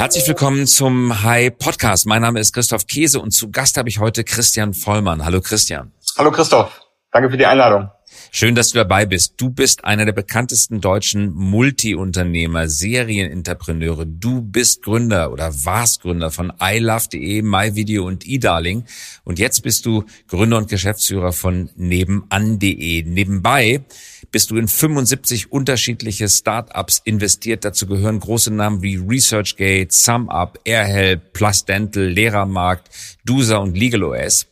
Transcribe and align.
Herzlich 0.00 0.26
willkommen 0.26 0.66
zum 0.66 1.24
Hi 1.24 1.50
Podcast. 1.50 2.06
Mein 2.06 2.22
Name 2.22 2.40
ist 2.40 2.54
Christoph 2.54 2.86
Käse 2.86 3.20
und 3.20 3.32
zu 3.32 3.50
Gast 3.50 3.76
habe 3.76 3.90
ich 3.90 3.98
heute 3.98 4.24
Christian 4.24 4.72
Vollmann. 4.72 5.26
Hallo 5.26 5.42
Christian. 5.42 5.92
Hallo 6.16 6.30
Christoph. 6.30 6.80
Danke 7.12 7.28
für 7.28 7.36
die 7.36 7.44
Einladung. 7.44 7.90
Schön, 8.30 8.54
dass 8.54 8.70
du 8.70 8.78
dabei 8.78 9.04
bist. 9.04 9.34
Du 9.36 9.50
bist 9.50 9.84
einer 9.84 10.06
der 10.06 10.14
bekanntesten 10.14 10.80
deutschen 10.80 11.34
Multiunternehmer, 11.34 12.66
Serienentrepreneure. 12.66 14.06
Du 14.06 14.40
bist 14.40 14.82
Gründer 14.82 15.32
oder 15.32 15.52
warst 15.66 16.00
Gründer 16.00 16.30
von 16.30 16.50
iLove.de, 16.58 17.42
MyVideo 17.42 18.06
und 18.06 18.26
eDarling. 18.26 18.86
Und 19.24 19.38
jetzt 19.38 19.62
bist 19.62 19.84
du 19.84 20.04
Gründer 20.28 20.56
und 20.56 20.70
Geschäftsführer 20.70 21.32
von 21.32 21.68
Nebenan.de. 21.76 23.02
Nebenbei 23.02 23.84
bist 24.32 24.50
du 24.50 24.56
in 24.56 24.68
75 24.68 25.52
unterschiedliche 25.52 26.28
Startups 26.28 27.00
investiert. 27.04 27.64
Dazu 27.64 27.86
gehören 27.86 28.20
große 28.20 28.52
Namen 28.52 28.82
wie 28.82 28.96
ResearchGate, 28.96 29.92
SumUp, 29.92 30.58
AirHelp, 30.64 31.32
Plus 31.32 31.64
Dental, 31.64 32.04
Lehrermarkt, 32.04 32.88
DUSA 33.24 33.56
und 33.58 33.76
LegalOS. 33.76 34.46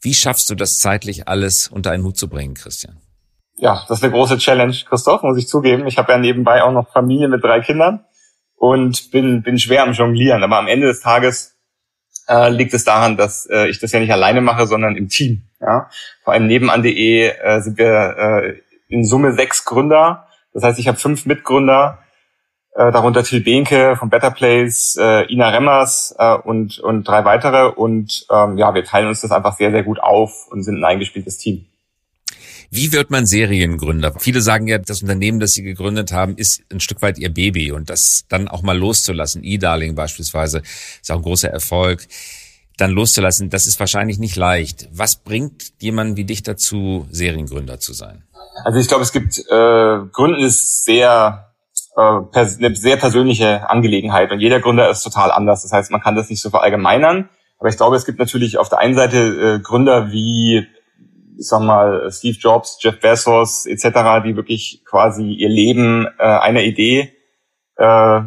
Wie 0.00 0.14
schaffst 0.14 0.50
du 0.50 0.54
das 0.54 0.78
zeitlich 0.78 1.28
alles 1.28 1.68
unter 1.68 1.92
einen 1.92 2.04
Hut 2.04 2.16
zu 2.16 2.28
bringen, 2.28 2.54
Christian? 2.54 2.96
Ja, 3.56 3.84
das 3.88 3.98
ist 3.98 4.04
eine 4.04 4.12
große 4.12 4.38
Challenge, 4.38 4.76
Christoph, 4.88 5.22
muss 5.22 5.38
ich 5.38 5.46
zugeben. 5.46 5.86
Ich 5.86 5.98
habe 5.98 6.12
ja 6.12 6.18
nebenbei 6.18 6.62
auch 6.62 6.72
noch 6.72 6.90
Familie 6.90 7.28
mit 7.28 7.44
drei 7.44 7.60
Kindern 7.60 8.04
und 8.56 9.10
bin, 9.10 9.42
bin 9.42 9.58
schwer 9.58 9.84
am 9.84 9.92
Jonglieren. 9.92 10.42
Aber 10.42 10.58
am 10.58 10.66
Ende 10.66 10.88
des 10.88 11.00
Tages 11.00 11.56
äh, 12.28 12.50
liegt 12.50 12.74
es 12.74 12.84
daran, 12.84 13.16
dass 13.16 13.46
äh, 13.46 13.68
ich 13.68 13.78
das 13.78 13.92
ja 13.92 14.00
nicht 14.00 14.12
alleine 14.12 14.40
mache, 14.40 14.66
sondern 14.66 14.96
im 14.96 15.08
Team. 15.08 15.42
Ja? 15.60 15.88
Vor 16.24 16.32
allem 16.32 16.46
nebenan.de 16.46 17.28
äh, 17.28 17.60
sind 17.60 17.78
wir 17.78 18.16
äh, 18.18 18.62
in 18.92 19.04
Summe 19.04 19.32
sechs 19.32 19.64
Gründer. 19.64 20.26
Das 20.52 20.62
heißt, 20.62 20.78
ich 20.78 20.86
habe 20.86 20.98
fünf 20.98 21.24
Mitgründer, 21.26 21.98
äh, 22.74 22.92
darunter 22.92 23.24
Till 23.24 23.40
Behnke 23.40 23.96
von 23.96 24.10
Better 24.10 24.30
Place, 24.30 24.96
äh, 25.00 25.32
Ina 25.32 25.48
Remmers 25.48 26.14
äh, 26.18 26.34
und, 26.34 26.78
und 26.78 27.04
drei 27.08 27.24
weitere. 27.24 27.70
Und 27.70 28.26
ähm, 28.30 28.58
ja, 28.58 28.74
wir 28.74 28.84
teilen 28.84 29.08
uns 29.08 29.22
das 29.22 29.32
einfach 29.32 29.56
sehr, 29.56 29.70
sehr 29.70 29.82
gut 29.82 29.98
auf 29.98 30.46
und 30.50 30.62
sind 30.62 30.78
ein 30.78 30.84
eingespieltes 30.84 31.38
Team. 31.38 31.66
Wie 32.70 32.92
wird 32.92 33.10
man 33.10 33.26
Seriengründer? 33.26 34.14
Viele 34.18 34.40
sagen 34.40 34.66
ja, 34.66 34.78
das 34.78 35.02
Unternehmen, 35.02 35.40
das 35.40 35.52
sie 35.52 35.62
gegründet 35.62 36.12
haben, 36.12 36.36
ist 36.36 36.62
ein 36.72 36.80
Stück 36.80 37.02
weit 37.02 37.18
ihr 37.18 37.28
Baby 37.28 37.70
und 37.70 37.90
das 37.90 38.24
dann 38.30 38.48
auch 38.48 38.62
mal 38.62 38.78
loszulassen, 38.78 39.44
E-Darling 39.44 39.94
beispielsweise, 39.94 40.62
ist 41.02 41.10
auch 41.10 41.16
ein 41.16 41.22
großer 41.22 41.50
Erfolg, 41.50 42.06
dann 42.76 42.90
loszulassen, 42.90 43.50
das 43.50 43.66
ist 43.66 43.78
wahrscheinlich 43.80 44.18
nicht 44.18 44.36
leicht. 44.36 44.88
Was 44.92 45.16
bringt 45.16 45.72
jemanden 45.78 46.16
wie 46.16 46.24
dich 46.24 46.42
dazu, 46.42 47.06
Seriengründer 47.10 47.78
zu 47.78 47.92
sein? 47.92 48.24
Also 48.64 48.78
ich 48.78 48.88
glaube, 48.88 49.02
es 49.02 49.12
gibt, 49.12 49.38
äh, 49.38 49.98
Gründen 50.12 50.40
ist 50.40 50.84
sehr, 50.84 51.52
äh, 51.96 52.00
eine 52.34 52.74
sehr 52.74 52.96
persönliche 52.96 53.68
Angelegenheit 53.68 54.30
und 54.32 54.40
jeder 54.40 54.60
Gründer 54.60 54.90
ist 54.90 55.02
total 55.02 55.30
anders. 55.30 55.62
Das 55.62 55.72
heißt, 55.72 55.90
man 55.90 56.00
kann 56.00 56.16
das 56.16 56.30
nicht 56.30 56.40
so 56.40 56.50
verallgemeinern. 56.50 57.28
Aber 57.58 57.68
ich 57.68 57.76
glaube, 57.76 57.96
es 57.96 58.04
gibt 58.04 58.18
natürlich 58.18 58.58
auf 58.58 58.68
der 58.68 58.78
einen 58.78 58.94
Seite 58.94 59.18
äh, 59.18 59.60
Gründer 59.60 60.10
wie 60.10 60.66
ich 61.38 61.48
sag 61.48 61.60
mal, 61.62 62.10
Steve 62.10 62.36
Jobs, 62.38 62.78
Jeff 62.80 63.00
Bezos 63.00 63.66
etc., 63.66 64.22
die 64.24 64.36
wirklich 64.36 64.82
quasi 64.84 65.32
ihr 65.32 65.48
Leben 65.48 66.06
äh, 66.18 66.22
einer 66.22 66.62
Idee 66.62 67.12
äh, 67.76 68.20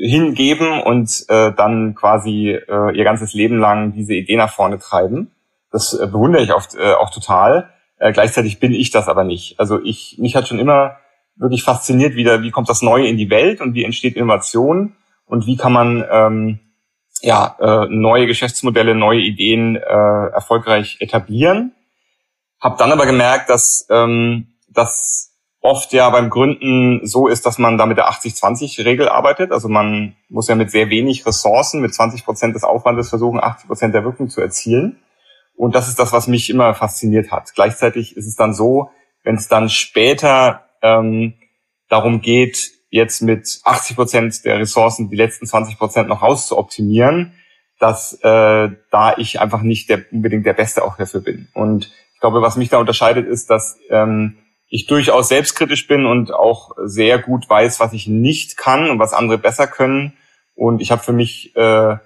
hingeben 0.00 0.82
und 0.82 1.24
äh, 1.28 1.52
dann 1.52 1.94
quasi 1.94 2.50
äh, 2.50 2.96
ihr 2.96 3.04
ganzes 3.04 3.34
Leben 3.34 3.58
lang 3.58 3.92
diese 3.92 4.14
Idee 4.14 4.36
nach 4.36 4.52
vorne 4.52 4.78
treiben. 4.78 5.30
Das 5.70 5.94
äh, 5.94 6.06
bewundere 6.06 6.42
ich 6.42 6.52
oft 6.52 6.74
äh, 6.74 6.92
auch 6.94 7.10
total. 7.10 7.70
Äh, 7.98 8.12
gleichzeitig 8.12 8.60
bin 8.60 8.72
ich 8.72 8.90
das 8.90 9.08
aber 9.08 9.24
nicht. 9.24 9.58
Also 9.58 9.80
ich 9.82 10.16
mich 10.18 10.36
hat 10.36 10.48
schon 10.48 10.58
immer 10.58 10.96
wirklich 11.36 11.62
fasziniert, 11.62 12.14
wieder 12.14 12.42
wie 12.42 12.50
kommt 12.50 12.68
das 12.68 12.82
Neue 12.82 13.06
in 13.06 13.16
die 13.16 13.30
Welt 13.30 13.60
und 13.60 13.74
wie 13.74 13.84
entsteht 13.84 14.16
Innovation 14.16 14.96
und 15.26 15.46
wie 15.46 15.56
kann 15.56 15.72
man 15.72 16.04
ähm, 16.10 16.58
ja 17.22 17.56
äh, 17.60 17.86
neue 17.88 18.26
Geschäftsmodelle, 18.26 18.94
neue 18.94 19.20
Ideen 19.20 19.76
äh, 19.76 19.80
erfolgreich 19.80 20.96
etablieren 21.00 21.72
hab 22.60 22.78
dann 22.78 22.92
aber 22.92 23.06
gemerkt, 23.06 23.50
dass 23.50 23.86
ähm, 23.90 24.48
das 24.68 25.37
oft 25.60 25.92
ja 25.92 26.08
beim 26.10 26.30
Gründen 26.30 27.06
so 27.06 27.28
ist, 27.28 27.44
dass 27.44 27.58
man 27.58 27.78
da 27.78 27.86
mit 27.86 27.98
der 27.98 28.08
80-20-Regel 28.10 29.08
arbeitet. 29.08 29.52
Also 29.52 29.68
man 29.68 30.16
muss 30.28 30.48
ja 30.48 30.54
mit 30.54 30.70
sehr 30.70 30.90
wenig 30.90 31.26
Ressourcen, 31.26 31.80
mit 31.80 31.94
20 31.94 32.24
Prozent 32.24 32.54
des 32.54 32.64
Aufwandes 32.64 33.08
versuchen, 33.08 33.42
80 33.42 33.66
Prozent 33.66 33.94
der 33.94 34.04
Wirkung 34.04 34.28
zu 34.28 34.40
erzielen. 34.40 34.98
Und 35.56 35.74
das 35.74 35.88
ist 35.88 35.98
das, 35.98 36.12
was 36.12 36.28
mich 36.28 36.50
immer 36.50 36.72
fasziniert 36.74 37.32
hat. 37.32 37.52
Gleichzeitig 37.54 38.16
ist 38.16 38.28
es 38.28 38.36
dann 38.36 38.54
so, 38.54 38.90
wenn 39.24 39.34
es 39.34 39.48
dann 39.48 39.68
später 39.68 40.64
ähm, 40.82 41.34
darum 41.88 42.20
geht, 42.20 42.70
jetzt 42.90 43.20
mit 43.22 43.60
80 43.64 43.96
Prozent 43.96 44.44
der 44.44 44.58
Ressourcen 44.58 45.10
die 45.10 45.16
letzten 45.16 45.46
20 45.46 45.76
Prozent 45.76 46.08
noch 46.08 46.22
rauszuoptimieren, 46.22 47.34
dass 47.80 48.14
äh, 48.22 48.70
da 48.90 49.14
ich 49.16 49.40
einfach 49.40 49.62
nicht 49.62 49.90
der, 49.90 50.04
unbedingt 50.12 50.46
der 50.46 50.54
Beste 50.54 50.84
auch 50.84 50.96
dafür 50.96 51.20
bin. 51.20 51.48
Und 51.54 51.90
ich 52.14 52.20
glaube, 52.20 52.42
was 52.42 52.56
mich 52.56 52.68
da 52.68 52.78
unterscheidet, 52.78 53.26
ist, 53.26 53.50
dass 53.50 53.78
ähm, 53.90 54.38
ich 54.68 54.86
durchaus 54.86 55.28
selbstkritisch 55.28 55.86
bin 55.86 56.06
und 56.06 56.32
auch 56.32 56.72
sehr 56.84 57.18
gut 57.18 57.48
weiß, 57.48 57.80
was 57.80 57.92
ich 57.92 58.06
nicht 58.06 58.56
kann 58.56 58.90
und 58.90 58.98
was 58.98 59.14
andere 59.14 59.38
besser 59.38 59.66
können. 59.66 60.14
Und 60.54 60.80
ich 60.80 60.90
habe 60.90 61.02
für 61.02 61.12
mich 61.12 61.56
äh, 61.56 61.96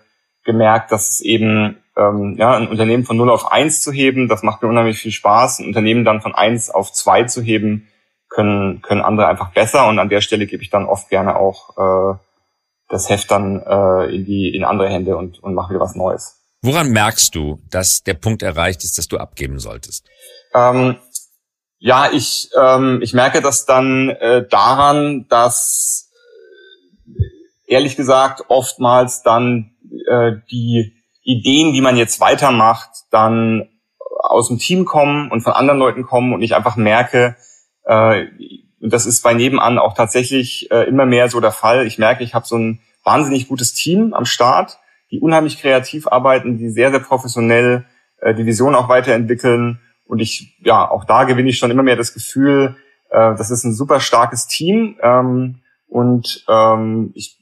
gemerkt, 0.44 0.92
dass 0.92 1.10
es 1.10 1.20
eben 1.20 1.78
ähm, 1.96 2.36
ja, 2.38 2.56
ein 2.56 2.68
Unternehmen 2.68 3.04
von 3.04 3.16
0 3.16 3.30
auf 3.30 3.50
1 3.50 3.82
zu 3.82 3.92
heben, 3.92 4.28
das 4.28 4.42
macht 4.42 4.62
mir 4.62 4.68
unheimlich 4.68 4.98
viel 4.98 5.12
Spaß. 5.12 5.58
Ein 5.58 5.66
Unternehmen 5.66 6.04
dann 6.04 6.20
von 6.20 6.34
1 6.34 6.70
auf 6.70 6.92
2 6.92 7.24
zu 7.24 7.42
heben, 7.42 7.88
können, 8.28 8.80
können 8.82 9.02
andere 9.02 9.26
einfach 9.26 9.52
besser. 9.52 9.86
Und 9.88 9.98
an 9.98 10.08
der 10.08 10.20
Stelle 10.20 10.46
gebe 10.46 10.62
ich 10.62 10.70
dann 10.70 10.86
oft 10.86 11.08
gerne 11.10 11.36
auch 11.36 11.76
äh, 11.76 12.18
das 12.88 13.08
Heft 13.08 13.30
dann 13.30 13.60
äh, 13.60 14.14
in 14.14 14.24
die 14.24 14.54
in 14.54 14.64
andere 14.64 14.88
Hände 14.88 15.16
und, 15.16 15.42
und 15.42 15.54
mache 15.54 15.70
wieder 15.70 15.80
was 15.80 15.94
Neues. 15.94 16.38
Woran 16.62 16.90
merkst 16.90 17.34
du, 17.34 17.60
dass 17.70 18.02
der 18.04 18.14
Punkt 18.14 18.42
erreicht 18.42 18.84
ist, 18.84 18.96
dass 18.96 19.08
du 19.08 19.18
abgeben 19.18 19.58
solltest? 19.58 20.08
Ähm, 20.54 20.96
ja, 21.82 22.10
ich, 22.12 22.50
ähm, 22.56 23.00
ich 23.02 23.12
merke 23.12 23.40
das 23.40 23.66
dann 23.66 24.08
äh, 24.10 24.46
daran, 24.48 25.26
dass 25.28 26.10
äh, 27.06 27.74
ehrlich 27.74 27.96
gesagt 27.96 28.44
oftmals 28.48 29.22
dann 29.22 29.72
äh, 30.08 30.32
die 30.50 30.94
Ideen, 31.22 31.72
die 31.72 31.80
man 31.80 31.96
jetzt 31.96 32.20
weitermacht, 32.20 32.88
dann 33.10 33.68
aus 34.20 34.48
dem 34.48 34.58
Team 34.58 34.84
kommen 34.84 35.30
und 35.30 35.42
von 35.42 35.52
anderen 35.52 35.78
Leuten 35.78 36.04
kommen 36.04 36.32
und 36.32 36.42
ich 36.42 36.54
einfach 36.54 36.76
merke, 36.76 37.36
äh, 37.84 38.26
und 38.80 38.92
das 38.92 39.06
ist 39.06 39.22
bei 39.22 39.34
nebenan 39.34 39.78
auch 39.78 39.94
tatsächlich 39.94 40.70
äh, 40.70 40.88
immer 40.88 41.06
mehr 41.06 41.28
so 41.28 41.40
der 41.40 41.52
Fall. 41.52 41.86
Ich 41.86 41.98
merke, 41.98 42.24
ich 42.24 42.34
habe 42.34 42.46
so 42.46 42.56
ein 42.56 42.80
wahnsinnig 43.04 43.48
gutes 43.48 43.74
Team 43.74 44.14
am 44.14 44.24
Start 44.24 44.78
die 45.12 45.20
unheimlich 45.20 45.60
kreativ 45.60 46.08
arbeiten, 46.08 46.56
die 46.56 46.70
sehr, 46.70 46.90
sehr 46.90 47.00
professionell 47.00 47.84
äh, 48.20 48.34
die 48.34 48.46
Vision 48.46 48.74
auch 48.74 48.88
weiterentwickeln. 48.88 49.80
Und 50.06 50.20
ich, 50.20 50.58
ja, 50.62 50.88
auch 50.90 51.04
da 51.04 51.24
gewinne 51.24 51.50
ich 51.50 51.58
schon 51.58 51.70
immer 51.70 51.82
mehr 51.82 51.96
das 51.96 52.14
Gefühl, 52.14 52.76
äh, 53.10 53.34
das 53.36 53.50
ist 53.50 53.64
ein 53.64 53.74
super 53.74 54.00
starkes 54.00 54.46
Team. 54.46 54.96
Ähm, 55.02 55.60
und 55.88 56.44
ähm, 56.48 57.12
ich, 57.14 57.38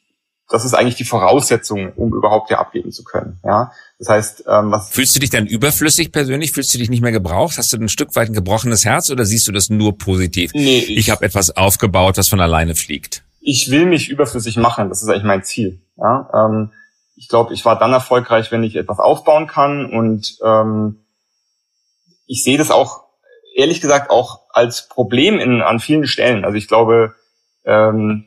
das 0.49 0.65
ist 0.65 0.75
eigentlich 0.75 0.97
die 0.97 1.05
Voraussetzung, 1.05 1.93
um 1.95 2.13
überhaupt 2.13 2.49
hier 2.49 2.59
abgeben 2.59 2.91
zu 2.91 3.05
können. 3.05 3.39
Ja, 3.45 3.71
das 3.99 4.09
heißt, 4.09 4.45
ähm, 4.49 4.73
was 4.73 4.91
fühlst 4.91 5.15
du 5.15 5.21
dich 5.21 5.31
dann 5.31 5.47
überflüssig 5.47 6.11
persönlich? 6.11 6.53
Fühlst 6.53 6.75
du 6.75 6.79
dich 6.79 6.91
nicht 6.91 7.03
mehr 7.03 7.13
gebraucht? 7.13 7.57
Hast 7.57 7.73
du 7.73 7.77
ein 7.77 7.89
Stück 7.89 8.15
weit 8.17 8.29
ein 8.29 8.35
gebrochenes 8.35 8.85
Herz 8.85 9.11
oder 9.11 9.25
siehst 9.25 9.47
du 9.47 9.53
das 9.53 9.71
nur 9.71 9.97
positiv? 9.97 10.51
Nee, 10.55 10.79
ich, 10.79 10.97
ich 10.97 11.11
habe 11.11 11.25
etwas 11.25 11.57
aufgebaut, 11.57 12.19
was 12.19 12.29
von 12.29 12.41
alleine 12.41 12.75
fliegt. 12.75 13.23
Ich 13.41 13.71
will 13.71 13.87
mich 13.87 14.11
überflüssig 14.11 14.57
machen. 14.57 14.89
Das 14.89 15.03
ist 15.03 15.09
eigentlich 15.09 15.25
mein 15.25 15.45
Ziel. 15.45 15.81
Ja, 15.97 16.29
ähm, 16.35 16.73
ich 17.15 17.29
glaube, 17.29 17.55
ich 17.55 17.65
war 17.65 17.79
dann 17.79 17.93
erfolgreich, 17.93 18.51
wenn 18.51 18.65
ich 18.65 18.77
etwas 18.77 18.99
aufbauen 18.99 19.47
kann. 19.47 19.87
Und 19.87 20.39
ähm, 20.45 20.97
ich 22.31 22.45
sehe 22.45 22.59
das 22.59 22.71
auch, 22.71 23.03
ehrlich 23.57 23.81
gesagt, 23.81 24.09
auch 24.09 24.43
als 24.51 24.89
Problem 24.89 25.41
in, 25.41 25.63
an 25.63 25.81
vielen 25.81 26.07
Stellen. 26.07 26.45
Also 26.45 26.57
ich 26.57 26.69
glaube, 26.69 27.17
ähm, 27.65 28.27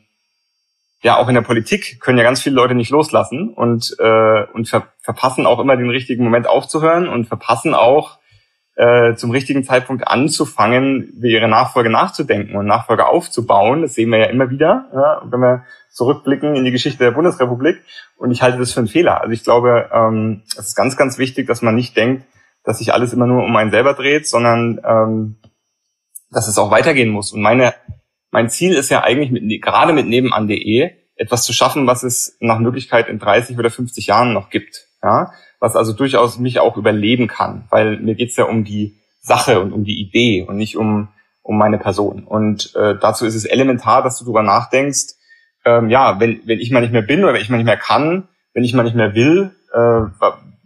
ja, 1.00 1.16
auch 1.16 1.28
in 1.28 1.34
der 1.34 1.40
Politik 1.40 2.00
können 2.00 2.18
ja 2.18 2.24
ganz 2.24 2.42
viele 2.42 2.54
Leute 2.54 2.74
nicht 2.74 2.90
loslassen 2.90 3.48
und, 3.54 3.96
äh, 3.98 4.44
und 4.52 4.68
ver 4.68 4.88
verpassen 5.00 5.46
auch 5.46 5.58
immer 5.58 5.76
den 5.76 5.88
richtigen 5.88 6.22
Moment 6.22 6.46
aufzuhören 6.46 7.08
und 7.08 7.26
verpassen 7.26 7.74
auch 7.74 8.18
äh, 8.76 9.14
zum 9.14 9.30
richtigen 9.30 9.64
Zeitpunkt 9.64 10.06
anzufangen, 10.06 11.04
über 11.16 11.28
ihre 11.28 11.48
Nachfolge 11.48 11.88
nachzudenken 11.88 12.56
und 12.56 12.66
Nachfolge 12.66 13.06
aufzubauen. 13.06 13.82
Das 13.82 13.94
sehen 13.94 14.10
wir 14.10 14.18
ja 14.18 14.26
immer 14.26 14.50
wieder, 14.50 14.90
ja, 14.94 15.22
wenn 15.24 15.40
wir 15.40 15.64
zurückblicken 15.90 16.56
in 16.56 16.64
die 16.64 16.72
Geschichte 16.72 17.04
der 17.04 17.12
Bundesrepublik. 17.12 17.82
Und 18.18 18.32
ich 18.32 18.42
halte 18.42 18.58
das 18.58 18.72
für 18.72 18.80
einen 18.80 18.88
Fehler. 18.88 19.22
Also 19.22 19.32
ich 19.32 19.44
glaube, 19.44 19.88
ähm, 19.92 20.42
es 20.48 20.68
ist 20.68 20.74
ganz, 20.74 20.96
ganz 20.98 21.16
wichtig, 21.16 21.46
dass 21.46 21.62
man 21.62 21.74
nicht 21.74 21.96
denkt, 21.96 22.24
dass 22.64 22.78
sich 22.78 22.92
alles 22.92 23.12
immer 23.12 23.26
nur 23.26 23.44
um 23.44 23.54
einen 23.56 23.70
selber 23.70 23.94
dreht, 23.94 24.26
sondern 24.26 24.80
ähm, 24.84 25.36
dass 26.30 26.48
es 26.48 26.58
auch 26.58 26.70
weitergehen 26.70 27.10
muss. 27.10 27.32
Und 27.32 27.42
meine, 27.42 27.74
mein 28.30 28.50
Ziel 28.50 28.74
ist 28.74 28.90
ja 28.90 29.02
eigentlich 29.02 29.30
mit, 29.30 29.62
gerade 29.62 29.92
mit 29.92 30.06
nebenan.de 30.06 30.90
etwas 31.16 31.44
zu 31.44 31.52
schaffen, 31.52 31.86
was 31.86 32.02
es 32.02 32.36
nach 32.40 32.58
Möglichkeit 32.58 33.08
in 33.08 33.18
30 33.18 33.58
oder 33.58 33.70
50 33.70 34.08
Jahren 34.08 34.32
noch 34.32 34.50
gibt. 34.50 34.86
Ja? 35.02 35.32
Was 35.60 35.76
also 35.76 35.92
durchaus 35.92 36.38
mich 36.38 36.58
auch 36.58 36.76
überleben 36.76 37.28
kann, 37.28 37.66
weil 37.70 37.98
mir 37.98 38.14
geht's 38.14 38.36
ja 38.36 38.44
um 38.44 38.64
die 38.64 38.98
Sache 39.20 39.60
und 39.60 39.72
um 39.72 39.84
die 39.84 40.00
Idee 40.00 40.42
und 40.42 40.56
nicht 40.56 40.76
um, 40.76 41.08
um 41.42 41.56
meine 41.56 41.78
Person. 41.78 42.24
Und 42.24 42.74
äh, 42.74 42.96
dazu 43.00 43.24
ist 43.24 43.34
es 43.34 43.44
elementar, 43.44 44.02
dass 44.02 44.18
du 44.18 44.24
darüber 44.24 44.42
nachdenkst, 44.42 45.14
ähm, 45.64 45.88
ja, 45.88 46.20
wenn, 46.20 46.42
wenn 46.44 46.60
ich 46.60 46.70
mal 46.70 46.80
nicht 46.80 46.92
mehr 46.92 47.02
bin 47.02 47.22
oder 47.22 47.32
wenn 47.32 47.40
ich 47.40 47.48
mal 47.48 47.56
nicht 47.56 47.66
mehr 47.66 47.76
kann, 47.76 48.28
wenn 48.52 48.64
ich 48.64 48.74
mal 48.74 48.82
nicht 48.82 48.96
mehr 48.96 49.14
will, 49.14 49.52
äh, 49.72 50.00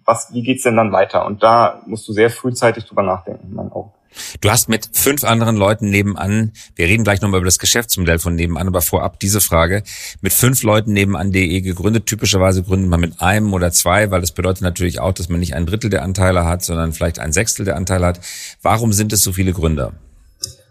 was, 0.09 0.33
wie 0.33 0.43
geht's 0.43 0.63
denn 0.63 0.77
dann 0.77 0.91
weiter? 0.91 1.27
Und 1.27 1.43
da 1.43 1.83
musst 1.87 2.09
du 2.09 2.15
sehr 2.15 2.31
frühzeitig 2.31 2.87
drüber 2.87 3.03
nachdenken, 3.03 3.49
in 3.49 3.55
meinen 3.55 3.73
Augen. 3.73 3.93
Du 4.41 4.51
hast 4.51 4.71
mit 4.71 4.89
fünf 4.95 5.23
anderen 5.23 5.57
Leuten 5.57 5.91
nebenan, 5.91 6.53
wir 6.75 6.87
reden 6.87 7.05
gleich 7.05 7.21
nochmal 7.21 7.39
über 7.39 7.45
das 7.45 7.59
Geschäftsmodell 7.59 8.19
von 8.19 8.35
nebenan, 8.35 8.67
aber 8.67 8.81
vorab 8.81 9.21
diese 9.21 9.43
Frage, 9.43 9.83
mit 10.23 10.33
fünf 10.33 10.63
Leuten 10.63 10.95
nebenan.de 10.95 11.61
gegründet. 11.61 12.07
Typischerweise 12.07 12.63
gründet 12.63 12.89
man 12.89 13.01
mit 13.01 13.21
einem 13.21 13.53
oder 13.53 13.71
zwei, 13.71 14.11
weil 14.11 14.23
das 14.23 14.33
bedeutet 14.33 14.63
natürlich 14.63 14.99
auch, 14.99 15.13
dass 15.13 15.29
man 15.29 15.41
nicht 15.41 15.55
ein 15.55 15.67
Drittel 15.67 15.91
der 15.91 16.03
Anteile 16.03 16.47
hat, 16.47 16.65
sondern 16.65 16.95
vielleicht 16.95 17.19
ein 17.19 17.33
Sechstel 17.33 17.67
der 17.67 17.77
Anteile 17.77 18.07
hat. 18.07 18.21
Warum 18.63 18.95
sind 18.95 19.13
es 19.13 19.23
so 19.23 19.33
viele 19.33 19.53
Gründer? 19.53 19.93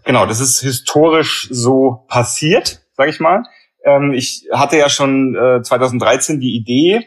Genau, 0.04 0.26
das 0.26 0.40
ist 0.40 0.60
historisch 0.60 1.48
so 1.52 2.04
passiert, 2.08 2.80
sage 2.96 3.10
ich 3.10 3.20
mal. 3.20 3.44
Ähm, 3.84 4.14
ich 4.14 4.48
hatte 4.52 4.76
ja 4.76 4.88
schon 4.88 5.36
2013 5.62 6.36
äh, 6.36 6.38
die 6.40 6.56
Idee, 6.56 7.06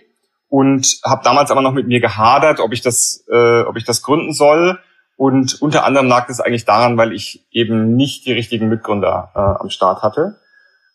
und 0.52 1.00
habe 1.06 1.24
damals 1.24 1.50
aber 1.50 1.62
noch 1.62 1.72
mit 1.72 1.88
mir 1.88 2.02
gehadert, 2.02 2.60
ob 2.60 2.74
ich 2.74 2.82
das, 2.82 3.24
äh, 3.32 3.62
ob 3.62 3.78
ich 3.78 3.86
das 3.86 4.02
gründen 4.02 4.34
soll. 4.34 4.80
Und 5.16 5.62
unter 5.62 5.86
anderem 5.86 6.08
lag 6.08 6.28
das 6.28 6.42
eigentlich 6.42 6.66
daran, 6.66 6.98
weil 6.98 7.14
ich 7.14 7.48
eben 7.52 7.96
nicht 7.96 8.26
die 8.26 8.34
richtigen 8.34 8.68
Mitgründer 8.68 9.32
äh, 9.34 9.40
am 9.40 9.70
Start 9.70 10.04
hatte. 10.04 10.42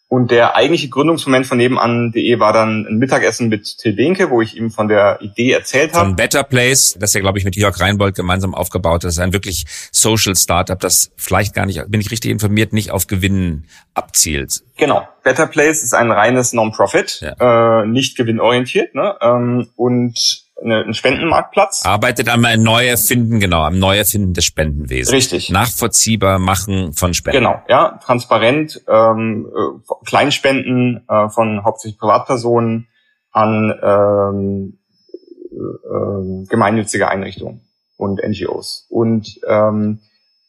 Und 0.08 0.30
der 0.30 0.54
eigentliche 0.54 0.88
Gründungsmoment 0.88 1.46
von 1.46 1.58
nebenan.de 1.58 2.38
war 2.38 2.52
dann 2.52 2.86
ein 2.86 2.98
Mittagessen 2.98 3.48
mit 3.48 3.78
Till 3.78 3.92
Benke, 3.92 4.30
wo 4.30 4.40
ich 4.40 4.56
ihm 4.56 4.70
von 4.70 4.86
der 4.86 5.20
Idee 5.20 5.50
erzählt 5.50 5.94
habe. 5.94 6.06
Von 6.06 6.16
Better 6.16 6.44
Place, 6.44 6.96
das 6.98 7.12
ja, 7.12 7.20
glaube 7.20 7.38
ich, 7.38 7.44
mit 7.44 7.56
Jörg 7.56 7.80
Reinbold 7.80 8.14
gemeinsam 8.14 8.54
aufgebaut 8.54 9.02
ist. 9.02 9.18
Ein 9.18 9.32
wirklich 9.32 9.64
Social 9.90 10.36
Startup, 10.36 10.78
das 10.78 11.10
vielleicht 11.16 11.54
gar 11.54 11.66
nicht, 11.66 11.82
bin 11.88 12.00
ich 12.00 12.12
richtig 12.12 12.30
informiert, 12.30 12.72
nicht 12.72 12.92
auf 12.92 13.08
Gewinnen 13.08 13.66
abzielt. 13.94 14.62
Genau. 14.76 15.08
Better 15.24 15.48
Place 15.48 15.82
ist 15.82 15.92
ein 15.92 16.12
reines 16.12 16.52
Non-Profit, 16.52 17.22
ja. 17.22 17.80
äh, 17.82 17.86
nicht 17.86 18.16
gewinnorientiert. 18.16 18.94
Ne? 18.94 19.16
Ähm, 19.20 19.68
und 19.74 20.45
ein 20.62 20.94
Spendenmarktplatz. 20.94 21.84
Arbeitet 21.84 22.28
am 22.28 22.40
Neuerfinden, 22.40 23.40
genau, 23.40 23.62
am 23.62 23.78
Neuerfinden 23.78 24.32
des 24.32 24.44
Spendenwesens. 24.44 25.12
Richtig. 25.12 25.50
Nachvollziehbar 25.50 26.38
machen 26.38 26.92
von 26.94 27.14
Spenden. 27.14 27.38
Genau, 27.38 27.62
ja, 27.68 27.98
transparent, 28.02 28.82
ähm, 28.88 29.46
äh, 29.46 29.94
Kleinspenden 30.06 31.04
äh, 31.08 31.28
von 31.28 31.64
hauptsächlich 31.64 31.98
Privatpersonen 31.98 32.88
an 33.32 33.74
ähm, 33.82 34.78
äh, 35.52 36.46
gemeinnützige 36.48 37.08
Einrichtungen 37.08 37.60
und 37.98 38.20
NGOs. 38.26 38.86
Und 38.88 39.38
ähm, 39.46 40.00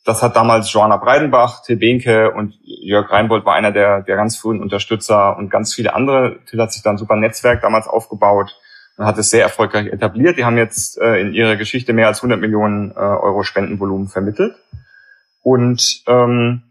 das 0.05 0.23
hat 0.23 0.37
damals 0.37 0.71
Joanna 0.71 0.95
Breidenbach, 0.95 1.63
Till 1.63 1.75
Behnke 1.75 2.31
und 2.31 2.53
Jörg 2.61 3.11
Reinbold 3.11 3.45
war 3.45 3.55
einer 3.55 3.73
der, 3.73 4.03
der 4.03 4.15
ganz 4.15 4.37
frühen 4.37 4.61
Unterstützer 4.61 5.37
und 5.37 5.49
ganz 5.49 5.73
viele 5.73 5.93
andere. 5.93 6.39
Till 6.45 6.61
hat 6.61 6.71
sich 6.71 6.81
dann 6.81 6.95
ein 6.95 6.97
super 6.97 7.17
Netzwerk 7.17 7.61
damals 7.61 7.87
aufgebaut 7.87 8.55
und 8.97 9.05
hat 9.05 9.17
es 9.17 9.29
sehr 9.29 9.43
erfolgreich 9.43 9.87
etabliert. 9.87 10.37
Die 10.37 10.45
haben 10.45 10.57
jetzt 10.57 10.97
äh, 10.97 11.21
in 11.21 11.33
ihrer 11.33 11.55
Geschichte 11.55 11.93
mehr 11.93 12.07
als 12.07 12.19
100 12.19 12.39
Millionen 12.39 12.91
äh, 12.91 12.95
Euro 12.95 13.43
Spendenvolumen 13.43 14.07
vermittelt. 14.07 14.55
Und 15.43 16.03
ähm, 16.07 16.63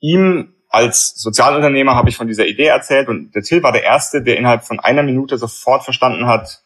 ihm 0.00 0.54
als 0.70 1.14
Sozialunternehmer 1.14 1.94
habe 1.94 2.08
ich 2.08 2.16
von 2.16 2.26
dieser 2.26 2.46
Idee 2.46 2.66
erzählt 2.66 3.08
und 3.08 3.34
der 3.34 3.42
Till 3.42 3.62
war 3.62 3.70
der 3.70 3.84
Erste, 3.84 4.22
der 4.22 4.38
innerhalb 4.38 4.64
von 4.64 4.80
einer 4.80 5.04
Minute 5.04 5.38
sofort 5.38 5.84
verstanden 5.84 6.26
hat, 6.26 6.62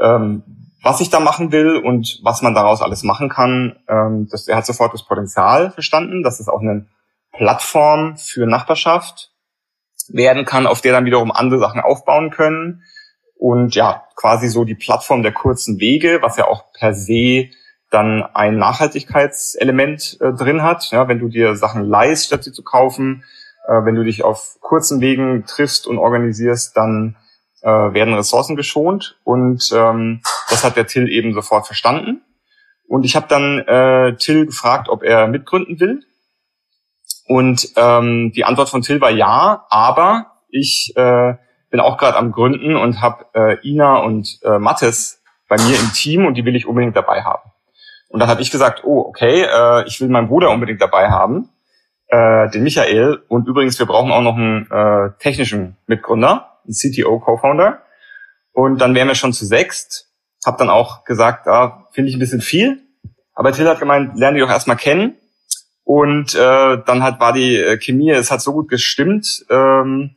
ähm, 0.00 0.44
was 0.82 1.00
ich 1.00 1.08
da 1.08 1.18
machen 1.18 1.50
will 1.50 1.76
und 1.76 2.20
was 2.22 2.42
man 2.42 2.54
daraus 2.54 2.82
alles 2.82 3.02
machen 3.02 3.30
kann. 3.30 3.76
Ähm, 3.88 4.28
das, 4.30 4.46
er 4.46 4.58
hat 4.58 4.66
sofort 4.66 4.92
das 4.92 5.06
Potenzial 5.06 5.70
verstanden, 5.70 6.22
dass 6.22 6.40
es 6.40 6.48
auch 6.48 6.60
eine 6.60 6.86
Plattform 7.32 8.16
für 8.16 8.46
Nachbarschaft 8.46 9.32
werden 10.08 10.44
kann, 10.44 10.66
auf 10.66 10.82
der 10.82 10.92
dann 10.92 11.06
wiederum 11.06 11.32
andere 11.32 11.58
Sachen 11.58 11.80
aufbauen 11.80 12.30
können 12.30 12.82
und 13.44 13.74
ja, 13.74 14.04
quasi 14.16 14.48
so 14.48 14.64
die 14.64 14.74
Plattform 14.74 15.22
der 15.22 15.32
kurzen 15.32 15.78
Wege, 15.78 16.20
was 16.22 16.38
ja 16.38 16.46
auch 16.46 16.72
per 16.72 16.94
se 16.94 17.50
dann 17.90 18.22
ein 18.22 18.56
Nachhaltigkeitselement 18.56 20.16
äh, 20.22 20.32
drin 20.32 20.62
hat. 20.62 20.90
Ja, 20.92 21.08
wenn 21.08 21.18
du 21.18 21.28
dir 21.28 21.54
Sachen 21.54 21.84
leist, 21.84 22.24
statt 22.24 22.42
sie 22.42 22.52
zu 22.52 22.62
kaufen, 22.62 23.22
äh, 23.68 23.84
wenn 23.84 23.96
du 23.96 24.02
dich 24.02 24.24
auf 24.24 24.56
kurzen 24.62 25.02
Wegen 25.02 25.44
triffst 25.44 25.86
und 25.86 25.98
organisierst, 25.98 26.74
dann 26.74 27.16
äh, 27.60 27.68
werden 27.68 28.14
Ressourcen 28.14 28.56
geschont. 28.56 29.18
Und 29.24 29.70
ähm, 29.74 30.22
das 30.48 30.64
hat 30.64 30.78
der 30.78 30.86
Till 30.86 31.10
eben 31.10 31.34
sofort 31.34 31.66
verstanden. 31.66 32.22
Und 32.88 33.04
ich 33.04 33.14
habe 33.14 33.26
dann 33.28 33.58
äh, 33.58 34.16
Till 34.16 34.46
gefragt, 34.46 34.88
ob 34.88 35.02
er 35.02 35.26
mitgründen 35.26 35.78
will. 35.80 36.00
Und 37.26 37.68
ähm, 37.76 38.32
die 38.34 38.46
Antwort 38.46 38.70
von 38.70 38.80
Till 38.80 39.02
war 39.02 39.10
ja, 39.10 39.66
aber 39.68 40.40
ich 40.48 40.94
äh, 40.96 41.34
bin 41.74 41.80
auch 41.80 41.98
gerade 41.98 42.16
am 42.16 42.30
Gründen 42.30 42.76
und 42.76 43.02
habe 43.02 43.26
äh, 43.34 43.68
Ina 43.68 43.96
und 43.96 44.38
äh, 44.44 44.60
Mattes 44.60 45.20
bei 45.48 45.56
mir 45.56 45.76
im 45.76 45.92
Team 45.92 46.24
und 46.24 46.34
die 46.34 46.44
will 46.44 46.54
ich 46.54 46.68
unbedingt 46.68 46.94
dabei 46.94 47.24
haben. 47.24 47.50
Und 48.06 48.20
dann 48.20 48.28
habe 48.28 48.40
ich 48.42 48.52
gesagt, 48.52 48.84
oh, 48.84 49.00
okay, 49.00 49.42
äh, 49.42 49.84
ich 49.88 50.00
will 50.00 50.06
meinen 50.06 50.28
Bruder 50.28 50.50
unbedingt 50.50 50.80
dabei 50.80 51.10
haben, 51.10 51.48
äh, 52.06 52.48
den 52.50 52.62
Michael. 52.62 53.24
Und 53.26 53.48
übrigens, 53.48 53.76
wir 53.80 53.86
brauchen 53.86 54.12
auch 54.12 54.22
noch 54.22 54.36
einen 54.36 54.70
äh, 54.70 55.18
technischen 55.18 55.76
Mitgründer, 55.88 56.60
einen 56.64 56.74
CTO-Co-Founder. 56.74 57.82
Und 58.52 58.80
dann 58.80 58.94
wären 58.94 59.08
wir 59.08 59.16
schon 59.16 59.32
zu 59.32 59.44
sechst. 59.44 60.12
Hab 60.46 60.58
dann 60.58 60.70
auch 60.70 61.02
gesagt, 61.02 61.48
ah, 61.48 61.88
finde 61.90 62.10
ich 62.10 62.14
ein 62.14 62.20
bisschen 62.20 62.40
viel. 62.40 62.84
Aber 63.34 63.50
Till 63.50 63.68
hat 63.68 63.80
gemeint, 63.80 64.16
lerne 64.16 64.36
die 64.36 64.42
doch 64.42 64.48
erstmal 64.48 64.76
kennen. 64.76 65.16
Und 65.82 66.36
äh, 66.36 66.78
dann 66.86 67.02
hat 67.02 67.18
war 67.18 67.32
die 67.32 67.56
äh, 67.56 67.78
Chemie, 67.78 68.12
es 68.12 68.30
hat 68.30 68.42
so 68.42 68.52
gut 68.52 68.68
gestimmt, 68.68 69.44
ähm, 69.50 70.14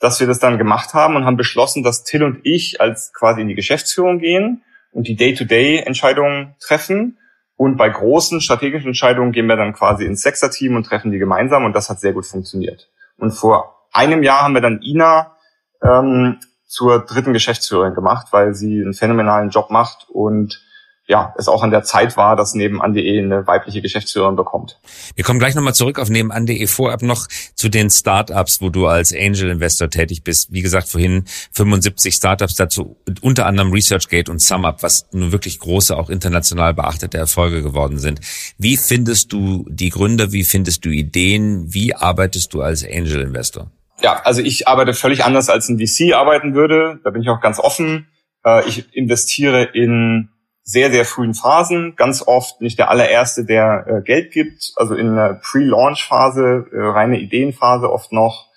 dass 0.00 0.18
wir 0.18 0.26
das 0.26 0.38
dann 0.38 0.58
gemacht 0.58 0.94
haben 0.94 1.14
und 1.14 1.24
haben 1.24 1.36
beschlossen, 1.36 1.82
dass 1.82 2.02
Till 2.04 2.24
und 2.24 2.40
ich 2.42 2.80
als 2.80 3.12
quasi 3.12 3.42
in 3.42 3.48
die 3.48 3.54
Geschäftsführung 3.54 4.18
gehen 4.18 4.62
und 4.92 5.06
die 5.06 5.14
Day-to-Day-Entscheidungen 5.14 6.56
treffen. 6.58 7.18
Und 7.56 7.76
bei 7.76 7.90
großen 7.90 8.40
strategischen 8.40 8.88
Entscheidungen 8.88 9.32
gehen 9.32 9.46
wir 9.46 9.56
dann 9.56 9.74
quasi 9.74 10.06
ins 10.06 10.22
Sechser-Team 10.22 10.74
und 10.74 10.84
treffen 10.84 11.12
die 11.12 11.18
gemeinsam 11.18 11.64
und 11.64 11.74
das 11.74 11.90
hat 11.90 12.00
sehr 12.00 12.14
gut 12.14 12.24
funktioniert. 12.26 12.90
Und 13.18 13.32
vor 13.32 13.86
einem 13.92 14.22
Jahr 14.22 14.42
haben 14.42 14.54
wir 14.54 14.62
dann 14.62 14.80
Ina 14.80 15.36
ähm, 15.82 16.38
zur 16.66 17.04
dritten 17.04 17.34
Geschäftsführerin 17.34 17.94
gemacht, 17.94 18.28
weil 18.30 18.54
sie 18.54 18.80
einen 18.80 18.94
phänomenalen 18.94 19.50
Job 19.50 19.70
macht 19.70 20.06
und 20.08 20.62
ja, 21.10 21.34
es 21.36 21.48
auch 21.48 21.64
an 21.64 21.72
der 21.72 21.82
Zeit 21.82 22.16
war, 22.16 22.36
dass 22.36 22.54
nebenan.de 22.54 23.18
eine 23.18 23.44
weibliche 23.44 23.82
Geschäftsführerin 23.82 24.36
bekommt. 24.36 24.78
Wir 25.16 25.24
kommen 25.24 25.40
gleich 25.40 25.56
nochmal 25.56 25.74
zurück 25.74 25.98
auf 25.98 26.08
nebenan.de 26.08 26.64
vorab 26.68 27.02
noch 27.02 27.26
zu 27.56 27.68
den 27.68 27.90
Startups, 27.90 28.60
wo 28.60 28.68
du 28.68 28.86
als 28.86 29.12
Angel 29.12 29.50
Investor 29.50 29.90
tätig 29.90 30.22
bist. 30.22 30.52
Wie 30.52 30.62
gesagt, 30.62 30.88
vorhin 30.88 31.24
75 31.50 32.14
Startups 32.14 32.54
dazu, 32.54 32.96
unter 33.22 33.46
anderem 33.46 33.72
ResearchGate 33.72 34.30
und 34.30 34.40
SumUp, 34.40 34.84
was 34.84 35.08
nun 35.10 35.32
wirklich 35.32 35.58
große, 35.58 35.96
auch 35.96 36.10
international 36.10 36.74
beachtete 36.74 37.18
Erfolge 37.18 37.64
geworden 37.64 37.98
sind. 37.98 38.20
Wie 38.56 38.76
findest 38.76 39.32
du 39.32 39.66
die 39.68 39.90
Gründer? 39.90 40.30
Wie 40.30 40.44
findest 40.44 40.84
du 40.84 40.90
Ideen? 40.90 41.74
Wie 41.74 41.92
arbeitest 41.92 42.54
du 42.54 42.62
als 42.62 42.84
Angel 42.84 43.22
Investor? 43.22 43.72
Ja, 44.00 44.22
also 44.22 44.42
ich 44.42 44.68
arbeite 44.68 44.94
völlig 44.94 45.24
anders 45.24 45.48
als 45.48 45.68
ein 45.68 45.80
VC 45.80 46.14
arbeiten 46.14 46.54
würde. 46.54 47.00
Da 47.02 47.10
bin 47.10 47.20
ich 47.20 47.28
auch 47.28 47.40
ganz 47.40 47.58
offen. 47.58 48.06
Äh, 48.44 48.68
ich 48.68 48.94
investiere 48.94 49.64
in 49.64 50.28
sehr, 50.70 50.92
sehr 50.92 51.04
frühen 51.04 51.34
Phasen, 51.34 51.96
ganz 51.96 52.22
oft 52.26 52.60
nicht 52.60 52.78
der 52.78 52.90
allererste, 52.90 53.44
der 53.44 53.86
äh, 53.88 54.02
Geld 54.02 54.30
gibt, 54.30 54.72
also 54.76 54.94
in 54.94 55.10
einer 55.10 55.34
Pre-Launch-Phase, 55.34 56.66
äh, 56.72 56.80
reine 56.80 57.18
Ideenphase 57.18 57.90
oft 57.90 58.12
noch. 58.12 58.48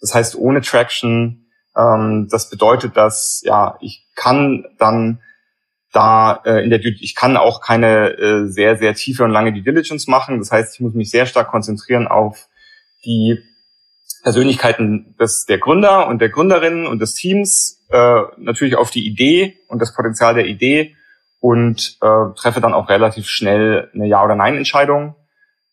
Das 0.00 0.14
heißt 0.14 0.36
ohne 0.36 0.62
Traction. 0.62 1.46
Ähm, 1.76 2.28
das 2.30 2.48
bedeutet, 2.48 2.96
dass 2.96 3.42
ja 3.44 3.76
ich 3.80 4.06
kann 4.14 4.64
dann 4.78 5.20
da 5.92 6.40
äh, 6.44 6.64
in 6.64 6.70
der 6.70 6.82
ich 6.84 7.14
kann 7.14 7.36
auch 7.36 7.60
keine 7.60 8.10
äh, 8.12 8.46
sehr 8.48 8.78
sehr 8.78 8.94
tiefe 8.94 9.24
und 9.24 9.30
lange 9.30 9.52
Due 9.52 9.62
Diligence 9.62 10.06
machen. 10.06 10.38
Das 10.38 10.50
heißt, 10.50 10.74
ich 10.74 10.80
muss 10.80 10.94
mich 10.94 11.10
sehr 11.10 11.26
stark 11.26 11.50
konzentrieren 11.50 12.08
auf 12.08 12.48
die 13.04 13.38
Persönlichkeiten 14.22 15.16
des 15.20 15.44
der 15.44 15.58
Gründer 15.58 16.08
und 16.08 16.20
der 16.20 16.30
Gründerinnen 16.30 16.86
und 16.86 17.00
des 17.00 17.14
Teams, 17.14 17.84
äh, 17.90 18.22
natürlich 18.38 18.76
auf 18.76 18.90
die 18.90 19.06
Idee 19.06 19.58
und 19.68 19.82
das 19.82 19.94
Potenzial 19.94 20.34
der 20.34 20.46
Idee 20.46 20.94
und 21.40 21.98
äh, 22.00 22.34
treffe 22.36 22.60
dann 22.60 22.74
auch 22.74 22.88
relativ 22.88 23.28
schnell 23.28 23.90
eine 23.94 24.06
Ja- 24.06 24.24
oder 24.24 24.34
Nein-Entscheidung 24.34 25.14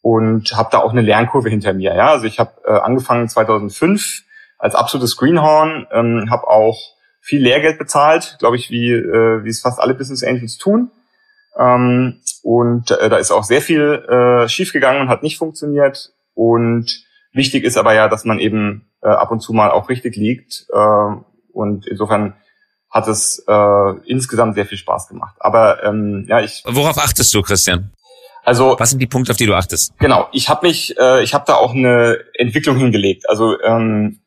und 0.02 0.56
habe 0.56 0.70
da 0.72 0.80
auch 0.80 0.92
eine 0.92 1.02
Lernkurve 1.02 1.50
hinter 1.50 1.74
mir. 1.74 1.96
Ja, 1.96 2.12
also 2.12 2.26
ich 2.26 2.40
habe 2.40 2.52
äh, 2.66 2.72
angefangen 2.72 3.28
2005 3.28 4.24
als 4.58 4.76
absolutes 4.76 5.18
Greenhorn, 5.18 5.88
ähm, 5.92 6.28
habe 6.30 6.48
auch 6.48 6.78
viel 7.22 7.42
Lehrgeld 7.42 7.80
bezahlt, 7.80 8.38
glaube 8.40 8.56
ich, 8.56 8.70
wie 8.70 8.92
äh, 8.92 9.44
wie 9.44 9.50
es 9.50 9.62
fast 9.62 9.80
alle 9.80 9.96
Business 9.96 10.24
Angels 10.24 10.58
tun. 10.58 10.92
Ähm, 11.58 12.22
und 12.44 12.92
äh, 12.92 13.10
da 13.10 13.18
ist 13.18 13.32
auch 13.32 13.44
sehr 13.44 13.62
viel 13.62 14.06
äh, 14.08 14.48
schiefgegangen 14.48 15.02
und 15.02 15.10
hat 15.10 15.24
nicht 15.24 15.38
funktioniert. 15.38 16.14
Und 16.36 17.04
wichtig 17.32 17.64
ist 17.64 17.78
aber 17.78 17.94
ja, 17.94 18.08
dass 18.08 18.26
man 18.26 18.40
eben 18.40 18.88
äh, 19.02 19.08
ab 19.08 19.32
und 19.32 19.40
zu 19.40 19.54
mal 19.54 19.72
auch 19.72 19.90
richtig 19.90 20.16
liegt. 20.16 20.68
Äh, 20.72 21.16
und 21.52 21.88
insofern 21.88 22.36
hat 22.90 23.08
es 23.08 23.44
äh, 23.48 23.92
insgesamt 24.06 24.56
sehr 24.56 24.66
viel 24.66 24.78
Spaß 24.78 25.08
gemacht. 25.08 25.36
Aber 25.40 25.84
ähm, 25.84 26.26
ja, 26.28 26.42
ich. 26.42 26.64
Worauf 26.66 26.98
achtest 26.98 27.34
du, 27.34 27.42
Christian? 27.42 27.92
Also 28.44 28.76
was 28.78 28.92
sind 28.92 29.00
die 29.00 29.08
Punkte, 29.08 29.32
auf 29.32 29.38
die 29.38 29.48
du 29.48 29.56
achtest? 29.56 29.98
Genau, 29.98 30.28
ich 30.32 30.50
habe 30.50 30.68
mich, 30.68 30.98
äh, 31.00 31.24
ich 31.24 31.34
habe 31.34 31.46
da 31.48 31.56
auch 31.56 31.74
eine 31.74 32.20
Entwicklung 32.36 32.78
hingelegt. 32.78 33.28
Also 33.28 33.60
ähm, 33.62 34.22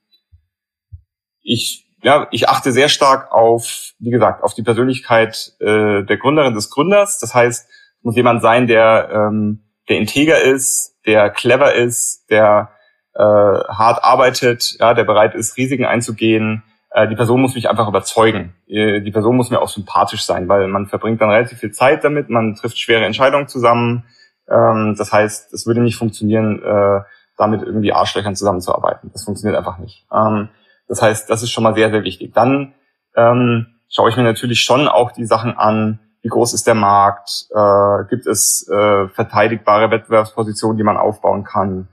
ich 1.41 1.89
ja, 2.03 2.29
ich 2.31 2.49
achte 2.49 2.73
sehr 2.73 2.89
stark 2.89 3.33
auf, 3.33 3.93
wie 3.99 4.11
gesagt, 4.11 4.43
auf 4.45 4.55
die 4.55 4.63
Persönlichkeit 4.63 5.53
äh, 5.61 6.05
der 6.05 6.17
Gründerin 6.17 6.55
des 6.55 6.71
Gründers. 6.71 7.19
Das 7.19 7.35
heißt, 7.35 7.69
es 7.69 8.05
muss 8.05 8.17
jemand 8.17 8.43
sein, 8.43 8.67
der, 8.67 9.11
ähm, 9.13 9.65
der 9.89 9.99
integer 9.99 10.41
ist, 10.41 10.97
der 11.07 11.31
clever 11.31 11.75
ist, 11.75 12.27
der 12.31 12.71
äh, 13.15 13.23
hart 13.23 14.05
arbeitet, 14.05 14.77
ja, 14.79 14.95
der 14.95 15.05
bereit 15.05 15.35
ist, 15.35 15.57
Risiken 15.57 15.85
einzugehen. 15.85 16.63
Äh, 16.91 17.09
die 17.09 17.17
Person 17.17 17.41
muss 17.41 17.55
mich 17.55 17.69
einfach 17.69 17.89
überzeugen. 17.89 18.55
Äh, 18.67 19.01
die 19.01 19.11
Person 19.11 19.37
muss 19.37 19.51
mir 19.51 19.61
auch 19.61 19.69
sympathisch 19.69 20.25
sein, 20.25 20.49
weil 20.49 20.69
man 20.69 20.87
verbringt 20.87 21.21
dann 21.21 21.31
relativ 21.31 21.59
viel 21.59 21.73
Zeit 21.73 22.05
damit, 22.05 22.31
man 22.31 22.55
trifft 22.55 22.79
schwere 22.79 23.05
Entscheidungen 23.05 23.49
zusammen. 23.49 24.05
Ähm, 24.51 24.95
das 24.97 25.13
heißt, 25.13 25.53
es 25.53 25.67
würde 25.67 25.81
nicht 25.81 25.97
funktionieren, 25.97 26.63
äh, 26.63 27.01
damit 27.37 27.63
irgendwie 27.63 27.93
Arschlöchern 27.93 28.35
zusammenzuarbeiten. 28.35 29.11
Das 29.13 29.25
funktioniert 29.25 29.59
einfach 29.59 29.79
nicht. 29.79 30.07
Ähm, 30.13 30.49
das 30.89 31.03
heißt, 31.03 31.29
das 31.29 31.43
ist 31.43 31.51
schon 31.51 31.65
mal 31.65 31.75
sehr, 31.75 31.91
sehr 31.91 32.03
wichtig. 32.03 32.33
Dann 32.33 32.75
ähm, 33.15 33.67
schaue 33.91 34.09
ich 34.09 34.17
mir 34.17 34.23
natürlich 34.23 34.63
schon 34.63 34.89
auch 34.89 35.13
die 35.13 35.27
Sachen 35.27 35.57
an, 35.57 36.01
wie 36.23 36.29
groß 36.29 36.53
ist 36.53 36.67
der 36.67 36.75
Markt, 36.75 37.47
gibt 38.11 38.27
es 38.27 38.69
verteidigbare 38.69 39.93
Wettbewerbspositionen, 39.93 40.77
die 40.77 40.83
man 40.83 40.97
aufbauen 40.97 41.45
kann. 41.45 41.89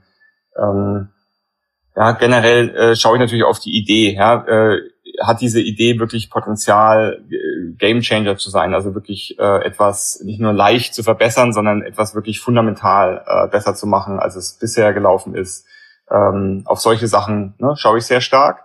Ja, 1.96 2.12
generell 2.12 2.76
äh, 2.76 2.94
schaue 2.94 3.16
ich 3.16 3.20
natürlich 3.20 3.44
auf 3.44 3.58
die 3.58 3.76
Idee. 3.76 4.14
Ja, 4.14 4.44
äh, 4.46 4.80
hat 5.22 5.40
diese 5.40 5.60
Idee 5.62 5.98
wirklich 5.98 6.28
Potenzial, 6.28 7.24
äh, 7.30 7.72
Gamechanger 7.78 8.36
zu 8.36 8.50
sein, 8.50 8.74
also 8.74 8.94
wirklich 8.94 9.38
äh, 9.38 9.64
etwas 9.64 10.20
nicht 10.22 10.38
nur 10.38 10.52
leicht 10.52 10.94
zu 10.94 11.02
verbessern, 11.02 11.54
sondern 11.54 11.82
etwas 11.82 12.14
wirklich 12.14 12.40
fundamental 12.40 13.24
äh, 13.26 13.48
besser 13.48 13.74
zu 13.74 13.86
machen, 13.86 14.18
als 14.18 14.36
es 14.36 14.58
bisher 14.58 14.92
gelaufen 14.92 15.34
ist. 15.34 15.66
Ähm, 16.10 16.62
auf 16.66 16.80
solche 16.80 17.08
Sachen 17.08 17.54
ne, 17.58 17.74
schaue 17.78 17.98
ich 17.98 18.04
sehr 18.04 18.20
stark. 18.20 18.64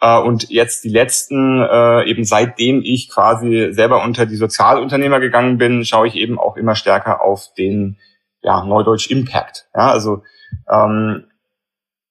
Äh, 0.00 0.18
und 0.18 0.50
jetzt 0.50 0.82
die 0.82 0.90
letzten, 0.90 1.62
äh, 1.62 2.10
eben 2.10 2.24
seitdem 2.24 2.82
ich 2.82 3.08
quasi 3.08 3.68
selber 3.70 4.02
unter 4.02 4.26
die 4.26 4.36
Sozialunternehmer 4.36 5.20
gegangen 5.20 5.58
bin, 5.58 5.84
schaue 5.84 6.08
ich 6.08 6.16
eben 6.16 6.40
auch 6.40 6.56
immer 6.56 6.74
stärker 6.74 7.22
auf 7.22 7.54
den 7.56 7.98
ja, 8.42 8.64
Neudeutsch 8.64 9.10
Impact. 9.10 9.68
Ja, 9.74 9.92
also 9.92 10.22
ähm, 10.68 11.26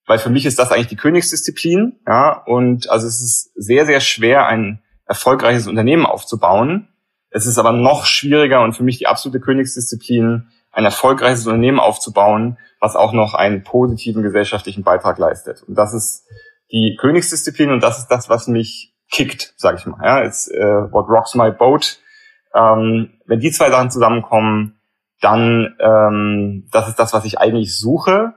weil 0.05 0.19
für 0.19 0.29
mich 0.29 0.45
ist 0.45 0.59
das 0.59 0.71
eigentlich 0.71 0.87
die 0.87 0.95
Königsdisziplin. 0.95 1.99
Ja, 2.07 2.43
und 2.45 2.89
also 2.89 3.07
es 3.07 3.21
ist 3.21 3.51
sehr, 3.55 3.85
sehr 3.85 3.99
schwer, 3.99 4.47
ein 4.47 4.81
erfolgreiches 5.05 5.67
Unternehmen 5.67 6.05
aufzubauen. 6.05 6.87
Es 7.29 7.45
ist 7.45 7.57
aber 7.57 7.71
noch 7.71 8.05
schwieriger 8.05 8.61
und 8.61 8.73
für 8.73 8.83
mich 8.83 8.99
die 8.99 9.07
absolute 9.07 9.39
Königsdisziplin, 9.39 10.47
ein 10.71 10.85
erfolgreiches 10.85 11.45
Unternehmen 11.45 11.79
aufzubauen, 11.79 12.57
was 12.79 12.95
auch 12.95 13.13
noch 13.13 13.33
einen 13.33 13.63
positiven 13.63 14.23
gesellschaftlichen 14.23 14.83
Beitrag 14.83 15.17
leistet. 15.17 15.63
Und 15.67 15.75
das 15.75 15.93
ist 15.93 16.25
die 16.71 16.97
Königsdisziplin 16.99 17.71
und 17.71 17.81
das 17.81 17.99
ist 17.99 18.07
das, 18.07 18.29
was 18.29 18.47
mich 18.47 18.93
kickt, 19.11 19.53
sage 19.57 19.77
ich 19.77 19.85
mal. 19.85 20.03
Ja, 20.03 20.23
it's 20.23 20.49
uh, 20.49 20.91
what 20.91 21.07
rocks 21.07 21.35
my 21.35 21.51
boat. 21.51 21.99
Ähm, 22.55 23.13
wenn 23.25 23.39
die 23.39 23.51
zwei 23.51 23.69
Sachen 23.69 23.91
zusammenkommen, 23.91 24.79
dann 25.21 25.75
ähm, 25.79 26.67
das 26.71 26.89
ist 26.89 26.99
das, 26.99 27.13
was 27.13 27.25
ich 27.25 27.39
eigentlich 27.39 27.77
suche. 27.77 28.33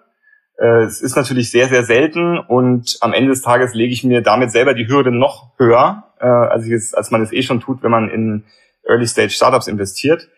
Äh, 0.58 0.84
es 0.84 1.00
ist 1.02 1.16
natürlich 1.16 1.50
sehr, 1.50 1.68
sehr 1.68 1.84
selten 1.84 2.38
und 2.38 2.96
am 3.00 3.12
Ende 3.12 3.30
des 3.30 3.42
Tages 3.42 3.74
lege 3.74 3.92
ich 3.92 4.04
mir 4.04 4.22
damit 4.22 4.50
selber 4.50 4.74
die 4.74 4.88
Hürde 4.88 5.10
noch 5.10 5.50
höher, 5.58 6.04
äh, 6.20 6.26
als, 6.26 6.66
es, 6.66 6.94
als 6.94 7.10
man 7.10 7.22
es 7.22 7.32
eh 7.32 7.42
schon 7.42 7.60
tut, 7.60 7.82
wenn 7.82 7.90
man 7.90 8.08
in 8.08 8.44
Early-Stage-Startups 8.84 9.66
investiert. 9.66 10.28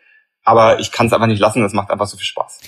Aber 0.45 0.81
ich 0.81 0.93
kann 0.93 1.07
es 1.07 1.13
einfach 1.13 1.27
nicht 1.27 1.41
lassen, 1.41 1.63
das 1.63 1.73
macht 1.73 1.91
einfach 1.91 2.07
so 2.07 2.17
viel 2.17 2.27
Spaß. 2.27 2.61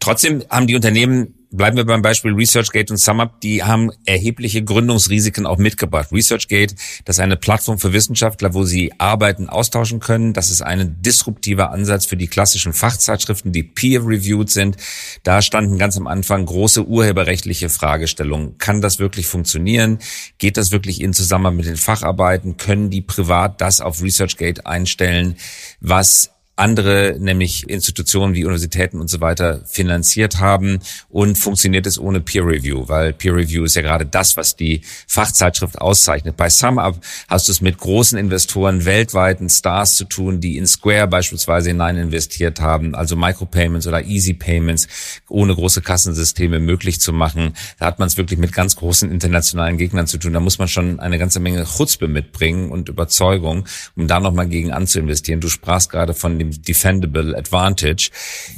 Trotzdem 0.00 0.44
haben 0.48 0.68
die 0.68 0.76
Unternehmen, 0.76 1.34
bleiben 1.50 1.76
wir 1.76 1.84
beim 1.84 2.02
Beispiel 2.02 2.32
ResearchGate 2.32 2.92
und 2.92 2.98
SumUp, 2.98 3.40
die 3.40 3.64
haben 3.64 3.90
erhebliche 4.06 4.62
Gründungsrisiken 4.62 5.44
auch 5.44 5.58
mitgebracht. 5.58 6.12
ResearchGate, 6.12 6.76
das 7.04 7.16
ist 7.16 7.20
eine 7.20 7.36
Plattform 7.36 7.78
für 7.78 7.92
Wissenschaftler, 7.92 8.54
wo 8.54 8.62
sie 8.62 8.92
Arbeiten 8.98 9.48
austauschen 9.48 9.98
können. 9.98 10.34
Das 10.34 10.50
ist 10.50 10.62
ein 10.62 11.02
disruptiver 11.02 11.72
Ansatz 11.72 12.06
für 12.06 12.16
die 12.16 12.28
klassischen 12.28 12.72
Fachzeitschriften, 12.72 13.50
die 13.50 13.64
peer-reviewed 13.64 14.50
sind. 14.50 14.76
Da 15.24 15.42
standen 15.42 15.78
ganz 15.78 15.96
am 15.96 16.06
Anfang 16.06 16.46
große 16.46 16.86
urheberrechtliche 16.86 17.68
Fragestellungen. 17.68 18.56
Kann 18.58 18.80
das 18.80 19.00
wirklich 19.00 19.26
funktionieren? 19.26 19.98
Geht 20.38 20.56
das 20.56 20.70
wirklich 20.70 21.00
in 21.00 21.12
Zusammenhang 21.12 21.56
mit 21.56 21.66
den 21.66 21.76
Facharbeiten? 21.76 22.56
Können 22.56 22.90
die 22.90 23.02
privat 23.02 23.60
das 23.60 23.80
auf 23.80 24.00
ResearchGate 24.00 24.64
einstellen, 24.64 25.36
was 25.80 26.30
andere, 26.58 27.16
nämlich 27.18 27.68
Institutionen 27.68 28.34
wie 28.34 28.44
Universitäten 28.44 29.00
und 29.00 29.08
so 29.08 29.20
weiter, 29.20 29.62
finanziert 29.66 30.40
haben 30.40 30.80
und 31.08 31.38
funktioniert 31.38 31.86
es 31.86 31.98
ohne 31.98 32.20
Peer 32.20 32.44
Review, 32.44 32.88
weil 32.88 33.12
Peer 33.12 33.36
Review 33.36 33.64
ist 33.64 33.76
ja 33.76 33.82
gerade 33.82 34.06
das, 34.06 34.36
was 34.36 34.56
die 34.56 34.82
Fachzeitschrift 35.06 35.80
auszeichnet. 35.80 36.36
Bei 36.36 36.50
SumUp 36.50 37.00
hast 37.28 37.48
du 37.48 37.52
es 37.52 37.60
mit 37.60 37.78
großen 37.78 38.18
Investoren, 38.18 38.84
weltweiten 38.84 39.48
Stars 39.48 39.96
zu 39.96 40.04
tun, 40.04 40.40
die 40.40 40.58
in 40.58 40.66
Square 40.66 41.08
beispielsweise 41.08 41.70
hinein 41.70 41.96
investiert 41.96 42.60
haben, 42.60 42.94
also 42.94 43.16
Micropayments 43.16 43.86
oder 43.86 44.04
Easy 44.04 44.34
Payments 44.34 44.88
ohne 45.28 45.54
große 45.54 45.80
Kassensysteme 45.80 46.58
möglich 46.58 47.00
zu 47.00 47.12
machen. 47.12 47.54
Da 47.78 47.86
hat 47.86 47.98
man 47.98 48.08
es 48.08 48.16
wirklich 48.16 48.38
mit 48.38 48.52
ganz 48.52 48.76
großen 48.76 49.10
internationalen 49.10 49.78
Gegnern 49.78 50.06
zu 50.06 50.18
tun. 50.18 50.32
Da 50.32 50.40
muss 50.40 50.58
man 50.58 50.68
schon 50.68 51.00
eine 51.00 51.18
ganze 51.18 51.40
Menge 51.40 51.64
Chutzpe 51.64 52.08
mitbringen 52.08 52.70
und 52.70 52.88
Überzeugung, 52.88 53.66
um 53.96 54.08
da 54.08 54.20
nochmal 54.20 54.48
gegen 54.48 54.72
anzuinvestieren. 54.72 55.40
Du 55.40 55.48
sprachst 55.48 55.90
gerade 55.90 56.14
von 56.14 56.38
dem 56.38 56.47
Defendable 56.50 57.36
Advantage. 57.36 58.10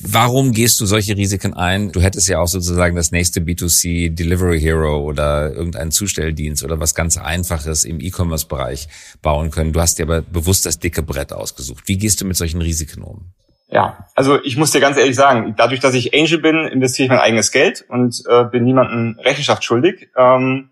Warum 0.02 0.52
gehst 0.52 0.80
du 0.80 0.86
solche 0.86 1.16
Risiken 1.16 1.54
ein? 1.54 1.92
Du 1.92 2.00
hättest 2.00 2.28
ja 2.28 2.40
auch 2.40 2.48
sozusagen 2.48 2.96
das 2.96 3.12
nächste 3.12 3.40
B2C 3.40 4.14
Delivery 4.14 4.60
Hero 4.60 4.98
oder 4.98 5.52
irgendeinen 5.52 5.90
Zustelldienst 5.90 6.62
oder 6.64 6.80
was 6.80 6.94
ganz 6.94 7.16
Einfaches 7.16 7.84
im 7.84 8.00
E-Commerce-Bereich 8.00 8.88
bauen 9.22 9.50
können. 9.50 9.72
Du 9.72 9.80
hast 9.80 9.98
dir 9.98 10.04
aber 10.04 10.22
bewusst 10.22 10.66
das 10.66 10.78
dicke 10.78 11.02
Brett 11.02 11.32
ausgesucht. 11.32 11.84
Wie 11.86 11.98
gehst 11.98 12.20
du 12.20 12.24
mit 12.24 12.36
solchen 12.36 12.60
Risiken 12.60 13.02
um? 13.02 13.32
Ja, 13.72 14.08
also 14.16 14.42
ich 14.42 14.56
muss 14.56 14.72
dir 14.72 14.80
ganz 14.80 14.96
ehrlich 14.96 15.14
sagen, 15.14 15.54
dadurch, 15.56 15.78
dass 15.78 15.94
ich 15.94 16.12
Angel 16.12 16.38
bin, 16.38 16.56
investiere 16.66 17.04
ich 17.04 17.10
mein 17.10 17.20
eigenes 17.20 17.52
Geld 17.52 17.84
und 17.88 18.20
äh, 18.28 18.44
bin 18.44 18.64
niemandem 18.64 19.16
Rechenschaft 19.20 19.62
schuldig. 19.62 20.08
Ähm, 20.16 20.70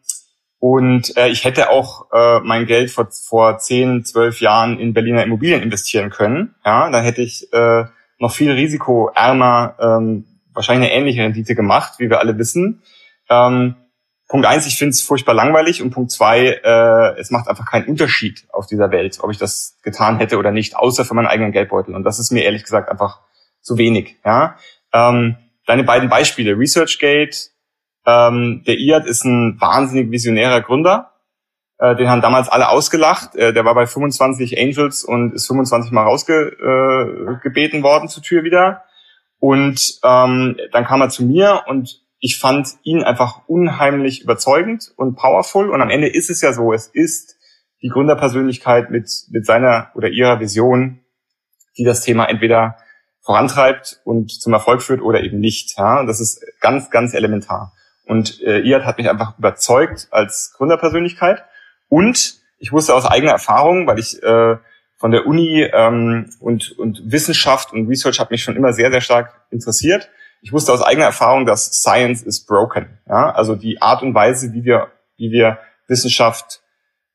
und 0.60 1.16
äh, 1.16 1.28
ich 1.28 1.44
hätte 1.44 1.70
auch 1.70 2.06
äh, 2.12 2.40
mein 2.40 2.66
Geld 2.66 2.90
vor, 2.90 3.08
vor 3.10 3.58
10, 3.58 4.04
12 4.04 4.40
Jahren 4.40 4.78
in 4.78 4.92
Berliner 4.92 5.22
Immobilien 5.22 5.62
investieren 5.62 6.10
können. 6.10 6.54
Ja, 6.64 6.90
dann 6.90 7.04
hätte 7.04 7.22
ich 7.22 7.52
äh, 7.52 7.84
noch 8.18 8.32
viel 8.32 8.50
risikoärmer 8.50 9.76
ähm, 9.80 10.24
wahrscheinlich 10.52 10.90
eine 10.90 11.00
ähnliche 11.00 11.22
Rendite 11.22 11.54
gemacht, 11.54 11.94
wie 11.98 12.10
wir 12.10 12.18
alle 12.18 12.36
wissen. 12.38 12.82
Ähm, 13.30 13.76
Punkt 14.26 14.46
eins, 14.46 14.66
ich 14.66 14.76
finde 14.76 14.90
es 14.90 15.00
furchtbar 15.00 15.34
langweilig 15.34 15.80
und 15.80 15.90
Punkt 15.90 16.10
zwei, 16.10 16.60
äh, 16.62 17.18
es 17.18 17.30
macht 17.30 17.48
einfach 17.48 17.64
keinen 17.64 17.86
Unterschied 17.86 18.46
auf 18.52 18.66
dieser 18.66 18.90
Welt, 18.90 19.18
ob 19.22 19.30
ich 19.30 19.38
das 19.38 19.78
getan 19.82 20.18
hätte 20.18 20.36
oder 20.36 20.50
nicht, 20.50 20.76
außer 20.76 21.04
für 21.04 21.14
meinen 21.14 21.28
eigenen 21.28 21.52
Geldbeutel. 21.52 21.94
Und 21.94 22.02
das 22.02 22.18
ist 22.18 22.32
mir 22.32 22.42
ehrlich 22.42 22.64
gesagt 22.64 22.90
einfach 22.90 23.20
zu 23.62 23.78
wenig. 23.78 24.16
Ja, 24.24 24.56
ähm, 24.92 25.36
deine 25.66 25.84
beiden 25.84 26.08
Beispiele, 26.08 26.58
ResearchGate 26.58 27.50
ähm, 28.08 28.62
der 28.66 28.78
Iad 28.78 29.04
ist 29.04 29.24
ein 29.24 29.60
wahnsinnig 29.60 30.10
visionärer 30.10 30.62
Gründer. 30.62 31.12
Äh, 31.78 31.94
den 31.96 32.08
haben 32.08 32.22
damals 32.22 32.48
alle 32.48 32.70
ausgelacht. 32.70 33.36
Äh, 33.36 33.52
der 33.52 33.66
war 33.66 33.74
bei 33.74 33.86
25 33.86 34.58
Angels 34.58 35.04
und 35.04 35.34
ist 35.34 35.46
25 35.46 35.92
Mal 35.92 36.04
rausgebeten 36.04 37.80
äh, 37.80 37.82
worden 37.82 38.08
zur 38.08 38.22
Tür 38.22 38.44
wieder. 38.44 38.84
Und 39.40 40.00
ähm, 40.02 40.56
dann 40.72 40.84
kam 40.84 41.02
er 41.02 41.10
zu 41.10 41.24
mir 41.24 41.64
und 41.66 42.02
ich 42.18 42.38
fand 42.38 42.68
ihn 42.82 43.04
einfach 43.04 43.42
unheimlich 43.46 44.22
überzeugend 44.22 44.90
und 44.96 45.14
powerful. 45.14 45.68
Und 45.68 45.82
am 45.82 45.90
Ende 45.90 46.08
ist 46.08 46.30
es 46.30 46.40
ja 46.40 46.52
so, 46.52 46.72
es 46.72 46.86
ist 46.86 47.36
die 47.82 47.88
Gründerpersönlichkeit 47.88 48.90
mit, 48.90 49.08
mit 49.30 49.44
seiner 49.44 49.90
oder 49.94 50.08
ihrer 50.08 50.40
Vision, 50.40 51.00
die 51.76 51.84
das 51.84 52.00
Thema 52.00 52.24
entweder 52.24 52.76
vorantreibt 53.20 54.00
und 54.04 54.32
zum 54.32 54.54
Erfolg 54.54 54.82
führt 54.82 55.02
oder 55.02 55.22
eben 55.22 55.38
nicht. 55.38 55.78
Ja? 55.78 56.04
Das 56.06 56.18
ist 56.18 56.42
ganz, 56.60 56.90
ganz 56.90 57.12
elementar. 57.12 57.74
Und 58.08 58.40
äh, 58.40 58.60
Iad 58.60 58.86
hat 58.86 58.96
mich 58.96 59.10
einfach 59.10 59.38
überzeugt 59.38 60.08
als 60.10 60.54
Gründerpersönlichkeit. 60.56 61.44
Und 61.88 62.36
ich 62.58 62.72
wusste 62.72 62.94
aus 62.94 63.04
eigener 63.04 63.32
Erfahrung, 63.32 63.86
weil 63.86 63.98
ich 63.98 64.22
äh, 64.22 64.56
von 64.96 65.10
der 65.10 65.26
Uni 65.26 65.62
ähm, 65.62 66.30
und, 66.40 66.72
und 66.78 67.02
Wissenschaft 67.04 67.70
und 67.72 67.86
Research 67.86 68.18
hat 68.18 68.30
mich 68.30 68.42
schon 68.42 68.56
immer 68.56 68.72
sehr, 68.72 68.90
sehr 68.90 69.02
stark 69.02 69.42
interessiert. 69.50 70.08
Ich 70.40 70.54
wusste 70.54 70.72
aus 70.72 70.82
eigener 70.82 71.04
Erfahrung, 71.04 71.44
dass 71.44 71.82
Science 71.82 72.22
is 72.22 72.44
broken. 72.44 72.98
Ja? 73.06 73.30
Also 73.30 73.54
die 73.54 73.82
Art 73.82 74.02
und 74.02 74.14
Weise, 74.14 74.54
wie 74.54 74.64
wir, 74.64 74.88
wie 75.18 75.30
wir 75.30 75.58
Wissenschaft 75.86 76.62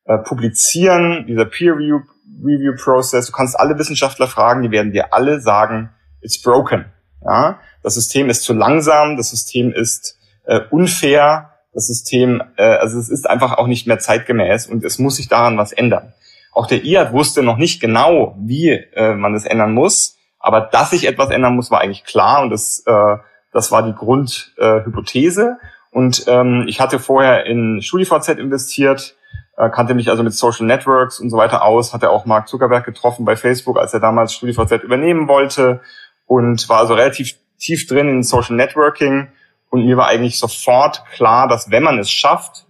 äh, 0.05 0.19
publizieren, 0.19 1.25
dieser 1.27 1.45
Peer 1.45 1.73
Review, 1.73 2.01
Review 2.43 2.75
Process, 2.75 3.25
du 3.25 3.31
kannst 3.31 3.59
alle 3.59 3.79
Wissenschaftler 3.79 4.27
fragen, 4.27 4.61
die 4.61 4.69
werden 4.69 4.91
dir 4.91 5.11
alle 5.11 5.41
sagen, 5.41 5.89
it's 6.21 6.39
broken. 6.39 6.85
Ja? 7.25 7.59
Das 7.81 7.95
System 7.95 8.29
ist 8.29 8.43
zu 8.43 8.53
langsam, 8.53 9.17
das 9.17 9.31
System 9.31 9.73
ist 9.73 10.19
äh, 10.45 10.61
unfair. 10.69 11.49
Das 11.73 11.87
System, 11.87 12.43
äh, 12.57 12.63
also 12.63 12.99
es 12.99 13.09
ist 13.09 13.27
einfach 13.27 13.57
auch 13.57 13.65
nicht 13.65 13.87
mehr 13.87 13.97
zeitgemäß 13.97 14.67
und 14.67 14.83
es 14.83 14.99
muss 14.99 15.15
sich 15.15 15.27
daran 15.27 15.57
was 15.57 15.71
ändern. 15.71 16.13
Auch 16.51 16.67
der 16.67 16.83
IAD 16.83 17.13
wusste 17.13 17.41
noch 17.41 17.57
nicht 17.57 17.81
genau, 17.81 18.35
wie 18.39 18.69
äh, 18.69 19.15
man 19.15 19.33
es 19.33 19.45
ändern 19.45 19.73
muss, 19.73 20.17
aber 20.39 20.61
dass 20.61 20.91
sich 20.91 21.07
etwas 21.07 21.31
ändern 21.31 21.55
muss, 21.55 21.71
war 21.71 21.81
eigentlich 21.81 22.03
klar 22.03 22.43
und 22.43 22.51
das, 22.51 22.83
äh, 22.85 23.17
das 23.51 23.71
war 23.71 23.81
die 23.81 23.95
Grundhypothese. 23.95 25.57
Äh, 25.59 25.97
und 25.97 26.25
ähm, 26.27 26.65
ich 26.67 26.79
hatte 26.79 26.99
vorher 26.99 27.45
in 27.47 27.81
StudiVZ 27.81 28.29
investiert 28.37 29.15
äh, 29.57 29.69
kannte 29.69 29.93
mich 29.93 30.09
also 30.09 30.23
mit 30.23 30.33
Social 30.33 30.65
Networks 30.65 31.19
und 31.19 31.29
so 31.29 31.37
weiter 31.37 31.63
aus, 31.63 31.93
hatte 31.93 32.09
auch 32.09 32.25
Mark 32.25 32.47
Zuckerberg 32.47 32.85
getroffen 32.85 33.25
bei 33.25 33.35
Facebook, 33.35 33.77
als 33.77 33.93
er 33.93 33.99
damals 33.99 34.33
StudiVZ 34.33 34.83
übernehmen 34.83 35.27
wollte 35.27 35.81
und 36.25 36.67
war 36.69 36.79
also 36.79 36.95
relativ 36.95 37.35
tief 37.59 37.87
drin 37.87 38.09
in 38.09 38.23
Social 38.23 38.55
Networking 38.55 39.29
und 39.73 39.87
mir 39.87 39.97
war 39.97 40.05
eigentlich 40.05 40.37
sofort 40.37 41.03
klar, 41.15 41.47
dass 41.47 41.71
wenn 41.71 41.81
man 41.81 41.97
es 41.97 42.11
schafft, 42.11 42.67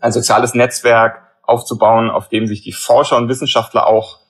ein 0.00 0.12
soziales 0.12 0.54
Netzwerk 0.54 1.20
aufzubauen, 1.42 2.08
auf 2.08 2.30
dem 2.30 2.46
sich 2.46 2.62
die 2.62 2.72
Forscher 2.72 3.18
und 3.18 3.28
Wissenschaftler 3.28 3.86
auch 3.86 4.20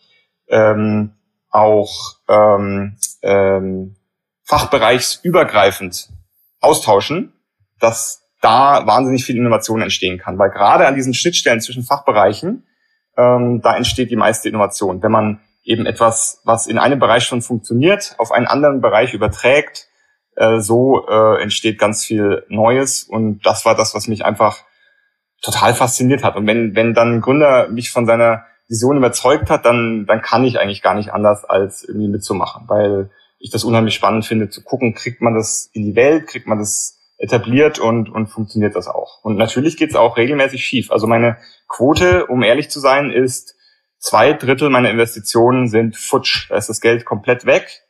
ähm, 0.49 1.13
auch 1.49 2.17
ähm, 2.29 2.97
ähm, 3.23 3.95
fachbereichsübergreifend 4.43 6.09
austauschen, 6.61 7.35
dass 7.79 8.25
da 8.41 8.85
wahnsinnig 8.85 9.25
viel 9.25 9.37
Innovation 9.37 9.81
entstehen 9.81 10.19
kann. 10.19 10.37
Weil 10.41 10.51
gerade 10.51 10.89
an 10.89 10.97
diesen 10.97 11.15
Schnittstellen 11.15 11.61
zwischen 11.61 11.85
Fachbereichen, 11.85 12.67
ähm, 13.17 13.61
da 13.63 13.77
entsteht 13.77 14.11
die 14.11 14.17
meiste 14.17 14.49
Innovation. 14.49 15.05
Wenn 15.05 15.13
man 15.13 15.41
eben 15.63 15.87
etwas, 15.87 16.41
was 16.43 16.67
in 16.67 16.79
einem 16.79 16.99
Bereich 16.99 17.23
schon 17.23 17.43
funktioniert, 17.43 18.17
auf 18.19 18.33
einen 18.33 18.49
anderen 18.49 18.81
Bereich 18.81 19.15
überträgt, 19.15 19.87
äh, 20.37 20.61
so 20.61 21.07
äh, 21.09 21.43
entsteht 21.43 21.79
ganz 21.79 22.05
viel 22.05 22.45
Neues. 22.49 23.05
Und 23.05 23.45
das 23.47 23.65
war 23.65 23.75
das, 23.75 23.95
was 23.95 24.09
mich 24.09 24.25
einfach 24.25 24.65
total 25.43 25.75
fasziniert 25.75 26.25
hat. 26.25 26.37
Und 26.37 26.47
wenn, 26.47 26.75
wenn 26.75 26.95
dann 26.95 27.17
ein 27.17 27.21
Gründer 27.21 27.69
mich 27.69 27.91
von 27.91 28.07
seiner 28.07 28.45
Vision 28.69 28.97
überzeugt 28.97 29.51
hat, 29.51 29.65
dann, 29.65 30.07
dann 30.07 30.23
kann 30.23 30.45
ich 30.45 30.59
eigentlich 30.59 30.83
gar 30.83 30.95
nicht 30.95 31.13
anders, 31.13 31.45
als 31.45 31.85
irgendwie 31.85 32.09
mitzumachen, 32.09 32.69
weil 32.69 33.11
ich 33.39 33.51
das 33.51 33.65
unheimlich 33.65 33.95
spannend 33.95 34.25
finde, 34.25 34.49
zu 34.49 34.63
gucken, 34.63 34.95
kriegt 34.95 35.21
man 35.21 35.35
das 35.35 35.69
in 35.73 35.85
die 35.85 35.97
Welt, 35.97 36.29
kriegt 36.29 36.47
man 36.47 36.59
das 36.59 37.01
etabliert 37.19 37.79
und, 37.79 38.09
und 38.09 38.29
funktioniert 38.29 38.77
das 38.77 38.89
auch. 38.89 39.23
Und 39.23 39.37
natürlich 39.37 39.77
geht 39.77 39.91
es 39.91 39.97
auch 39.97 40.17
regelmäßig 40.17 40.65
schief. 40.65 40.91
Also 40.91 41.07
meine 41.07 41.39
Quote, 41.69 42.27
um 42.27 42.43
ehrlich 42.43 42.71
zu 42.71 42.81
sein, 42.81 43.11
ist 43.11 43.57
zwei 43.99 44.33
Drittel 44.33 44.71
meiner 44.71 44.91
Investitionen 44.91 45.69
sind 45.69 45.97
futsch. 45.97 46.49
Da 46.51 46.57
ist 46.57 46.69
das 46.69 46.81
Geld 46.81 47.05
komplett 47.05 47.45
weg 47.47 47.83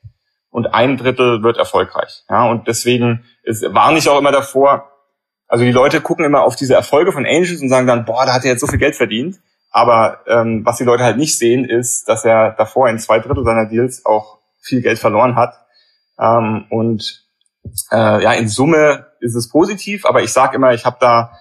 und 0.52 0.74
ein 0.74 0.98
Drittel 0.98 1.42
wird 1.42 1.56
erfolgreich. 1.56 2.24
Ja, 2.30 2.48
und 2.48 2.68
deswegen 2.68 3.24
ist, 3.42 3.64
warne 3.74 3.98
ich 3.98 4.08
auch 4.08 4.18
immer 4.18 4.30
davor, 4.30 4.90
also 5.48 5.64
die 5.64 5.72
Leute 5.72 6.00
gucken 6.00 6.24
immer 6.24 6.44
auf 6.44 6.56
diese 6.56 6.74
Erfolge 6.74 7.10
von 7.10 7.26
Angels 7.26 7.60
und 7.60 7.68
sagen 7.68 7.86
dann, 7.86 8.04
boah, 8.04 8.24
da 8.26 8.34
hat 8.34 8.44
er 8.44 8.52
jetzt 8.52 8.60
so 8.60 8.66
viel 8.66 8.78
Geld 8.78 8.94
verdient. 8.94 9.40
Aber 9.70 10.20
ähm, 10.26 10.64
was 10.64 10.76
die 10.76 10.84
Leute 10.84 11.02
halt 11.02 11.16
nicht 11.16 11.38
sehen, 11.38 11.64
ist, 11.64 12.08
dass 12.08 12.24
er 12.24 12.52
davor 12.52 12.90
in 12.90 12.98
zwei 12.98 13.18
Drittel 13.18 13.44
seiner 13.44 13.66
Deals 13.66 14.04
auch 14.04 14.38
viel 14.60 14.82
Geld 14.82 14.98
verloren 14.98 15.34
hat. 15.34 15.54
Ähm, 16.20 16.66
und 16.68 17.24
äh, 17.90 18.22
ja, 18.22 18.32
in 18.32 18.48
Summe 18.48 19.06
ist 19.20 19.34
es 19.34 19.48
positiv, 19.48 20.04
aber 20.04 20.22
ich 20.22 20.32
sage 20.32 20.56
immer, 20.56 20.74
ich 20.74 20.84
habe 20.84 20.98
da 21.00 21.38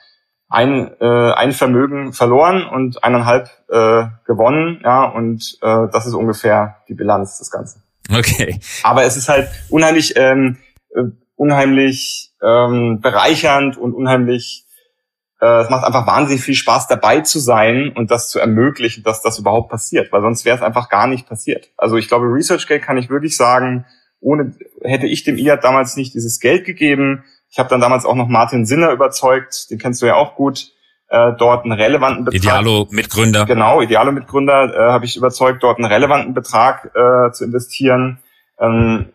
ein, 0.48 0.92
äh, 1.02 1.34
ein 1.34 1.52
Vermögen 1.52 2.14
verloren 2.14 2.66
und 2.66 3.04
eineinhalb 3.04 3.50
äh, 3.70 4.06
gewonnen, 4.26 4.82
ja, 4.84 5.04
und 5.04 5.58
äh, 5.62 5.88
das 5.92 6.06
ist 6.06 6.14
ungefähr 6.14 6.78
die 6.88 6.94
Bilanz 6.94 7.38
des 7.40 7.52
Ganzen. 7.52 7.84
Okay. 8.10 8.60
Aber 8.84 9.04
es 9.04 9.18
ist 9.18 9.30
halt 9.30 9.50
unheimlich, 9.70 10.14
ähm, 10.16 10.58
äh, 10.96 11.04
unheimlich 11.36 12.32
ähm, 12.42 13.00
bereichernd 13.02 13.78
und 13.78 13.94
unheimlich 13.94 14.66
äh, 15.42 15.62
es 15.64 15.70
macht 15.70 15.84
einfach 15.84 16.06
wahnsinnig 16.08 16.44
viel 16.44 16.56
Spaß 16.56 16.88
dabei 16.88 17.22
zu 17.22 17.40
sein 17.40 17.92
und 17.96 18.12
das 18.12 18.30
zu 18.30 18.40
ermöglichen, 18.40 19.04
dass 19.04 19.22
das 19.22 19.40
überhaupt 19.40 19.72
passiert, 19.72 20.12
weil 20.12 20.22
sonst 20.22 20.46
wäre 20.46 20.56
es 20.56 20.64
einfach 20.64 20.88
gar 20.88 21.08
nicht 21.08 21.28
passiert. 21.28 21.72
Also 21.78 21.98
ich 21.98 22.08
glaube, 22.08 22.28
ResearchGate 22.28 22.82
kann 22.82 22.98
ich 22.98 23.10
wirklich 23.10 23.36
sagen, 23.36 23.86
ohne 24.20 24.56
hätte 24.84 25.08
ich 25.08 25.24
dem 25.24 25.38
IAD 25.38 25.64
damals 25.64 25.96
nicht 25.96 26.14
dieses 26.14 26.40
Geld 26.40 26.64
gegeben. 26.64 27.24
Ich 27.50 27.58
habe 27.58 27.70
dann 27.70 27.82
damals 27.82 28.06
auch 28.06 28.16
noch 28.16 28.28
Martin 28.28 28.66
Sinner 28.66 28.92
überzeugt, 28.92 29.72
den 29.72 29.80
kennst 29.80 30.02
du 30.02 30.06
ja 30.06 30.16
auch 30.16 30.36
gut, 30.36 30.72
äh, 31.12 31.34
dort 31.38 31.66
einen 31.66 31.74
relevanten 31.74 32.26
Betrag. 32.26 32.42
Idealo-Mitgründer. 32.42 33.46
Genau, 33.46 33.82
Idealo-Mitgründer 33.82 34.74
äh, 34.74 34.92
habe 34.92 35.06
ich 35.06 35.18
überzeugt, 35.18 35.62
dort 35.62 35.78
einen 35.78 35.92
relevanten 35.92 36.34
Betrag 36.34 36.92
äh, 36.96 37.32
zu 37.34 37.44
investieren. 37.44 38.20
Ähm, 38.58 39.12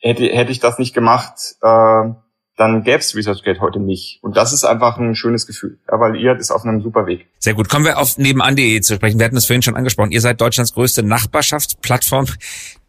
hätte, 0.00 0.24
hätte 0.24 0.50
ich 0.50 0.58
das 0.58 0.78
nicht 0.80 0.94
gemacht, 0.94 1.34
äh, 1.62 2.10
dann 2.58 2.82
gäbe 2.82 2.98
es 2.98 3.14
ResearchGate 3.14 3.60
heute 3.60 3.78
nicht. 3.78 4.18
Und 4.20 4.36
das 4.36 4.52
ist 4.52 4.64
einfach 4.64 4.98
ein 4.98 5.14
schönes 5.14 5.46
Gefühl, 5.46 5.78
ja, 5.90 6.00
weil 6.00 6.16
ihr 6.16 6.36
ist 6.36 6.50
auf 6.50 6.64
einem 6.64 6.82
super 6.82 7.06
Weg. 7.06 7.28
Sehr 7.38 7.54
gut. 7.54 7.68
Kommen 7.68 7.84
wir 7.84 7.98
auf 7.98 8.18
nebenan.de 8.18 8.80
zu 8.80 8.96
sprechen. 8.96 9.20
Wir 9.20 9.26
hatten 9.26 9.36
es 9.36 9.46
vorhin 9.46 9.62
schon 9.62 9.76
angesprochen. 9.76 10.10
Ihr 10.10 10.20
seid 10.20 10.40
Deutschlands 10.40 10.74
größte 10.74 11.04
Nachbarschaftsplattform. 11.04 12.26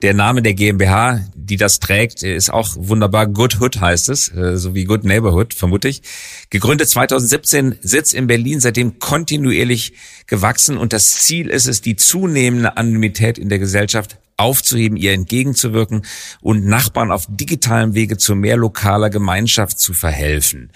Der 0.02 0.16
Name 0.16 0.42
der 0.42 0.56
GmbH, 0.56 1.20
die 1.36 1.58
das 1.58 1.80
trägt, 1.80 2.24
ist 2.24 2.52
auch 2.52 2.70
wunderbar. 2.78 3.28
Good 3.28 3.60
Hood 3.62 3.80
heißt 3.80 4.10
es, 4.10 4.34
äh, 4.36 4.58
so 4.58 4.74
wie 4.74 4.86
Good 4.86 5.04
Neighborhood, 5.04 5.54
vermute 5.54 5.88
ich. 5.88 6.02
Gegründet 6.50 6.90
2017, 6.90 7.76
Sitz 7.82 8.14
in 8.14 8.26
Berlin, 8.26 8.60
seitdem 8.60 8.98
kontinuierlich 8.98 9.94
gewachsen. 10.26 10.78
Und 10.78 10.94
das 10.94 11.12
Ziel 11.12 11.48
ist 11.48 11.68
es, 11.68 11.82
die 11.82 11.96
zunehmende 11.96 12.76
Anonymität 12.76 13.38
in 13.38 13.50
der 13.50 13.60
Gesellschaft 13.60 14.18
aufzuheben, 14.40 14.98
ihr 14.98 15.14
entgegenzuwirken 15.14 16.04
und 16.42 16.66
Nachbarn 16.66 17.12
auf 17.12 17.26
digitalem 17.30 17.94
Wege 17.94 18.18
zu 18.18 18.36
mehr 18.36 18.58
lokaler 18.58 19.10
Gemeinschaft 19.10 19.80
zu 19.80 19.94
verhelfen. 19.94 20.72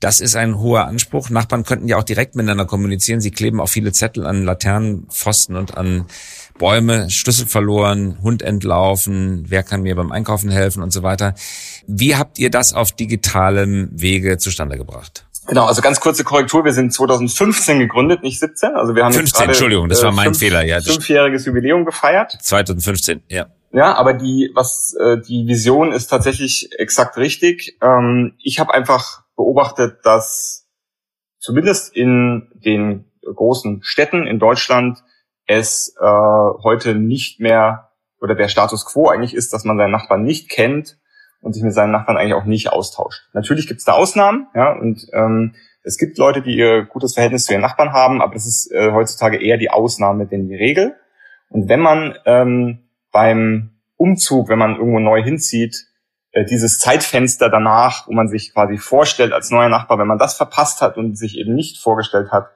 Das 0.00 0.20
ist 0.20 0.34
ein 0.34 0.58
hoher 0.58 0.86
Anspruch. 0.86 1.28
Nachbarn 1.28 1.64
könnten 1.64 1.86
ja 1.86 1.98
auch 1.98 2.04
direkt 2.04 2.34
miteinander 2.34 2.64
kommunizieren. 2.64 3.20
Sie 3.20 3.30
kleben 3.30 3.60
auch 3.60 3.68
viele 3.68 3.92
Zettel 3.92 4.26
an 4.26 4.44
Laternenpfosten 4.44 5.56
und 5.56 5.76
an 5.76 6.06
Bäume, 6.58 7.10
Schlüssel 7.10 7.46
verloren, 7.46 8.18
Hund 8.22 8.42
entlaufen, 8.42 9.44
wer 9.48 9.62
kann 9.62 9.82
mir 9.82 9.94
beim 9.96 10.12
Einkaufen 10.12 10.50
helfen 10.50 10.82
und 10.82 10.90
so 10.92 11.02
weiter. 11.02 11.34
Wie 11.86 12.16
habt 12.16 12.38
ihr 12.38 12.50
das 12.50 12.72
auf 12.72 12.92
digitalem 12.92 13.88
Wege 13.92 14.38
zustande 14.38 14.76
gebracht? 14.76 15.26
Genau, 15.46 15.66
also 15.66 15.82
ganz 15.82 16.00
kurze 16.00 16.22
Korrektur. 16.22 16.64
Wir 16.64 16.72
sind 16.72 16.92
2015 16.92 17.78
gegründet, 17.78 18.22
nicht 18.22 18.38
17. 18.38 18.74
Also 18.74 18.94
wir 18.94 19.04
haben 19.04 19.12
15, 19.12 19.24
jetzt 19.24 19.34
gerade, 19.34 19.48
Entschuldigung, 19.48 19.88
das 19.88 20.02
war 20.02 20.12
mein 20.12 20.26
fünf, 20.26 20.38
Fehler. 20.38 20.64
Ja, 20.64 20.80
fünfjähriges 20.80 21.46
Jubiläum 21.46 21.84
gefeiert. 21.84 22.36
2015, 22.40 23.22
ja. 23.28 23.46
Ja, 23.72 23.94
aber 23.94 24.14
die 24.14 24.50
was 24.54 24.94
äh, 25.00 25.18
die 25.20 25.46
Vision 25.46 25.92
ist 25.92 26.08
tatsächlich 26.08 26.70
exakt 26.78 27.16
richtig. 27.16 27.78
Ähm, 27.80 28.34
ich 28.42 28.58
habe 28.58 28.74
einfach 28.74 29.22
beobachtet, 29.36 29.98
dass 30.02 30.66
zumindest 31.38 31.94
in 31.94 32.50
den 32.54 33.04
großen 33.22 33.80
Städten 33.82 34.26
in 34.26 34.38
Deutschland 34.38 35.02
es 35.46 35.94
äh, 36.00 36.04
heute 36.04 36.94
nicht 36.94 37.40
mehr 37.40 37.90
oder 38.20 38.34
der 38.34 38.48
Status 38.48 38.84
quo 38.84 39.08
eigentlich 39.08 39.34
ist, 39.34 39.52
dass 39.52 39.64
man 39.64 39.78
seinen 39.78 39.92
Nachbarn 39.92 40.24
nicht 40.24 40.50
kennt 40.50 40.99
und 41.40 41.52
sich 41.52 41.62
mit 41.62 41.74
seinen 41.74 41.92
Nachbarn 41.92 42.16
eigentlich 42.16 42.34
auch 42.34 42.44
nicht 42.44 42.72
austauscht. 42.72 43.28
Natürlich 43.32 43.66
gibt 43.66 43.78
es 43.78 43.84
da 43.84 43.92
Ausnahmen, 43.92 44.48
ja, 44.54 44.72
und 44.72 45.06
ähm, 45.12 45.54
es 45.82 45.96
gibt 45.96 46.18
Leute, 46.18 46.42
die 46.42 46.56
ihr 46.56 46.84
gutes 46.84 47.14
Verhältnis 47.14 47.44
zu 47.44 47.52
ihren 47.52 47.62
Nachbarn 47.62 47.92
haben, 47.92 48.20
aber 48.20 48.34
das 48.34 48.46
ist 48.46 48.70
äh, 48.72 48.92
heutzutage 48.92 49.42
eher 49.42 49.56
die 49.56 49.70
Ausnahme 49.70 50.26
denn 50.26 50.46
die 50.46 50.54
Regel. 50.54 50.94
Und 51.48 51.68
wenn 51.68 51.80
man 51.80 52.14
ähm, 52.26 52.80
beim 53.12 53.70
Umzug, 53.96 54.48
wenn 54.48 54.58
man 54.58 54.76
irgendwo 54.76 55.00
neu 55.00 55.22
hinzieht, 55.22 55.86
äh, 56.32 56.44
dieses 56.44 56.78
Zeitfenster 56.78 57.48
danach, 57.48 58.06
wo 58.06 58.12
man 58.12 58.28
sich 58.28 58.52
quasi 58.52 58.78
vorstellt 58.78 59.32
als 59.32 59.50
neuer 59.50 59.68
Nachbar, 59.68 59.98
wenn 59.98 60.06
man 60.06 60.18
das 60.18 60.36
verpasst 60.36 60.80
hat 60.80 60.96
und 60.96 61.16
sich 61.16 61.38
eben 61.38 61.54
nicht 61.54 61.78
vorgestellt 61.78 62.30
hat, 62.30 62.50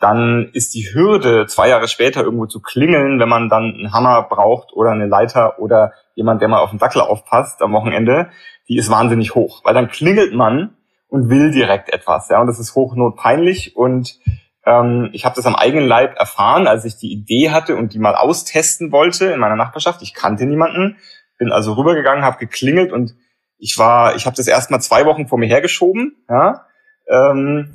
dann 0.00 0.50
ist 0.52 0.74
die 0.74 0.92
Hürde, 0.92 1.46
zwei 1.46 1.68
Jahre 1.68 1.86
später 1.86 2.22
irgendwo 2.22 2.46
zu 2.46 2.60
klingeln, 2.60 3.20
wenn 3.20 3.28
man 3.28 3.48
dann 3.48 3.74
einen 3.74 3.92
Hammer 3.92 4.22
braucht 4.22 4.72
oder 4.72 4.90
eine 4.90 5.06
Leiter 5.06 5.58
oder 5.58 5.92
jemand, 6.20 6.42
der 6.42 6.48
mal 6.48 6.60
auf 6.60 6.70
den 6.70 6.78
Dackel 6.78 7.00
aufpasst 7.00 7.62
am 7.62 7.72
Wochenende, 7.72 8.28
die 8.68 8.76
ist 8.76 8.90
wahnsinnig 8.90 9.34
hoch. 9.34 9.64
Weil 9.64 9.72
dann 9.72 9.88
klingelt 9.88 10.34
man 10.34 10.76
und 11.08 11.30
will 11.30 11.50
direkt 11.50 11.90
etwas. 11.92 12.28
Ja, 12.28 12.40
und 12.40 12.46
das 12.46 12.60
ist 12.60 12.74
hochnotpeinlich. 12.74 13.74
Und 13.74 14.18
ähm, 14.66 15.08
ich 15.12 15.24
habe 15.24 15.34
das 15.34 15.46
am 15.46 15.56
eigenen 15.56 15.86
Leib 15.86 16.18
erfahren, 16.18 16.66
als 16.66 16.84
ich 16.84 16.96
die 16.98 17.10
Idee 17.10 17.50
hatte 17.50 17.74
und 17.74 17.94
die 17.94 17.98
mal 17.98 18.14
austesten 18.14 18.92
wollte 18.92 19.26
in 19.32 19.40
meiner 19.40 19.56
Nachbarschaft. 19.56 20.02
Ich 20.02 20.12
kannte 20.12 20.44
niemanden, 20.44 20.98
bin 21.38 21.52
also 21.52 21.72
rübergegangen, 21.72 22.22
habe 22.22 22.36
geklingelt 22.36 22.92
und 22.92 23.14
ich 23.56 23.78
war, 23.78 24.14
ich 24.14 24.26
habe 24.26 24.36
das 24.36 24.46
erst 24.46 24.70
mal 24.70 24.80
zwei 24.80 25.06
Wochen 25.06 25.26
vor 25.26 25.38
mir 25.38 25.48
hergeschoben. 25.48 26.22
Ja, 26.28 26.66
ähm, 27.08 27.74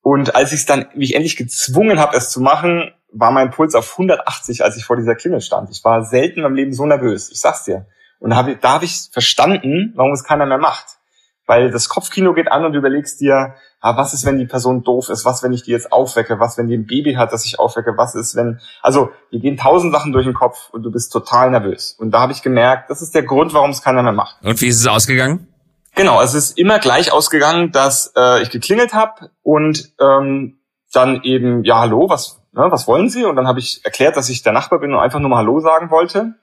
und 0.00 0.36
als 0.36 0.52
ich 0.52 0.60
es 0.60 0.66
dann 0.66 0.86
mich 0.94 1.14
endlich 1.14 1.36
gezwungen 1.36 1.98
habe, 1.98 2.16
es 2.16 2.30
zu 2.30 2.40
machen, 2.40 2.92
war 3.14 3.30
mein 3.30 3.50
Puls 3.50 3.74
auf 3.74 3.92
180, 3.92 4.64
als 4.64 4.76
ich 4.76 4.84
vor 4.84 4.96
dieser 4.96 5.14
Klingel 5.14 5.40
stand. 5.40 5.70
Ich 5.70 5.82
war 5.84 6.04
selten 6.04 6.44
im 6.44 6.54
Leben 6.54 6.72
so 6.72 6.84
nervös. 6.84 7.30
Ich 7.30 7.40
sag's 7.40 7.64
dir. 7.64 7.86
Und 8.18 8.30
da 8.30 8.36
habe 8.36 8.56
da 8.56 8.74
hab 8.74 8.82
ich 8.82 9.08
verstanden, 9.12 9.92
warum 9.94 10.12
es 10.12 10.24
keiner 10.24 10.46
mehr 10.46 10.58
macht. 10.58 10.98
Weil 11.46 11.70
das 11.70 11.88
Kopfkino 11.88 12.32
geht 12.32 12.50
an 12.50 12.64
und 12.64 12.72
du 12.72 12.78
überlegst 12.78 13.20
dir, 13.20 13.54
ah, 13.80 13.96
was 13.98 14.14
ist, 14.14 14.24
wenn 14.24 14.38
die 14.38 14.46
Person 14.46 14.82
doof 14.82 15.10
ist? 15.10 15.26
Was, 15.26 15.42
wenn 15.42 15.52
ich 15.52 15.62
die 15.62 15.72
jetzt 15.72 15.92
aufwecke? 15.92 16.40
Was, 16.40 16.56
wenn 16.56 16.68
die 16.68 16.74
ein 16.74 16.86
Baby 16.86 17.14
hat, 17.14 17.32
das 17.32 17.44
ich 17.44 17.58
aufwecke? 17.58 17.92
Was 17.96 18.14
ist, 18.14 18.34
wenn... 18.34 18.60
Also, 18.82 19.10
dir 19.30 19.40
gehen 19.40 19.58
tausend 19.58 19.92
Sachen 19.92 20.12
durch 20.12 20.24
den 20.24 20.32
Kopf 20.32 20.70
und 20.70 20.82
du 20.82 20.90
bist 20.90 21.12
total 21.12 21.50
nervös. 21.50 21.94
Und 21.98 22.12
da 22.12 22.20
habe 22.20 22.32
ich 22.32 22.40
gemerkt, 22.40 22.88
das 22.88 23.02
ist 23.02 23.14
der 23.14 23.24
Grund, 23.24 23.52
warum 23.52 23.70
es 23.70 23.82
keiner 23.82 24.02
mehr 24.02 24.12
macht. 24.12 24.42
Und 24.42 24.58
wie 24.62 24.68
ist 24.68 24.80
es 24.80 24.86
ausgegangen? 24.86 25.46
Genau, 25.94 26.22
es 26.22 26.32
ist 26.32 26.58
immer 26.58 26.78
gleich 26.78 27.12
ausgegangen, 27.12 27.72
dass 27.72 28.12
äh, 28.16 28.42
ich 28.42 28.50
geklingelt 28.50 28.94
habe 28.94 29.30
und 29.42 29.92
ähm, 30.00 30.58
dann 30.94 31.22
eben, 31.22 31.64
ja, 31.64 31.80
hallo, 31.80 32.08
was, 32.08 32.42
ne, 32.52 32.66
was 32.70 32.86
wollen 32.86 33.08
Sie? 33.08 33.24
Und 33.24 33.36
dann 33.36 33.46
habe 33.46 33.58
ich 33.58 33.84
erklärt, 33.84 34.16
dass 34.16 34.28
ich 34.28 34.42
der 34.42 34.52
Nachbar 34.52 34.78
bin 34.80 34.92
und 34.92 35.00
einfach 35.00 35.20
nur 35.20 35.30
mal 35.30 35.38
Hallo 35.38 35.60
sagen 35.60 35.90
wollte. 35.90 36.34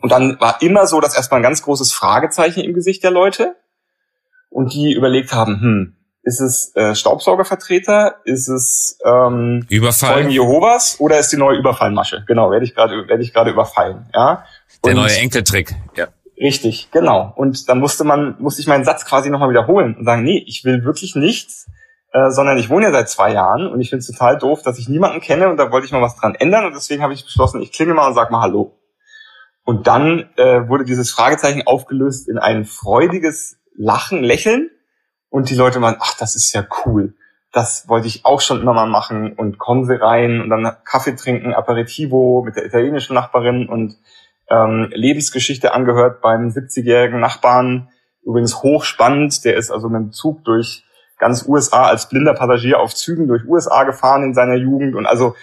Und 0.00 0.12
dann 0.12 0.40
war 0.40 0.62
immer 0.62 0.86
so, 0.86 1.00
dass 1.00 1.16
erstmal 1.16 1.40
ein 1.40 1.44
ganz 1.44 1.62
großes 1.62 1.92
Fragezeichen 1.92 2.60
im 2.60 2.72
Gesicht 2.74 3.02
der 3.04 3.10
Leute 3.10 3.56
und 4.48 4.72
die 4.72 4.92
überlegt 4.92 5.32
haben, 5.32 5.60
hm, 5.60 5.96
Ist 6.22 6.40
es 6.40 6.74
äh, 6.76 6.94
Staubsaugervertreter? 6.94 8.16
Ist 8.24 8.48
es 8.48 8.98
ähm, 9.04 9.66
Überfall? 9.68 10.14
Zeugen 10.14 10.30
Jehovas 10.30 10.96
oder 11.00 11.18
ist 11.18 11.32
die 11.32 11.36
neue 11.36 11.58
Überfallmasche? 11.58 12.24
Genau, 12.26 12.50
werde 12.50 12.64
ich 12.64 12.74
gerade 12.74 13.08
werde 13.08 13.22
ich 13.22 13.32
gerade 13.32 13.50
überfallen, 13.50 14.06
ja? 14.14 14.44
Der 14.84 14.94
neue 14.94 15.16
Enkeltrick. 15.16 15.74
Ja. 15.96 16.08
Richtig, 16.38 16.90
genau. 16.90 17.32
Und 17.36 17.68
dann 17.68 17.80
musste 17.80 18.04
man 18.04 18.36
musste 18.38 18.62
ich 18.62 18.66
meinen 18.66 18.84
Satz 18.84 19.04
quasi 19.04 19.28
nochmal 19.30 19.50
wiederholen 19.50 19.96
und 19.98 20.04
sagen, 20.04 20.22
nee, 20.22 20.42
ich 20.46 20.64
will 20.64 20.84
wirklich 20.84 21.14
nichts, 21.14 21.66
äh, 22.12 22.30
sondern 22.30 22.58
ich 22.58 22.70
wohne 22.70 22.86
ja 22.86 22.92
seit 22.92 23.08
zwei 23.08 23.32
Jahren 23.32 23.66
und 23.66 23.80
ich 23.80 23.90
finde 23.90 24.00
es 24.00 24.06
total 24.06 24.38
doof, 24.38 24.62
dass 24.62 24.78
ich 24.78 24.88
niemanden 24.88 25.20
kenne 25.20 25.48
und 25.48 25.56
da 25.56 25.70
wollte 25.70 25.86
ich 25.86 25.92
mal 25.92 26.02
was 26.02 26.16
dran 26.16 26.34
ändern 26.34 26.66
und 26.66 26.74
deswegen 26.74 27.02
habe 27.02 27.12
ich 27.12 27.24
beschlossen, 27.24 27.62
ich 27.62 27.72
klinge 27.72 27.94
mal 27.94 28.08
und 28.08 28.14
sag 28.14 28.30
mal 28.30 28.40
Hallo. 28.40 28.76
Und 29.64 29.86
dann 29.86 30.30
äh, 30.36 30.68
wurde 30.68 30.84
dieses 30.84 31.10
Fragezeichen 31.12 31.66
aufgelöst 31.66 32.28
in 32.28 32.38
ein 32.38 32.64
freudiges 32.64 33.58
Lachen, 33.76 34.22
Lächeln 34.22 34.70
und 35.28 35.50
die 35.50 35.54
Leute 35.54 35.80
waren, 35.80 35.96
ach, 36.00 36.16
das 36.18 36.34
ist 36.34 36.52
ja 36.52 36.66
cool. 36.84 37.14
Das 37.52 37.88
wollte 37.88 38.06
ich 38.06 38.24
auch 38.24 38.40
schon 38.40 38.60
immer 38.60 38.74
mal 38.74 38.88
machen 38.88 39.32
und 39.34 39.58
kommen 39.58 39.84
sie 39.84 40.00
rein 40.00 40.40
und 40.40 40.50
dann 40.50 40.76
Kaffee 40.84 41.14
trinken, 41.14 41.52
Aperitivo 41.52 42.42
mit 42.44 42.56
der 42.56 42.64
italienischen 42.64 43.14
Nachbarin 43.14 43.68
und 43.68 43.96
ähm, 44.48 44.88
Lebensgeschichte 44.92 45.72
angehört 45.72 46.20
beim 46.20 46.48
70-jährigen 46.48 47.20
Nachbarn. 47.20 47.88
Übrigens 48.24 48.62
hochspannend, 48.62 49.44
der 49.44 49.56
ist 49.56 49.70
also 49.70 49.88
mit 49.88 50.00
dem 50.00 50.12
Zug 50.12 50.44
durch 50.44 50.84
ganz 51.20 51.44
USA 51.46 51.84
als 51.84 52.08
blinder 52.08 52.34
Passagier 52.34 52.80
auf 52.80 52.94
Zügen 52.94 53.28
durch 53.28 53.44
USA 53.46 53.84
gefahren 53.84 54.24
in 54.24 54.34
seiner 54.34 54.56
Jugend 54.56 54.96
und 54.96 55.06
also 55.06 55.36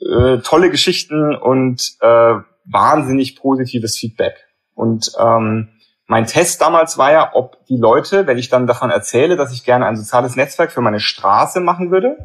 äh, 0.00 0.38
tolle 0.38 0.70
Geschichten 0.70 1.34
und 1.34 1.96
äh, 2.00 2.34
wahnsinnig 2.64 3.36
positives 3.36 3.96
Feedback. 3.96 4.46
Und 4.74 5.12
ähm, 5.18 5.70
mein 6.06 6.26
Test 6.26 6.60
damals 6.60 6.98
war 6.98 7.12
ja, 7.12 7.30
ob 7.34 7.64
die 7.66 7.76
Leute, 7.76 8.26
wenn 8.26 8.38
ich 8.38 8.48
dann 8.48 8.66
davon 8.66 8.90
erzähle, 8.90 9.36
dass 9.36 9.52
ich 9.52 9.64
gerne 9.64 9.86
ein 9.86 9.96
soziales 9.96 10.36
Netzwerk 10.36 10.72
für 10.72 10.80
meine 10.80 11.00
Straße 11.00 11.60
machen 11.60 11.90
würde, 11.90 12.16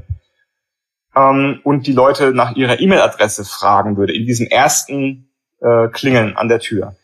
ähm, 1.16 1.60
und 1.64 1.88
die 1.88 1.94
Leute 1.94 2.34
nach 2.34 2.56
ihrer 2.56 2.80
E-Mail-Adresse 2.80 3.46
fragen 3.46 3.98
würde, 3.98 4.14
in 4.14 4.26
diesem 4.26 4.48
ersten 4.48 5.30
äh, 5.62 5.88
Klingeln 5.88 6.36
an 6.36 6.50
der 6.50 6.60
Tür, 6.60 6.96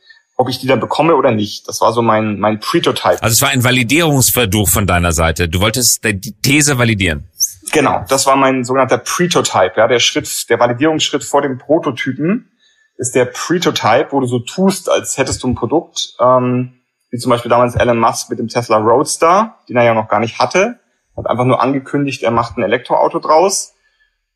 ob 0.41 0.49
ich 0.49 0.58
die 0.58 0.65
dann 0.65 0.80
bekomme 0.80 1.15
oder 1.15 1.32
nicht. 1.32 1.67
Das 1.67 1.82
war 1.82 1.93
so 1.93 2.01
mein, 2.01 2.39
mein 2.39 2.60
Pretotype. 2.60 3.21
Also 3.21 3.34
es 3.34 3.41
war 3.41 3.49
ein 3.49 3.63
Validierungsversuch 3.63 4.67
von 4.67 4.88
deiner 4.88 5.12
Seite. 5.12 5.47
Du 5.47 5.62
wolltest 5.62 6.04
die 6.04 6.34
These 6.41 6.80
validieren. 6.80 7.30
Genau, 7.71 8.04
das 8.10 8.25
war 8.25 8.36
mein 8.36 8.63
sogenannter 8.63 8.97
Pretotype, 8.97 9.73
ja, 9.77 9.88
der 9.88 9.99
Schritt, 9.99 10.49
der 10.49 10.60
Validierungsschritt 10.60 11.23
vor 11.23 11.43
dem 11.43 11.60
Prototypen 11.60 12.51
ist 12.97 13.13
der 13.13 13.25
Pretotype, 13.25 14.08
wo 14.12 14.19
du 14.19 14.25
so 14.25 14.39
tust, 14.39 14.89
als 14.89 15.17
hättest 15.17 15.43
du 15.43 15.47
ein 15.47 15.56
Produkt, 15.56 16.15
ähm, 16.19 16.73
wie 17.12 17.17
zum 17.17 17.30
Beispiel 17.30 17.49
damals 17.49 17.75
Elon 17.75 17.99
Musk 17.99 18.30
mit 18.30 18.39
dem 18.39 18.47
Tesla 18.47 18.77
Roadster, 18.77 19.58
den 19.69 19.77
er 19.77 19.84
ja 19.84 19.93
noch 19.93 20.08
gar 20.08 20.19
nicht 20.19 20.39
hatte, 20.39 20.80
hat 21.15 21.27
einfach 21.27 21.45
nur 21.45 21.62
angekündigt, 21.62 22.23
er 22.23 22.32
macht 22.32 22.58
ein 22.58 22.63
Elektroauto 22.63 23.19
draus 23.19 23.73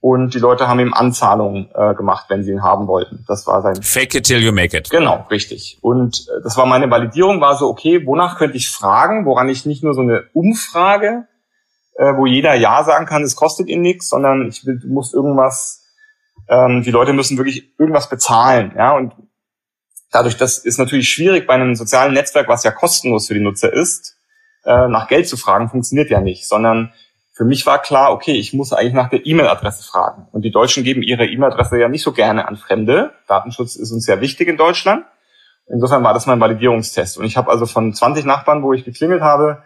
und 0.06 0.36
die 0.36 0.40
Leute 0.40 0.68
haben 0.68 0.80
ihm 0.80 0.94
Anzahlungen 0.94 1.70
äh, 1.74 1.96
gemacht, 1.96 2.26
wenn 2.30 2.44
sie 2.44 2.52
ihn 2.52 2.62
haben 2.62 2.86
wollten. 2.86 3.26
Das 3.28 3.48
war 3.48 3.64
sein 3.64 3.82
Fake 3.82 4.14
it 4.14 4.28
till 4.28 4.40
you 4.40 4.52
make 4.52 4.78
it. 4.78 4.92
Genau, 4.92 5.26
richtig. 5.32 5.80
Und 5.82 6.28
äh, 6.30 6.44
das 6.44 6.58
war 6.58 6.68
meine 6.68 6.92
Validierung, 6.92 7.42
war 7.42 7.56
so 7.56 7.68
okay, 7.68 8.06
wonach 8.06 8.38
könnte 8.38 8.56
ich 8.56 8.70
fragen, 8.70 9.26
woran 9.26 9.50
ich 9.50 9.66
nicht 9.66 9.84
nur 9.84 9.96
so 9.96 10.02
eine 10.02 10.26
Umfrage, 10.34 11.28
äh, 11.96 12.14
wo 12.18 12.28
jeder 12.28 12.54
ja 12.54 12.84
sagen 12.84 13.08
kann, 13.08 13.24
es 13.24 13.36
kostet 13.36 13.68
ihn 13.68 13.82
nichts, 13.82 14.08
sondern 14.08 14.48
ich 14.48 14.64
will, 14.68 14.80
du 14.80 14.90
musst 14.90 15.16
irgendwas 15.16 15.82
ähm, 16.48 16.84
die 16.84 16.92
Leute 16.92 17.14
müssen 17.14 17.38
wirklich 17.38 17.74
irgendwas 17.80 18.08
bezahlen, 18.08 18.74
ja, 18.78 18.96
und 18.96 19.14
dadurch, 20.12 20.38
das 20.38 20.60
ist 20.60 20.78
natürlich 20.78 21.10
schwierig 21.10 21.48
bei 21.48 21.56
einem 21.56 21.74
sozialen 21.74 22.14
Netzwerk, 22.14 22.48
was 22.48 22.64
ja 22.64 22.70
kostenlos 22.70 23.28
für 23.28 23.34
die 23.34 23.40
Nutzer 23.40 23.74
ist, 23.74 24.18
äh, 24.66 24.88
nach 24.88 25.08
Geld 25.08 25.28
zu 25.28 25.38
fragen, 25.38 25.70
funktioniert 25.70 26.12
ja 26.12 26.22
nicht, 26.22 26.48
sondern 26.48 26.94
für 27.36 27.44
mich 27.44 27.66
war 27.66 27.82
klar, 27.82 28.14
okay, 28.14 28.32
ich 28.32 28.54
muss 28.54 28.72
eigentlich 28.72 28.94
nach 28.94 29.10
der 29.10 29.26
E-Mail-Adresse 29.26 29.84
fragen. 29.84 30.28
Und 30.32 30.44
die 30.44 30.52
Deutschen 30.52 30.86
geben 30.86 31.04
ihre 31.04 31.26
E-Mail-Adresse 31.26 31.78
ja 31.78 31.90
nicht 31.90 32.02
so 32.02 32.14
gerne 32.14 32.48
an 32.48 32.56
Fremde. 32.56 33.12
Datenschutz 33.28 33.76
ist 33.76 33.92
uns 33.92 34.08
ja 34.08 34.22
wichtig 34.22 34.48
in 34.48 34.56
Deutschland. 34.56 35.06
Insofern 35.68 36.02
war 36.04 36.14
das 36.14 36.28
mein 36.28 36.40
Validierungstest. 36.40 37.18
Und 37.18 37.26
ich 37.26 37.36
habe 37.36 37.52
also 37.52 37.66
von 37.66 37.94
20 37.94 38.24
Nachbarn, 38.24 38.64
wo 38.64 38.72
ich 38.72 38.86
geklingelt 38.86 39.22
habe, 39.22 39.64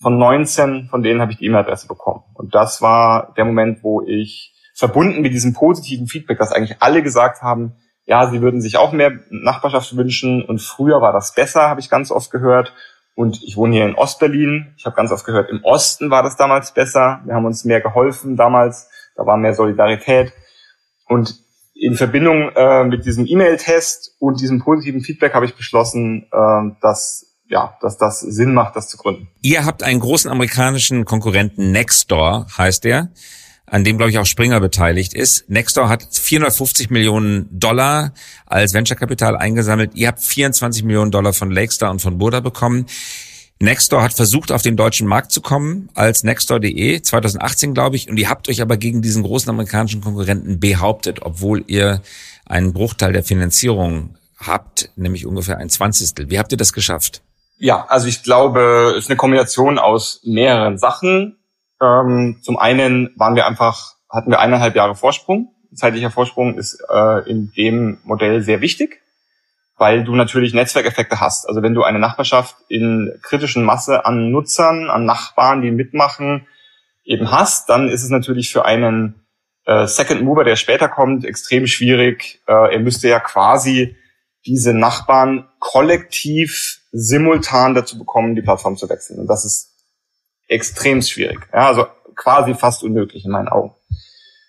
von 0.00 0.18
19 0.18 0.88
von 0.90 1.02
denen 1.02 1.22
habe 1.22 1.32
ich 1.32 1.38
die 1.38 1.46
E-Mail-Adresse 1.46 1.88
bekommen. 1.88 2.24
Und 2.34 2.54
das 2.54 2.82
war 2.82 3.32
der 3.38 3.46
Moment, 3.46 3.82
wo 3.82 4.02
ich 4.02 4.54
verbunden 4.74 5.22
mit 5.22 5.32
diesem 5.32 5.54
positiven 5.54 6.08
Feedback, 6.08 6.38
dass 6.38 6.52
eigentlich 6.52 6.76
alle 6.80 7.02
gesagt 7.02 7.40
haben, 7.40 7.76
ja, 8.04 8.30
sie 8.30 8.42
würden 8.42 8.60
sich 8.60 8.76
auch 8.76 8.92
mehr 8.92 9.12
Nachbarschaft 9.30 9.96
wünschen 9.96 10.44
und 10.44 10.60
früher 10.60 11.00
war 11.00 11.12
das 11.12 11.34
besser, 11.34 11.68
habe 11.68 11.80
ich 11.80 11.88
ganz 11.88 12.10
oft 12.10 12.30
gehört. 12.30 12.74
Und 13.18 13.42
ich 13.42 13.56
wohne 13.56 13.74
hier 13.74 13.84
in 13.84 13.96
Ostberlin. 13.96 14.72
Ich 14.76 14.86
habe 14.86 14.94
ganz 14.94 15.10
oft 15.10 15.26
gehört, 15.26 15.50
im 15.50 15.64
Osten 15.64 16.08
war 16.08 16.22
das 16.22 16.36
damals 16.36 16.72
besser. 16.72 17.20
Wir 17.24 17.34
haben 17.34 17.46
uns 17.46 17.64
mehr 17.64 17.80
geholfen 17.80 18.36
damals. 18.36 18.88
Da 19.16 19.26
war 19.26 19.36
mehr 19.36 19.54
Solidarität. 19.54 20.32
Und 21.08 21.34
in 21.74 21.96
Verbindung 21.96 22.52
äh, 22.54 22.84
mit 22.84 23.06
diesem 23.06 23.26
E-Mail-Test 23.26 24.14
und 24.20 24.40
diesem 24.40 24.60
positiven 24.60 25.00
Feedback 25.00 25.34
habe 25.34 25.46
ich 25.46 25.56
beschlossen, 25.56 26.28
äh, 26.30 26.76
dass 26.80 27.34
ja, 27.48 27.76
dass 27.80 27.98
das 27.98 28.20
Sinn 28.20 28.54
macht, 28.54 28.76
das 28.76 28.88
zu 28.88 28.96
gründen. 28.96 29.26
Ihr 29.42 29.64
habt 29.64 29.82
einen 29.82 29.98
großen 29.98 30.30
amerikanischen 30.30 31.04
Konkurrenten, 31.04 31.72
Nextdoor 31.72 32.46
heißt 32.56 32.84
der 32.84 33.10
an 33.70 33.84
dem, 33.84 33.98
glaube 33.98 34.10
ich, 34.10 34.18
auch 34.18 34.26
Springer 34.26 34.60
beteiligt 34.60 35.14
ist. 35.14 35.48
Nextdoor 35.48 35.88
hat 35.88 36.06
450 36.10 36.90
Millionen 36.90 37.48
Dollar 37.50 38.12
als 38.46 38.74
Venture-Kapital 38.74 39.36
eingesammelt. 39.36 39.92
Ihr 39.94 40.08
habt 40.08 40.20
24 40.22 40.84
Millionen 40.84 41.10
Dollar 41.10 41.32
von 41.32 41.50
Lakestar 41.50 41.90
und 41.90 42.00
von 42.00 42.18
Burda 42.18 42.40
bekommen. 42.40 42.86
Nextdoor 43.60 44.02
hat 44.02 44.12
versucht, 44.12 44.52
auf 44.52 44.62
den 44.62 44.76
deutschen 44.76 45.06
Markt 45.06 45.32
zu 45.32 45.40
kommen 45.40 45.88
als 45.94 46.22
Nextdoor.de 46.22 47.02
2018, 47.02 47.74
glaube 47.74 47.96
ich. 47.96 48.08
Und 48.08 48.16
ihr 48.16 48.28
habt 48.28 48.48
euch 48.48 48.62
aber 48.62 48.76
gegen 48.76 49.02
diesen 49.02 49.24
großen 49.24 49.50
amerikanischen 49.50 50.00
Konkurrenten 50.00 50.60
behauptet, 50.60 51.20
obwohl 51.22 51.64
ihr 51.66 52.00
einen 52.46 52.72
Bruchteil 52.72 53.12
der 53.12 53.24
Finanzierung 53.24 54.16
habt, 54.38 54.90
nämlich 54.94 55.26
ungefähr 55.26 55.58
ein 55.58 55.70
Zwanzigstel. 55.70 56.30
Wie 56.30 56.38
habt 56.38 56.52
ihr 56.52 56.58
das 56.58 56.72
geschafft? 56.72 57.22
Ja, 57.58 57.84
also 57.88 58.06
ich 58.06 58.22
glaube, 58.22 58.94
es 58.96 59.04
ist 59.04 59.10
eine 59.10 59.16
Kombination 59.16 59.78
aus 59.78 60.20
mehreren 60.24 60.78
Sachen. 60.78 61.36
Ähm, 61.80 62.40
zum 62.42 62.58
einen 62.58 63.10
waren 63.16 63.36
wir 63.36 63.46
einfach, 63.46 63.94
hatten 64.10 64.30
wir 64.30 64.40
eineinhalb 64.40 64.74
Jahre 64.74 64.94
Vorsprung. 64.94 65.54
Zeitlicher 65.74 66.10
Vorsprung 66.10 66.56
ist 66.56 66.82
äh, 66.88 67.28
in 67.28 67.52
dem 67.56 67.98
Modell 68.04 68.42
sehr 68.42 68.60
wichtig, 68.60 69.02
weil 69.76 70.04
du 70.04 70.14
natürlich 70.14 70.54
Netzwerkeffekte 70.54 71.20
hast. 71.20 71.48
Also 71.48 71.62
wenn 71.62 71.74
du 71.74 71.82
eine 71.82 71.98
Nachbarschaft 71.98 72.56
in 72.68 73.18
kritischen 73.22 73.64
Masse 73.64 74.04
an 74.06 74.30
Nutzern, 74.30 74.90
an 74.90 75.04
Nachbarn, 75.04 75.62
die 75.62 75.70
mitmachen, 75.70 76.46
eben 77.04 77.30
hast, 77.30 77.68
dann 77.68 77.88
ist 77.88 78.02
es 78.02 78.10
natürlich 78.10 78.50
für 78.50 78.64
einen 78.64 79.26
äh, 79.64 79.86
Second 79.86 80.22
Mover, 80.22 80.44
der 80.44 80.56
später 80.56 80.88
kommt, 80.88 81.24
extrem 81.24 81.66
schwierig. 81.66 82.42
Äh, 82.46 82.74
er 82.74 82.80
müsste 82.80 83.08
ja 83.08 83.20
quasi 83.20 83.96
diese 84.46 84.72
Nachbarn 84.72 85.48
kollektiv 85.58 86.80
simultan 86.92 87.74
dazu 87.74 87.98
bekommen, 87.98 88.34
die 88.34 88.42
Plattform 88.42 88.76
zu 88.76 88.88
wechseln. 88.88 89.20
Und 89.20 89.26
das 89.26 89.44
ist 89.44 89.67
extrem 90.48 91.02
schwierig. 91.02 91.38
Ja, 91.52 91.68
also 91.68 91.86
quasi 92.16 92.54
fast 92.54 92.82
unmöglich 92.82 93.24
in 93.24 93.30
meinen 93.30 93.48
Augen. 93.48 93.74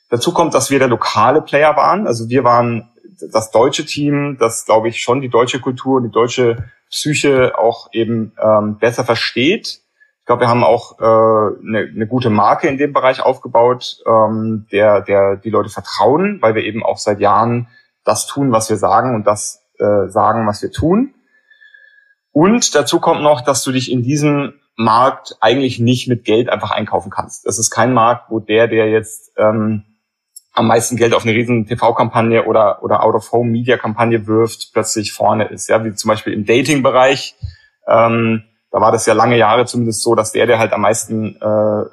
Dazu 0.10 0.34
kommt, 0.34 0.54
dass 0.54 0.72
wir 0.72 0.80
der 0.80 0.88
lokale 0.88 1.42
Player 1.42 1.76
waren. 1.76 2.08
Also 2.08 2.30
wir 2.30 2.44
waren 2.44 2.90
das 3.32 3.52
deutsche 3.52 3.86
Team, 3.86 4.38
das, 4.40 4.66
glaube 4.66 4.90
ich, 4.90 5.02
schon 5.02 5.22
die 5.22 5.30
deutsche 5.30 5.60
Kultur 5.60 6.02
die 6.02 6.12
deutsche 6.12 6.70
Psyche 6.90 7.58
auch 7.58 7.90
eben 7.92 8.34
ähm, 8.42 8.78
besser 8.78 9.04
versteht. 9.04 9.82
Ich 10.20 10.26
glaube, 10.26 10.42
wir 10.42 10.48
haben 10.48 10.64
auch 10.64 11.00
äh, 11.00 11.04
eine, 11.04 11.92
eine 11.94 12.08
gute 12.08 12.30
Marke 12.30 12.68
in 12.68 12.78
dem 12.78 12.94
Bereich 12.94 13.22
aufgebaut, 13.22 13.98
ähm, 14.08 14.68
der, 14.72 15.02
der 15.02 15.36
die 15.36 15.50
Leute 15.50 15.70
vertrauen, 15.70 16.40
weil 16.42 16.56
wir 16.56 16.64
eben 16.64 16.84
auch 16.84 16.98
seit 16.98 17.20
Jahren 17.20 17.68
das 18.04 18.26
tun, 18.26 18.52
was 18.52 18.70
wir 18.70 18.78
sagen 18.78 19.16
und 19.16 19.28
das 19.28 19.64
äh, 19.78 20.08
sagen, 20.08 20.48
was 20.48 20.62
wir 20.62 20.72
tun. 20.72 21.14
Und 22.32 22.74
dazu 22.76 23.00
kommt 23.00 23.22
noch, 23.22 23.42
dass 23.42 23.64
du 23.64 23.72
dich 23.72 23.92
in 23.92 24.02
diesem 24.04 24.54
Markt 24.80 25.36
eigentlich 25.42 25.80
nicht 25.80 26.08
mit 26.08 26.24
Geld 26.24 26.48
einfach 26.48 26.72
einkaufen 26.72 27.10
kannst. 27.10 27.46
Das 27.46 27.60
ist 27.60 27.70
kein 27.70 27.94
Markt, 27.94 28.32
wo 28.32 28.40
der, 28.40 28.70
der 28.70 28.90
jetzt 28.90 29.34
ähm, 29.38 29.84
am 30.54 30.68
meisten 30.68 30.96
Geld 30.96 31.14
auf 31.14 31.24
eine 31.24 31.34
riesen 31.34 31.66
TV-Kampagne 31.66 32.46
oder, 32.46 32.82
oder 32.82 33.04
Out-of-Home-Media-Kampagne 33.04 34.26
wirft, 34.26 34.72
plötzlich 34.72 35.12
vorne 35.12 35.50
ist. 35.50 35.68
Ja, 35.68 35.84
wie 35.84 35.94
zum 35.94 36.08
Beispiel 36.08 36.32
im 36.32 36.46
Dating-Bereich. 36.46 37.36
Ähm, 37.90 38.44
da 38.72 38.80
war 38.80 38.94
das 38.94 39.06
ja 39.06 39.14
lange 39.14 39.38
Jahre 39.38 39.66
zumindest 39.66 40.02
so, 40.02 40.16
dass 40.16 40.32
der, 40.32 40.48
der 40.48 40.60
halt 40.60 40.72
am 40.72 40.80
meisten 40.80 41.36
äh, 41.36 41.86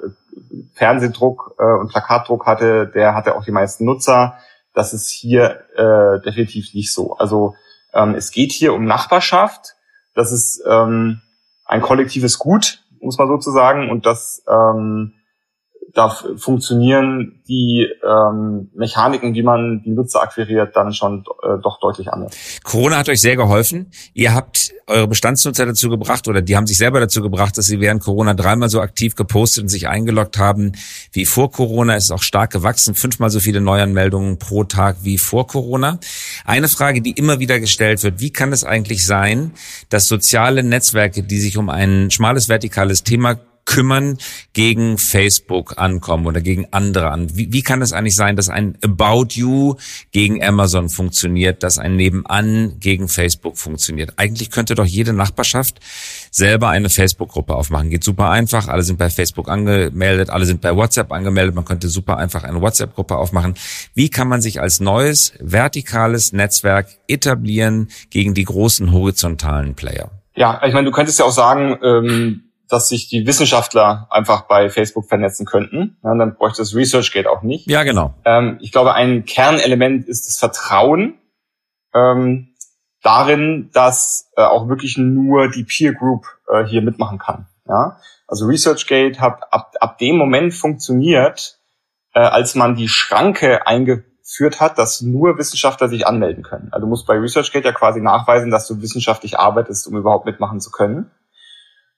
Fernsehdruck 0.73 1.55
äh, 1.59 1.63
und 1.63 1.89
Plakatdruck 1.89 2.45
hatte, 2.45 2.87
der 2.87 3.15
hatte 3.15 3.35
auch 3.35 3.43
die 3.43 3.51
meisten 3.51 3.83
Nutzer. 3.83 4.37
Das 4.73 4.93
ist 4.93 5.09
hier 5.09 5.63
äh, 5.75 6.21
definitiv 6.23 6.73
nicht 6.73 6.93
so. 6.93 7.17
Also 7.17 7.53
ähm, 7.93 8.15
es 8.15 8.31
geht 8.31 8.53
hier 8.53 8.73
um 8.73 8.85
Nachbarschaft. 8.85 9.75
Das 10.13 10.31
ist 10.31 10.63
ähm, 10.65 11.21
ein 11.67 11.81
kollektives 11.81 12.39
Gut, 12.39 12.83
muss 12.99 13.17
man 13.17 13.27
sozusagen, 13.27 13.89
und 13.89 14.05
das 14.05 14.43
ähm, 14.47 15.13
da 15.93 16.09
funktionieren 16.09 17.41
die 17.47 17.87
ähm, 18.05 18.69
Mechaniken, 18.75 19.33
wie 19.33 19.41
man 19.41 19.81
die 19.83 19.91
Nutzer 19.91 20.21
akquiriert, 20.21 20.75
dann 20.75 20.93
schon 20.93 21.23
äh, 21.41 21.57
doch 21.63 21.79
deutlich 21.79 22.11
anders. 22.11 22.35
Corona 22.63 22.97
hat 22.97 23.09
euch 23.09 23.21
sehr 23.21 23.35
geholfen. 23.35 23.91
Ihr 24.13 24.33
habt 24.33 24.73
eure 24.87 25.07
Bestandsnutzer 25.07 25.65
dazu 25.65 25.89
gebracht 25.89 26.27
oder 26.27 26.41
die 26.41 26.55
haben 26.55 26.67
sich 26.67 26.77
selber 26.77 26.99
dazu 26.99 27.21
gebracht, 27.21 27.57
dass 27.57 27.65
sie 27.65 27.79
während 27.79 28.03
Corona 28.03 28.33
dreimal 28.33 28.69
so 28.69 28.81
aktiv 28.81 29.15
gepostet 29.15 29.63
und 29.63 29.69
sich 29.69 29.87
eingeloggt 29.87 30.37
haben 30.37 30.73
wie 31.13 31.25
vor 31.25 31.51
Corona. 31.51 31.95
Es 31.95 32.05
ist 32.05 32.11
auch 32.11 32.21
stark 32.21 32.51
gewachsen, 32.51 32.93
fünfmal 32.93 33.29
so 33.29 33.39
viele 33.39 33.61
Neuanmeldungen 33.61 34.37
pro 34.39 34.65
Tag 34.65 34.97
wie 35.01 35.17
vor 35.17 35.47
Corona. 35.47 35.99
Eine 36.45 36.67
Frage, 36.67 37.01
die 37.01 37.11
immer 37.11 37.39
wieder 37.39 37.59
gestellt 37.59 38.03
wird, 38.03 38.19
wie 38.19 38.31
kann 38.31 38.51
es 38.51 38.63
eigentlich 38.63 39.05
sein, 39.05 39.53
dass 39.89 40.07
soziale 40.07 40.63
Netzwerke, 40.63 41.23
die 41.23 41.39
sich 41.39 41.57
um 41.57 41.69
ein 41.69 42.11
schmales 42.11 42.49
vertikales 42.49 43.03
Thema 43.03 43.39
kümmern, 43.67 44.17
gegen 44.53 44.97
Facebook 44.97 45.77
ankommen 45.77 46.25
oder 46.25 46.41
gegen 46.41 46.67
andere 46.71 47.11
an? 47.11 47.27
Wie, 47.37 47.53
wie 47.53 47.61
kann 47.61 47.83
es 47.83 47.93
eigentlich 47.93 48.15
sein, 48.15 48.35
dass 48.35 48.49
ein 48.49 48.77
About 48.83 49.27
You 49.31 49.75
gegen 50.11 50.43
Amazon 50.43 50.89
funktioniert, 50.89 51.61
dass 51.61 51.77
ein 51.77 51.95
Nebenan 51.95 52.79
gegen 52.79 53.09
Facebook 53.09 53.57
funktioniert? 53.57 54.13
Eigentlich 54.17 54.49
könnte 54.49 54.73
doch 54.73 54.85
jede 54.85 55.13
Nachbarschaft 55.13 55.79
selber 56.31 56.69
eine 56.69 56.89
Facebook-Gruppe 56.89 57.53
aufmachen. 57.53 57.91
Geht 57.91 58.03
super 58.03 58.31
einfach. 58.31 58.69
Alle 58.69 58.81
sind 58.81 58.97
bei 58.97 59.09
Facebook 59.09 59.49
angemeldet, 59.49 60.29
alle 60.31 60.45
sind 60.45 60.61
bei 60.61 60.75
WhatsApp 60.75 61.11
angemeldet. 61.11 61.53
Man 61.53 61.65
könnte 61.65 61.89
super 61.89 62.17
einfach 62.17 62.45
eine 62.45 62.61
WhatsApp-Gruppe 62.61 63.17
aufmachen. 63.17 63.55
Wie 63.93 64.09
kann 64.09 64.29
man 64.29 64.41
sich 64.41 64.61
als 64.61 64.79
neues 64.79 65.33
vertikales 65.39 66.31
Netzwerk 66.31 66.87
etablieren 67.07 67.89
gegen 68.09 68.33
die 68.33 68.45
großen 68.45 68.93
horizontalen 68.93 69.75
Player? 69.75 70.09
Ja, 70.35 70.61
ich 70.65 70.73
meine, 70.73 70.85
du 70.85 70.91
könntest 70.91 71.19
ja 71.19 71.25
auch 71.25 71.31
sagen, 71.31 71.77
ähm 71.83 72.43
dass 72.69 72.89
sich 72.89 73.07
die 73.07 73.25
Wissenschaftler 73.25 74.07
einfach 74.09 74.41
bei 74.41 74.69
Facebook 74.69 75.07
vernetzen 75.07 75.45
könnten. 75.45 75.97
Ja, 76.03 76.15
dann 76.15 76.35
bräuchte 76.35 76.61
das 76.61 76.75
ResearchGate 76.75 77.29
auch 77.29 77.41
nicht. 77.41 77.67
Ja, 77.67 77.83
genau. 77.83 78.13
Ähm, 78.25 78.57
ich 78.61 78.71
glaube, 78.71 78.93
ein 78.93 79.25
Kernelement 79.25 80.07
ist 80.07 80.27
das 80.27 80.37
Vertrauen 80.37 81.15
ähm, 81.93 82.55
darin, 83.01 83.69
dass 83.73 84.31
äh, 84.35 84.41
auch 84.41 84.67
wirklich 84.67 84.97
nur 84.97 85.49
die 85.49 85.63
Peer 85.63 85.93
Group 85.93 86.25
äh, 86.49 86.65
hier 86.65 86.81
mitmachen 86.81 87.19
kann. 87.19 87.47
Ja? 87.67 87.99
Also 88.27 88.45
ResearchGate 88.45 89.19
hat 89.19 89.41
ab, 89.51 89.73
ab 89.79 89.97
dem 89.97 90.17
Moment 90.17 90.53
funktioniert, 90.53 91.59
äh, 92.13 92.19
als 92.19 92.55
man 92.55 92.75
die 92.75 92.89
Schranke 92.89 93.65
eingeführt 93.65 94.59
hat, 94.59 94.77
dass 94.77 95.01
nur 95.01 95.37
Wissenschaftler 95.37 95.87
sich 95.87 96.05
anmelden 96.05 96.43
können. 96.43 96.69
Also 96.71 96.85
du 96.85 96.89
musst 96.89 97.07
bei 97.07 97.17
ResearchGate 97.17 97.65
ja 97.65 97.71
quasi 97.71 98.01
nachweisen, 98.01 98.51
dass 98.51 98.67
du 98.67 98.81
wissenschaftlich 98.81 99.39
arbeitest, 99.39 99.87
um 99.87 99.95
überhaupt 99.97 100.25
mitmachen 100.25 100.59
zu 100.59 100.71
können. 100.71 101.11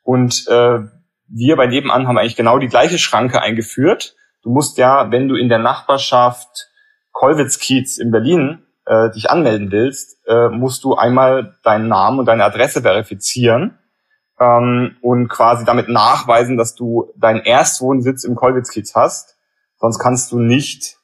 Und 0.10 0.48
äh, 0.48 0.80
wir 1.28 1.56
bei 1.56 1.68
Nebenan 1.68 2.08
haben 2.08 2.18
eigentlich 2.18 2.36
genau 2.36 2.58
die 2.58 2.68
gleiche 2.68 2.98
Schranke 2.98 3.44
eingeführt. 3.44 4.16
Du 4.42 4.50
musst 4.50 4.80
ja, 4.80 5.12
wenn 5.12 5.28
du 5.28 5.36
in 5.36 5.50
der 5.50 5.60
Nachbarschaft 5.60 6.72
Kollwitz-Kiez 7.12 8.00
in 8.00 8.10
Berlin 8.10 8.64
äh, 8.88 9.12
dich 9.12 9.30
anmelden 9.30 9.72
willst, 9.72 10.18
äh, 10.26 10.50
musst 10.50 10.84
du 10.84 10.96
einmal 10.96 11.60
deinen 11.64 11.90
Namen 11.90 12.18
und 12.18 12.26
deine 12.26 12.44
Adresse 12.44 12.82
verifizieren 12.82 13.78
ähm, 14.40 14.98
und 15.04 15.28
quasi 15.28 15.64
damit 15.64 15.90
nachweisen, 15.90 16.58
dass 16.58 16.74
du 16.74 17.14
deinen 17.16 17.42
Erstwohnsitz 17.42 18.24
im 18.24 18.34
Kollwitz-Kiez 18.34 18.96
hast. 18.96 19.38
Sonst 19.78 20.00
kannst 20.00 20.32
du 20.32 20.40
nicht 20.40 20.98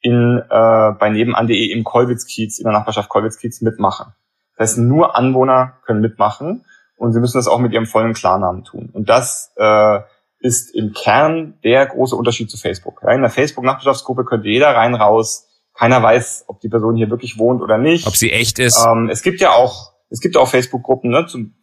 in, 0.00 0.42
äh, 0.50 0.92
bei 0.98 1.10
nebenan.de 1.10 1.70
im 1.70 1.84
Kollwitz-Kiez, 1.84 2.58
in 2.58 2.64
der 2.64 2.72
Nachbarschaft 2.72 3.08
Kollwitz-Kiez 3.08 3.60
mitmachen. 3.60 4.14
Das 4.56 4.70
heißt, 4.70 4.78
nur 4.78 5.14
Anwohner 5.14 5.74
können 5.86 6.00
mitmachen 6.00 6.64
und 6.98 7.12
sie 7.12 7.20
müssen 7.20 7.38
das 7.38 7.48
auch 7.48 7.58
mit 7.58 7.72
ihrem 7.72 7.86
vollen 7.86 8.12
Klarnamen 8.12 8.64
tun. 8.64 8.90
Und 8.92 9.08
das 9.08 9.52
äh, 9.56 10.00
ist 10.40 10.74
im 10.74 10.92
Kern 10.92 11.58
der 11.64 11.86
große 11.86 12.14
Unterschied 12.14 12.50
zu 12.50 12.56
Facebook. 12.56 13.00
Ja, 13.02 13.12
in 13.12 13.22
der 13.22 13.30
Facebook-Nachbarschaftsgruppe 13.30 14.24
könnte 14.24 14.48
jeder 14.48 14.74
rein 14.74 14.94
raus. 14.94 15.46
Keiner 15.74 16.02
weiß, 16.02 16.44
ob 16.48 16.60
die 16.60 16.68
Person 16.68 16.96
hier 16.96 17.08
wirklich 17.08 17.38
wohnt 17.38 17.62
oder 17.62 17.78
nicht. 17.78 18.06
Ob 18.06 18.16
sie 18.16 18.32
echt 18.32 18.58
ist. 18.58 18.84
Ähm, 18.84 19.08
es 19.10 19.22
gibt 19.22 19.40
ja 19.40 19.52
auch, 19.52 19.92
es 20.10 20.20
gibt 20.20 20.36
auch 20.36 20.48
Facebook-Gruppen 20.48 21.10
ne, 21.10 21.26
zum, 21.26 21.54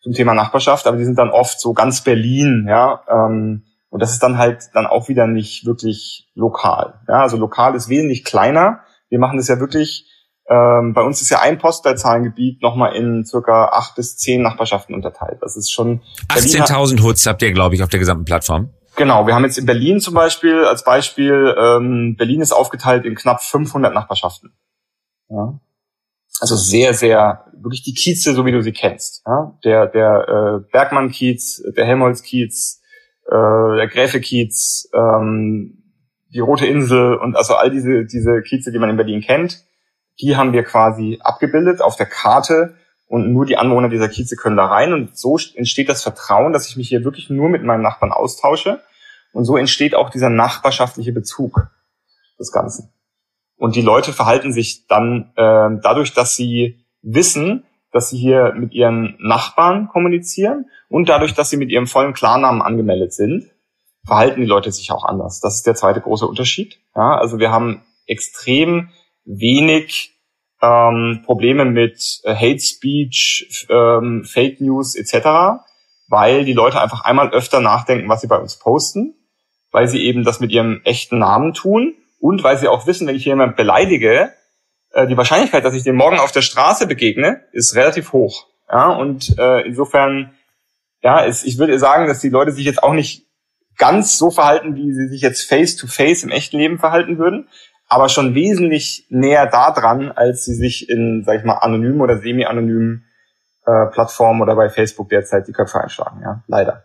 zum 0.00 0.12
Thema 0.12 0.34
Nachbarschaft, 0.34 0.86
aber 0.86 0.98
die 0.98 1.04
sind 1.04 1.18
dann 1.18 1.30
oft 1.30 1.58
so 1.58 1.72
ganz 1.72 2.04
Berlin, 2.04 2.66
ja. 2.68 3.02
Ähm, 3.08 3.64
und 3.88 4.00
das 4.00 4.12
ist 4.12 4.22
dann 4.22 4.38
halt 4.38 4.70
dann 4.74 4.86
auch 4.86 5.08
wieder 5.08 5.26
nicht 5.26 5.66
wirklich 5.66 6.30
lokal. 6.34 7.00
Ja, 7.08 7.22
also 7.22 7.36
lokal 7.36 7.74
ist 7.74 7.88
wesentlich 7.88 8.24
kleiner. 8.24 8.80
Wir 9.08 9.18
machen 9.18 9.36
das 9.36 9.48
ja 9.48 9.60
wirklich 9.60 10.06
ähm, 10.52 10.92
bei 10.92 11.02
uns 11.02 11.22
ist 11.22 11.30
ja 11.30 11.40
ein 11.40 11.58
Postleitzahlengebiet 11.58 12.60
nochmal 12.60 12.94
in 12.94 13.24
circa 13.24 13.66
acht 13.66 13.94
bis 13.94 14.18
zehn 14.18 14.42
Nachbarschaften 14.42 14.94
unterteilt. 14.94 15.38
Das 15.40 15.56
ist 15.56 15.70
schon 15.70 16.02
18.000 16.28 17.02
Hoods 17.02 17.26
habt 17.26 17.40
ihr, 17.42 17.52
glaube 17.52 17.74
ich, 17.74 17.82
auf 17.82 17.88
der 17.88 18.00
gesamten 18.00 18.24
Plattform. 18.24 18.70
Genau, 18.96 19.26
wir 19.26 19.34
haben 19.34 19.44
jetzt 19.44 19.56
in 19.56 19.64
Berlin 19.64 20.00
zum 20.00 20.12
Beispiel 20.12 20.64
als 20.64 20.84
Beispiel, 20.84 21.54
ähm, 21.58 22.16
Berlin 22.18 22.42
ist 22.42 22.52
aufgeteilt 22.52 23.06
in 23.06 23.14
knapp 23.14 23.42
500 23.42 23.94
Nachbarschaften. 23.94 24.52
Ja. 25.30 25.58
Also 26.40 26.56
sehr, 26.56 26.92
sehr, 26.92 27.46
wirklich 27.54 27.82
die 27.82 27.94
Kieze, 27.94 28.34
so 28.34 28.44
wie 28.44 28.52
du 28.52 28.62
sie 28.62 28.72
kennst. 28.72 29.22
Ja. 29.26 29.58
Der, 29.64 29.86
der 29.86 30.28
äh, 30.28 30.70
Bergmann-Kiez, 30.70 31.62
der 31.74 31.86
Helmholtz-Kiez, 31.86 32.82
äh, 33.26 33.76
der 33.76 33.88
Gräfe-Kiez, 33.88 34.90
ähm, 34.92 35.78
die 36.34 36.40
Rote 36.40 36.66
Insel 36.66 37.14
und 37.14 37.36
also 37.36 37.54
all 37.54 37.70
diese, 37.70 38.04
diese 38.04 38.42
Kieze, 38.42 38.72
die 38.72 38.78
man 38.78 38.90
in 38.90 38.96
Berlin 38.96 39.22
kennt 39.22 39.64
die 40.20 40.36
haben 40.36 40.52
wir 40.52 40.64
quasi 40.64 41.18
abgebildet 41.22 41.80
auf 41.80 41.96
der 41.96 42.06
Karte 42.06 42.76
und 43.06 43.32
nur 43.32 43.46
die 43.46 43.56
Anwohner 43.56 43.88
dieser 43.88 44.08
Kieze 44.08 44.36
können 44.36 44.56
da 44.56 44.66
rein 44.66 44.92
und 44.92 45.16
so 45.16 45.38
entsteht 45.54 45.88
das 45.88 46.02
Vertrauen, 46.02 46.52
dass 46.52 46.68
ich 46.68 46.76
mich 46.76 46.88
hier 46.88 47.04
wirklich 47.04 47.30
nur 47.30 47.48
mit 47.48 47.62
meinem 47.62 47.82
Nachbarn 47.82 48.12
austausche 48.12 48.80
und 49.32 49.44
so 49.44 49.56
entsteht 49.56 49.94
auch 49.94 50.10
dieser 50.10 50.30
nachbarschaftliche 50.30 51.12
Bezug 51.12 51.70
des 52.38 52.52
Ganzen. 52.52 52.92
Und 53.56 53.76
die 53.76 53.82
Leute 53.82 54.12
verhalten 54.12 54.52
sich 54.52 54.86
dann 54.86 55.32
äh, 55.36 55.80
dadurch, 55.82 56.12
dass 56.14 56.34
sie 56.34 56.84
wissen, 57.02 57.64
dass 57.92 58.10
sie 58.10 58.18
hier 58.18 58.54
mit 58.56 58.72
ihren 58.72 59.16
Nachbarn 59.20 59.88
kommunizieren 59.88 60.66
und 60.88 61.08
dadurch, 61.08 61.34
dass 61.34 61.50
sie 61.50 61.56
mit 61.56 61.70
ihrem 61.70 61.86
vollen 61.86 62.14
Klarnamen 62.14 62.62
angemeldet 62.62 63.12
sind, 63.12 63.50
verhalten 64.04 64.40
die 64.40 64.46
Leute 64.46 64.72
sich 64.72 64.90
auch 64.90 65.04
anders. 65.04 65.40
Das 65.40 65.56
ist 65.56 65.66
der 65.66 65.74
zweite 65.74 66.00
große 66.00 66.26
Unterschied. 66.26 66.80
Ja, 66.96 67.16
also 67.16 67.38
wir 67.38 67.52
haben 67.52 67.82
extrem 68.06 68.88
wenig 69.24 70.12
ähm, 70.60 71.22
Probleme 71.24 71.64
mit 71.64 72.20
äh, 72.24 72.34
Hate 72.34 72.60
Speech, 72.60 73.66
ähm, 73.68 74.24
Fake 74.24 74.60
News 74.60 74.94
etc., 74.94 75.62
weil 76.08 76.44
die 76.44 76.52
Leute 76.52 76.80
einfach 76.80 77.04
einmal 77.04 77.30
öfter 77.32 77.60
nachdenken, 77.60 78.08
was 78.08 78.20
sie 78.20 78.26
bei 78.26 78.36
uns 78.38 78.58
posten, 78.58 79.14
weil 79.70 79.88
sie 79.88 80.04
eben 80.04 80.24
das 80.24 80.40
mit 80.40 80.52
ihrem 80.52 80.82
echten 80.84 81.18
Namen 81.18 81.54
tun 81.54 81.94
und 82.20 82.44
weil 82.44 82.58
sie 82.58 82.68
auch 82.68 82.86
wissen, 82.86 83.06
wenn 83.06 83.16
ich 83.16 83.24
jemanden 83.24 83.56
beleidige, 83.56 84.32
äh, 84.92 85.06
die 85.06 85.16
Wahrscheinlichkeit, 85.16 85.64
dass 85.64 85.74
ich 85.74 85.82
dem 85.82 85.96
morgen 85.96 86.18
auf 86.18 86.32
der 86.32 86.42
Straße 86.42 86.86
begegne, 86.86 87.42
ist 87.52 87.74
relativ 87.74 88.12
hoch. 88.12 88.46
Ja, 88.70 88.90
und 88.90 89.36
äh, 89.38 89.66
insofern, 89.66 90.32
ja, 91.02 91.24
es, 91.24 91.44
ich 91.44 91.58
würde 91.58 91.78
sagen, 91.78 92.06
dass 92.06 92.20
die 92.20 92.28
Leute 92.28 92.52
sich 92.52 92.64
jetzt 92.64 92.82
auch 92.82 92.94
nicht 92.94 93.26
ganz 93.76 94.18
so 94.18 94.30
verhalten, 94.30 94.76
wie 94.76 94.92
sie 94.92 95.08
sich 95.08 95.22
jetzt 95.22 95.48
face 95.48 95.76
to 95.76 95.86
face 95.86 96.22
im 96.22 96.30
echten 96.30 96.58
Leben 96.58 96.78
verhalten 96.78 97.18
würden, 97.18 97.48
aber 97.92 98.08
schon 98.08 98.34
wesentlich 98.34 99.06
näher 99.10 99.46
da 99.46 99.70
dran, 99.70 100.10
als 100.10 100.46
sie 100.46 100.54
sich 100.54 100.88
in, 100.88 101.24
sag 101.26 101.38
ich 101.38 101.44
mal, 101.44 101.56
anonymen 101.56 102.00
oder 102.00 102.18
semi-anonymen 102.18 103.04
äh, 103.66 103.86
Plattformen 103.92 104.40
oder 104.40 104.56
bei 104.56 104.70
Facebook 104.70 105.10
derzeit 105.10 105.46
die 105.46 105.52
Köpfe 105.52 105.78
einschlagen. 105.80 106.20
Ja, 106.22 106.42
leider. 106.46 106.84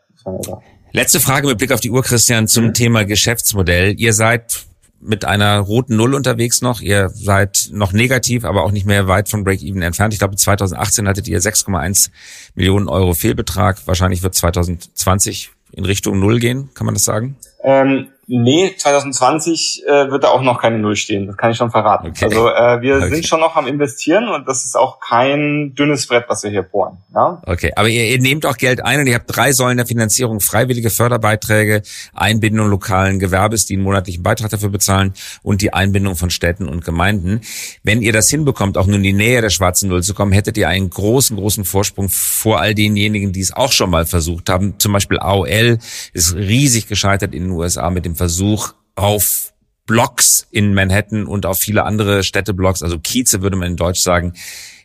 Letzte 0.91 1.21
Frage 1.21 1.47
mit 1.47 1.59
Blick 1.59 1.71
auf 1.71 1.79
die 1.79 1.91
Uhr, 1.91 2.03
Christian, 2.03 2.47
zum 2.47 2.65
mhm. 2.65 2.73
Thema 2.73 3.05
Geschäftsmodell. 3.05 3.95
Ihr 3.97 4.11
seid 4.11 4.65
mit 4.99 5.23
einer 5.23 5.59
roten 5.59 5.95
Null 5.95 6.13
unterwegs 6.13 6.61
noch. 6.61 6.81
Ihr 6.81 7.07
seid 7.09 7.69
noch 7.71 7.93
negativ, 7.93 8.43
aber 8.43 8.63
auch 8.63 8.71
nicht 8.71 8.85
mehr 8.85 9.07
weit 9.07 9.29
von 9.29 9.45
Break-Even 9.45 9.81
entfernt. 9.81 10.13
Ich 10.13 10.19
glaube, 10.19 10.35
2018 10.35 11.07
hattet 11.07 11.29
ihr 11.29 11.39
6,1 11.39 12.09
Millionen 12.55 12.89
Euro 12.89 13.13
Fehlbetrag. 13.13 13.77
Wahrscheinlich 13.85 14.23
wird 14.23 14.35
2020 14.35 15.51
in 15.71 15.85
Richtung 15.85 16.19
Null 16.19 16.39
gehen. 16.39 16.69
Kann 16.73 16.85
man 16.85 16.95
das 16.95 17.05
sagen? 17.05 17.37
Ähm, 17.63 18.09
Nee, 18.29 18.75
2020 18.77 19.83
äh, 19.87 20.11
wird 20.11 20.25
da 20.25 20.27
auch 20.27 20.41
noch 20.41 20.61
keine 20.61 20.79
Null 20.79 20.97
stehen, 20.97 21.27
das 21.27 21.37
kann 21.37 21.51
ich 21.51 21.57
schon 21.57 21.71
verraten. 21.71 22.07
Okay. 22.07 22.25
Also 22.25 22.49
äh, 22.49 22.81
wir 22.81 22.97
okay. 22.97 23.09
sind 23.09 23.25
schon 23.25 23.39
noch 23.39 23.55
am 23.55 23.67
Investieren 23.67 24.27
und 24.27 24.45
das 24.49 24.65
ist 24.65 24.75
auch 24.75 24.99
kein 24.99 25.73
dünnes 25.75 26.07
Brett, 26.07 26.25
was 26.27 26.43
wir 26.43 26.51
hier 26.51 26.63
bohren. 26.63 26.97
Ja? 27.15 27.41
Okay, 27.45 27.71
aber 27.77 27.87
ihr, 27.87 28.03
ihr 28.03 28.19
nehmt 28.19 28.45
auch 28.45 28.57
Geld 28.57 28.83
ein 28.83 28.99
und 28.99 29.07
ihr 29.07 29.15
habt 29.15 29.33
drei 29.33 29.53
Säulen 29.53 29.77
der 29.77 29.85
Finanzierung, 29.85 30.41
freiwillige 30.41 30.89
Förderbeiträge, 30.89 31.83
Einbindung 32.13 32.67
lokalen 32.69 33.19
Gewerbes, 33.19 33.65
die 33.65 33.75
einen 33.75 33.83
monatlichen 33.83 34.23
Beitrag 34.23 34.49
dafür 34.49 34.69
bezahlen 34.69 35.13
und 35.41 35.61
die 35.61 35.71
Einbindung 35.71 36.17
von 36.17 36.29
Städten 36.29 36.67
und 36.67 36.83
Gemeinden. 36.83 37.39
Wenn 37.83 38.01
ihr 38.01 38.11
das 38.11 38.29
hinbekommt, 38.29 38.77
auch 38.77 38.87
nur 38.87 38.97
in 38.97 39.03
die 39.03 39.13
Nähe 39.13 39.39
der 39.39 39.51
schwarzen 39.51 39.87
Null 39.87 40.03
zu 40.03 40.13
kommen, 40.13 40.33
hättet 40.33 40.57
ihr 40.57 40.67
einen 40.67 40.89
großen, 40.89 41.37
großen 41.37 41.63
Vorsprung 41.63 42.09
vor 42.09 42.59
all 42.59 42.75
denjenigen, 42.75 43.31
die 43.31 43.39
es 43.39 43.55
auch 43.55 43.71
schon 43.71 43.89
mal 43.89 44.05
versucht 44.05 44.49
haben. 44.49 44.77
Zum 44.79 44.91
Beispiel 44.91 45.17
AOL 45.17 45.77
ist 46.11 46.35
riesig 46.35 46.87
gescheitert 46.87 47.33
in 47.33 47.43
den 47.43 47.51
USA 47.51 47.89
mit 47.89 48.03
dem 48.03 48.16
Versuch 48.17 48.73
auf 48.95 49.53
Blocks 49.85 50.47
in 50.51 50.73
Manhattan 50.73 51.25
und 51.25 51.45
auf 51.45 51.59
viele 51.59 51.85
andere 51.85 52.23
Städteblocks, 52.23 52.83
also 52.83 52.99
Kieze 52.99 53.41
würde 53.41 53.55
man 53.55 53.69
in 53.69 53.77
Deutsch 53.77 54.01
sagen, 54.01 54.33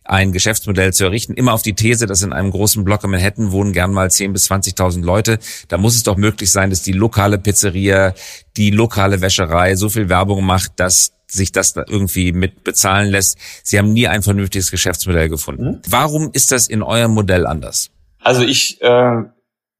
ein 0.04 0.32
Geschäftsmodell 0.32 0.92
zu 0.92 1.04
errichten. 1.04 1.34
Immer 1.34 1.52
auf 1.52 1.62
die 1.62 1.74
These, 1.74 2.06
dass 2.06 2.22
in 2.22 2.32
einem 2.32 2.50
großen 2.50 2.84
Block 2.84 3.04
in 3.04 3.10
Manhattan 3.10 3.52
wohnen 3.52 3.72
gern 3.72 3.92
mal 3.92 4.08
10.000 4.08 4.32
bis 4.32 4.50
20.000 4.50 5.04
Leute. 5.04 5.38
Da 5.68 5.78
muss 5.78 5.94
es 5.94 6.02
doch 6.02 6.16
möglich 6.16 6.50
sein, 6.50 6.70
dass 6.70 6.82
die 6.82 6.92
lokale 6.92 7.38
Pizzeria, 7.38 8.14
die 8.56 8.70
lokale 8.70 9.20
Wäscherei 9.20 9.76
so 9.76 9.88
viel 9.88 10.08
Werbung 10.08 10.44
macht, 10.44 10.72
dass 10.76 11.12
sich 11.28 11.52
das 11.52 11.72
da 11.72 11.84
irgendwie 11.88 12.32
mit 12.32 12.64
bezahlen 12.64 13.10
lässt. 13.10 13.38
Sie 13.62 13.78
haben 13.78 13.92
nie 13.92 14.08
ein 14.08 14.22
vernünftiges 14.22 14.70
Geschäftsmodell 14.70 15.28
gefunden. 15.28 15.64
Mhm. 15.64 15.80
Warum 15.88 16.30
ist 16.32 16.52
das 16.52 16.66
in 16.66 16.82
eurem 16.82 17.12
Modell 17.12 17.46
anders? 17.46 17.90
Also 18.18 18.42
ich, 18.42 18.80
äh, 18.82 19.22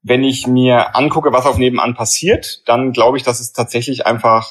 wenn 0.03 0.23
ich 0.23 0.47
mir 0.47 0.95
angucke, 0.95 1.31
was 1.31 1.45
auf 1.45 1.57
nebenan 1.57 1.95
passiert, 1.95 2.67
dann 2.67 2.91
glaube 2.91 3.17
ich, 3.17 3.23
dass 3.23 3.39
es 3.39 3.53
tatsächlich 3.53 4.05
einfach 4.05 4.47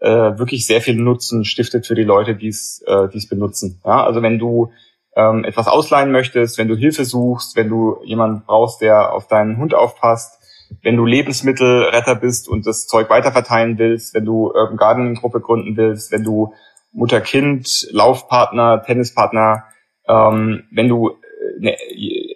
äh, 0.00 0.08
wirklich 0.38 0.66
sehr 0.66 0.80
viel 0.80 0.96
Nutzen 0.96 1.44
stiftet 1.44 1.86
für 1.86 1.94
die 1.94 2.02
Leute, 2.02 2.34
die 2.34 2.48
es 2.48 2.82
äh, 2.86 3.08
es 3.14 3.28
benutzen. 3.28 3.80
Ja, 3.84 4.04
also 4.04 4.22
wenn 4.22 4.38
du 4.38 4.72
ähm, 5.16 5.44
etwas 5.44 5.68
ausleihen 5.68 6.10
möchtest, 6.10 6.58
wenn 6.58 6.68
du 6.68 6.76
Hilfe 6.76 7.04
suchst, 7.04 7.54
wenn 7.56 7.68
du 7.68 7.98
jemanden 8.04 8.42
brauchst, 8.46 8.80
der 8.80 9.12
auf 9.12 9.28
deinen 9.28 9.58
Hund 9.58 9.74
aufpasst, 9.74 10.40
wenn 10.82 10.96
du 10.96 11.04
Lebensmittelretter 11.04 12.14
bist 12.16 12.48
und 12.48 12.66
das 12.66 12.86
Zeug 12.86 13.10
weiterverteilen 13.10 13.78
willst, 13.78 14.14
wenn 14.14 14.24
du 14.24 14.50
Urban 14.50 14.76
Gardening 14.76 15.14
Gruppe 15.14 15.40
gründen 15.40 15.76
willst, 15.76 16.10
wenn 16.10 16.24
du 16.24 16.54
Mutter-Kind, 16.92 17.88
Laufpartner, 17.90 18.82
Tennispartner, 18.82 19.64
ähm, 20.08 20.64
wenn 20.70 20.88
du 20.88 21.10
äh, 21.10 21.60
ne, 21.60 21.76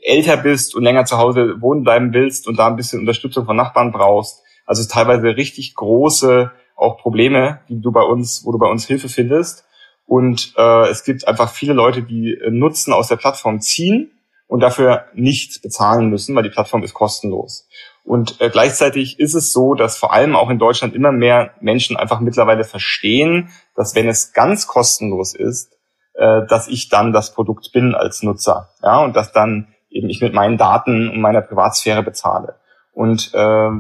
älter 0.08 0.36
bist 0.36 0.74
und 0.74 0.82
länger 0.82 1.04
zu 1.04 1.18
Hause 1.18 1.60
wohnen 1.60 1.82
bleiben 1.82 2.12
willst 2.12 2.48
und 2.48 2.58
da 2.58 2.66
ein 2.66 2.76
bisschen 2.76 3.00
Unterstützung 3.00 3.46
von 3.46 3.56
Nachbarn 3.56 3.92
brauchst. 3.92 4.42
Also 4.66 4.86
teilweise 4.88 5.36
richtig 5.36 5.74
große 5.74 6.50
auch 6.76 6.98
Probleme, 6.98 7.60
die 7.68 7.80
du 7.80 7.92
bei 7.92 8.02
uns, 8.02 8.44
wo 8.44 8.52
du 8.52 8.58
bei 8.58 8.68
uns 8.68 8.86
Hilfe 8.86 9.08
findest. 9.08 9.64
Und 10.06 10.54
äh, 10.56 10.88
es 10.88 11.04
gibt 11.04 11.26
einfach 11.28 11.50
viele 11.50 11.72
Leute, 11.72 12.02
die 12.02 12.38
Nutzen 12.48 12.92
aus 12.92 13.08
der 13.08 13.16
Plattform 13.16 13.60
ziehen 13.60 14.12
und 14.46 14.60
dafür 14.60 15.04
nicht 15.14 15.62
bezahlen 15.62 16.08
müssen, 16.08 16.34
weil 16.34 16.42
die 16.42 16.48
Plattform 16.48 16.82
ist 16.82 16.94
kostenlos. 16.94 17.68
Und 18.04 18.40
äh, 18.40 18.48
gleichzeitig 18.48 19.20
ist 19.20 19.34
es 19.34 19.52
so, 19.52 19.74
dass 19.74 19.98
vor 19.98 20.14
allem 20.14 20.34
auch 20.34 20.48
in 20.48 20.58
Deutschland 20.58 20.94
immer 20.94 21.12
mehr 21.12 21.52
Menschen 21.60 21.96
einfach 21.96 22.20
mittlerweile 22.20 22.64
verstehen, 22.64 23.50
dass 23.76 23.94
wenn 23.94 24.08
es 24.08 24.32
ganz 24.32 24.66
kostenlos 24.66 25.34
ist, 25.34 25.76
äh, 26.14 26.46
dass 26.48 26.68
ich 26.68 26.88
dann 26.88 27.12
das 27.12 27.34
Produkt 27.34 27.70
bin 27.72 27.94
als 27.94 28.22
Nutzer. 28.22 28.70
Ja, 28.82 29.04
und 29.04 29.14
dass 29.14 29.32
dann 29.32 29.68
eben 29.98 30.08
ich 30.08 30.20
mit 30.20 30.32
meinen 30.32 30.56
Daten 30.56 31.10
und 31.10 31.20
meiner 31.20 31.42
Privatsphäre 31.42 32.02
bezahle. 32.02 32.54
Und 32.92 33.32
äh, 33.34 33.70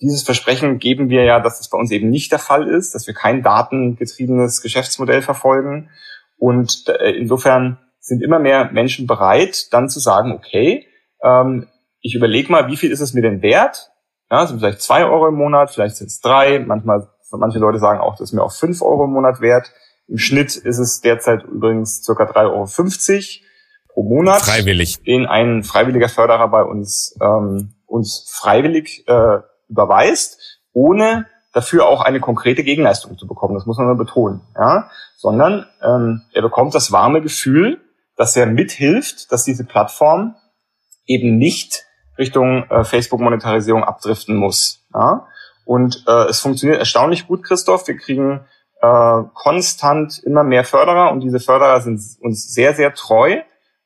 dieses 0.00 0.22
Versprechen 0.22 0.78
geben 0.78 1.08
wir 1.08 1.24
ja, 1.24 1.40
dass 1.40 1.60
es 1.60 1.68
bei 1.68 1.78
uns 1.78 1.90
eben 1.90 2.10
nicht 2.10 2.30
der 2.32 2.38
Fall 2.38 2.68
ist, 2.68 2.94
dass 2.94 3.06
wir 3.06 3.14
kein 3.14 3.42
datengetriebenes 3.42 4.60
Geschäftsmodell 4.62 5.22
verfolgen. 5.22 5.90
Und 6.36 6.88
äh, 6.88 7.12
insofern 7.12 7.78
sind 8.00 8.22
immer 8.22 8.38
mehr 8.38 8.70
Menschen 8.72 9.06
bereit, 9.06 9.72
dann 9.72 9.88
zu 9.88 10.00
sagen, 10.00 10.32
okay, 10.32 10.86
ähm, 11.22 11.68
ich 12.00 12.14
überlege 12.14 12.50
mal, 12.50 12.66
wie 12.66 12.76
viel 12.76 12.90
ist 12.90 13.00
es 13.00 13.14
mir 13.14 13.22
denn 13.22 13.42
wert? 13.42 13.90
Ja, 14.30 14.46
sind 14.46 14.58
vielleicht 14.58 14.82
zwei 14.82 15.04
Euro 15.04 15.28
im 15.28 15.34
Monat, 15.34 15.70
vielleicht 15.70 15.96
sind 15.96 16.08
es 16.08 16.20
drei, 16.20 16.58
manchmal, 16.58 17.08
manche 17.30 17.60
Leute 17.60 17.78
sagen 17.78 18.00
auch, 18.00 18.16
das 18.16 18.30
ist 18.30 18.32
mir 18.32 18.42
auch 18.42 18.52
fünf 18.52 18.82
Euro 18.82 19.04
im 19.04 19.12
Monat 19.12 19.40
wert. 19.40 19.72
Im 20.08 20.18
Schnitt 20.18 20.56
ist 20.56 20.78
es 20.78 21.00
derzeit 21.00 21.44
übrigens 21.44 22.02
circa 22.02 22.24
3,50 22.24 22.40
Euro 22.48 22.66
pro 23.92 24.02
Monat. 24.02 24.42
Freiwillig. 24.42 25.02
Den 25.02 25.26
ein 25.26 25.62
freiwilliger 25.62 26.08
Förderer 26.08 26.48
bei 26.48 26.62
uns, 26.62 27.16
ähm, 27.20 27.74
uns 27.86 28.26
freiwillig 28.30 29.04
äh, 29.06 29.38
überweist, 29.68 30.60
ohne 30.72 31.26
dafür 31.52 31.86
auch 31.86 32.00
eine 32.00 32.20
konkrete 32.20 32.64
Gegenleistung 32.64 33.18
zu 33.18 33.26
bekommen. 33.26 33.54
Das 33.54 33.66
muss 33.66 33.78
man 33.78 33.86
mal 33.86 33.96
betonen. 33.96 34.40
Ja? 34.56 34.90
Sondern 35.16 35.66
ähm, 35.82 36.22
er 36.32 36.42
bekommt 36.42 36.74
das 36.74 36.92
warme 36.92 37.20
Gefühl, 37.20 37.80
dass 38.16 38.36
er 38.36 38.46
mithilft, 38.46 39.30
dass 39.32 39.44
diese 39.44 39.64
Plattform 39.64 40.34
eben 41.06 41.36
nicht 41.36 41.84
Richtung 42.18 42.64
äh, 42.70 42.84
Facebook-Monetarisierung 42.84 43.84
abdriften 43.84 44.36
muss. 44.36 44.84
Ja? 44.94 45.26
Und 45.64 46.04
äh, 46.08 46.28
es 46.28 46.40
funktioniert 46.40 46.78
erstaunlich 46.78 47.26
gut, 47.26 47.44
Christoph. 47.44 47.86
Wir 47.86 47.96
kriegen 47.96 48.46
äh, 48.80 49.22
konstant 49.34 50.18
immer 50.24 50.42
mehr 50.42 50.64
Förderer 50.64 51.12
und 51.12 51.20
diese 51.20 51.40
Förderer 51.40 51.80
sind 51.80 52.00
uns 52.20 52.52
sehr, 52.52 52.74
sehr 52.74 52.94
treu. 52.94 53.40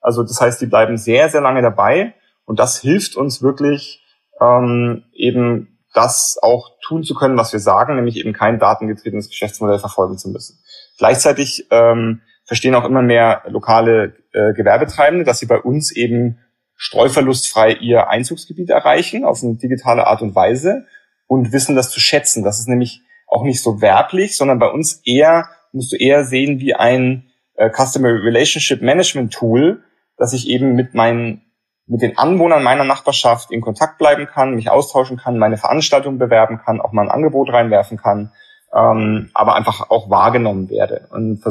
Also 0.07 0.23
das 0.23 0.41
heißt, 0.41 0.61
die 0.61 0.67
bleiben 0.67 0.99
sehr, 0.99 1.29
sehr 1.31 1.41
lange 1.41 1.63
dabei 1.63 2.15
und 2.45 2.61
das 2.61 2.79
hilft 2.81 3.17
uns 3.17 3.43
wirklich 3.43 4.05
ähm, 4.41 5.03
eben 5.13 5.81
das 5.95 6.39
auch 6.41 6.79
tun 6.81 7.03
zu 7.03 7.13
können, 7.17 7.37
was 7.37 7.53
wir 7.53 7.59
sagen, 7.59 7.97
nämlich 7.97 8.17
eben 8.17 8.33
kein 8.33 8.61
datengetriebenes 8.61 9.29
Geschäftsmodell 9.29 9.81
verfolgen 9.81 10.17
zu 10.17 10.29
müssen. 10.29 10.61
Gleichzeitig 10.97 11.67
ähm, 11.73 12.21
verstehen 12.45 12.77
auch 12.77 12.85
immer 12.85 13.03
mehr 13.03 13.43
lokale 13.49 14.15
äh, 14.33 14.53
Gewerbetreibende, 14.53 15.25
dass 15.25 15.41
sie 15.41 15.47
bei 15.47 15.59
uns 15.59 15.91
eben 15.91 16.39
streuverlustfrei 16.77 17.73
ihr 17.73 18.09
Einzugsgebiet 18.09 18.71
erreichen 18.71 19.25
auf 19.25 19.43
eine 19.43 19.57
digitale 19.57 20.07
Art 20.07 20.23
und 20.23 20.37
Weise 20.37 20.87
und 21.27 21.53
wissen 21.53 21.75
das 21.75 21.91
zu 21.91 21.99
schätzen. 21.99 22.45
Das 22.45 22.61
ist 22.61 22.69
nämlich 22.69 23.03
auch 23.27 23.43
nicht 23.43 23.61
so 23.61 23.81
werblich, 23.81 24.37
sondern 24.37 24.61
bei 24.61 24.69
uns 24.69 25.01
eher, 25.05 25.49
musst 25.73 25.91
du 25.91 25.97
eher 25.97 26.25
sehen 26.25 26.61
wie 26.61 26.75
ein 26.75 27.25
äh, 27.57 27.71
Customer 27.71 28.11
Relationship 28.11 28.83
Management 28.83 29.33
Tool, 29.35 29.83
dass 30.17 30.33
ich 30.33 30.49
eben 30.49 30.75
mit 30.75 30.95
meinen 30.95 31.43
mit 31.87 32.03
den 32.03 32.19
Anwohnern 32.19 32.65
meiner 32.65 32.85
Nachbarschaft 32.85 33.53
in 33.53 33.61
Kontakt 33.61 33.99
bleiben 33.99 34.27
kann, 34.27 34.57
mich 34.57 34.71
austauschen 34.71 35.17
kann, 35.17 35.39
meine 35.39 35.57
Veranstaltung 35.57 36.19
bewerben 36.19 36.59
kann, 36.59 36.81
auch 36.81 36.93
mal 36.93 37.03
ein 37.03 37.11
Angebot 37.11 37.53
reinwerfen 37.53 37.97
kann, 37.97 38.33
ähm, 38.75 39.31
aber 39.35 39.55
einfach 39.55 39.89
auch 39.91 40.11
wahrgenommen 40.11 40.69
werde. 40.69 41.07
Und 41.11 41.43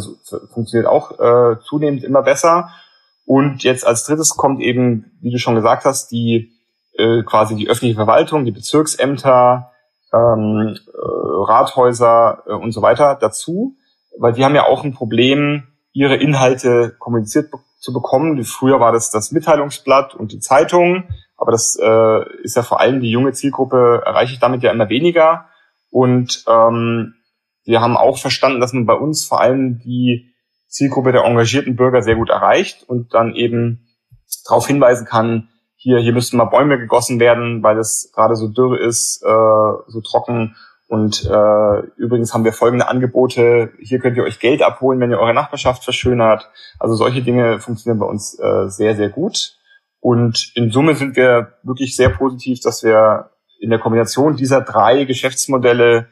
funktioniert 0.54 0.88
auch 0.88 1.20
äh, 1.20 1.58
zunehmend 1.62 2.04
immer 2.04 2.22
besser. 2.22 2.70
Und 3.26 3.64
jetzt 3.64 3.88
als 3.88 4.04
drittes 4.04 4.36
kommt 4.36 4.62
eben, 4.62 5.18
wie 5.22 5.32
du 5.32 5.38
schon 5.38 5.56
gesagt 5.56 5.86
hast, 5.86 6.12
die 6.12 6.52
äh, 6.98 7.24
quasi 7.24 7.56
die 7.56 7.70
öffentliche 7.70 7.96
Verwaltung, 7.96 8.46
die 8.46 8.52
Bezirksämter, 8.52 9.72
ähm, 10.14 10.78
äh, 10.88 10.98
Rathäuser 10.98 12.44
äh, 12.48 12.54
und 12.54 12.72
so 12.72 12.82
weiter 12.82 13.18
dazu, 13.20 13.76
weil 14.18 14.34
die 14.34 14.46
haben 14.46 14.56
ja 14.56 14.66
auch 14.66 14.84
ein 14.84 14.94
Problem, 14.94 15.64
ihre 15.94 16.16
Inhalte 16.16 16.96
kommuniziert 17.00 17.52
zu 17.86 17.94
bekommen. 17.94 18.44
Früher 18.44 18.80
war 18.80 18.92
das 18.92 19.12
das 19.12 19.32
Mitteilungsblatt 19.32 20.16
und 20.16 20.32
die 20.32 20.40
Zeitung, 20.40 21.04
aber 21.38 21.52
das 21.52 21.78
äh, 21.80 22.42
ist 22.42 22.56
ja 22.56 22.64
vor 22.64 22.82
allem 22.82 23.00
die 23.00 23.12
junge 23.12 23.32
Zielgruppe, 23.34 24.02
erreiche 24.04 24.34
ich 24.34 24.40
damit 24.40 24.64
ja 24.64 24.72
immer 24.72 24.90
weniger. 24.90 25.46
Und 25.92 26.44
ähm, 26.48 27.14
wir 27.64 27.82
haben 27.82 27.96
auch 27.96 28.18
verstanden, 28.18 28.60
dass 28.60 28.74
man 28.74 28.88
bei 28.88 28.96
uns 28.96 29.26
vor 29.26 29.40
allem 29.40 29.80
die 29.80 30.34
Zielgruppe 30.68 31.12
der 31.12 31.24
engagierten 31.24 31.76
Bürger 31.76 32.02
sehr 32.02 32.16
gut 32.16 32.30
erreicht 32.30 32.84
und 32.90 33.14
dann 33.14 33.36
eben 33.36 33.88
darauf 34.46 34.66
hinweisen 34.66 35.06
kann, 35.06 35.50
hier, 35.76 36.00
hier 36.00 36.14
müssten 36.14 36.38
mal 36.38 36.46
Bäume 36.46 36.80
gegossen 36.80 37.20
werden, 37.20 37.62
weil 37.62 37.78
es 37.78 38.12
gerade 38.16 38.36
so 38.36 38.48
dürr 38.48 38.82
ist, 38.82 39.22
äh, 39.24 39.28
so 39.88 40.02
trocken. 40.02 40.56
Und 40.88 41.26
äh, 41.26 41.80
übrigens 41.98 42.34
haben 42.34 42.44
wir 42.44 42.54
folgende 42.54 42.88
Angebote. 42.88 43.72
Hier 43.80 44.00
könnt 44.00 44.18
ihr 44.18 44.24
euch 44.24 44.40
Geld 44.40 44.62
abholen, 44.62 45.00
wenn 45.00 45.12
ihr 45.12 45.20
eure 45.20 45.34
Nachbarschaft 45.34 45.84
verschönert. 45.84 46.50
Also 46.80 46.96
solche 46.96 47.24
Dinge 47.24 47.60
funktionieren 47.60 48.00
bei 48.00 48.06
uns 48.06 48.38
äh, 48.40 48.70
sehr, 48.70 48.96
sehr 48.96 49.10
gut. 49.10 49.58
Und 50.00 50.52
in 50.54 50.70
Summe 50.70 50.94
sind 50.94 51.16
wir 51.16 51.54
wirklich 51.64 51.96
sehr 51.96 52.10
positiv, 52.10 52.60
dass 52.62 52.84
wir 52.84 53.32
in 53.60 53.72
der 53.72 53.80
Kombination 53.80 54.36
dieser 54.36 54.62
drei 54.62 55.06
Geschäftsmodelle 55.06 56.08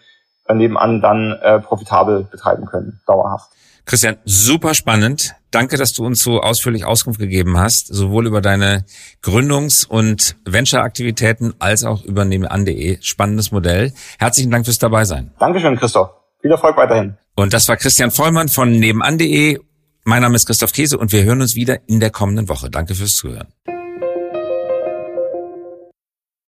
nebenan 0.51 1.01
dann 1.01 1.33
äh, 1.41 1.59
profitabel 1.59 2.23
betreiben 2.23 2.65
können, 2.65 3.01
dauerhaft. 3.05 3.51
Christian, 3.85 4.17
super 4.25 4.73
spannend. 4.73 5.35
Danke, 5.51 5.77
dass 5.77 5.93
du 5.93 6.05
uns 6.05 6.23
so 6.23 6.41
ausführlich 6.41 6.85
Auskunft 6.85 7.19
gegeben 7.19 7.57
hast, 7.57 7.87
sowohl 7.87 8.25
über 8.25 8.41
deine 8.41 8.85
Gründungs- 9.21 9.85
und 9.85 10.35
Venture-Aktivitäten 10.45 11.53
als 11.59 11.83
auch 11.83 12.03
über 12.03 12.25
nebenan.de. 12.25 12.97
Spannendes 13.01 13.51
Modell. 13.51 13.93
Herzlichen 14.17 14.51
Dank 14.51 14.65
fürs 14.65 14.79
Dabeisein. 14.79 15.31
Dankeschön, 15.39 15.75
Christoph. 15.75 16.09
Viel 16.41 16.51
Erfolg 16.51 16.75
weiterhin. 16.77 17.17
Und 17.35 17.53
das 17.53 17.67
war 17.67 17.77
Christian 17.77 18.11
Vollmann 18.11 18.49
von 18.49 18.71
nebenan.de. 18.71 19.59
Mein 20.05 20.21
Name 20.21 20.35
ist 20.35 20.45
Christoph 20.45 20.73
Käse 20.73 20.97
und 20.97 21.11
wir 21.11 21.23
hören 21.23 21.41
uns 21.41 21.55
wieder 21.55 21.77
in 21.87 21.99
der 21.99 22.09
kommenden 22.09 22.49
Woche. 22.49 22.69
Danke 22.69 22.95
fürs 22.95 23.15
Zuhören. 23.15 23.47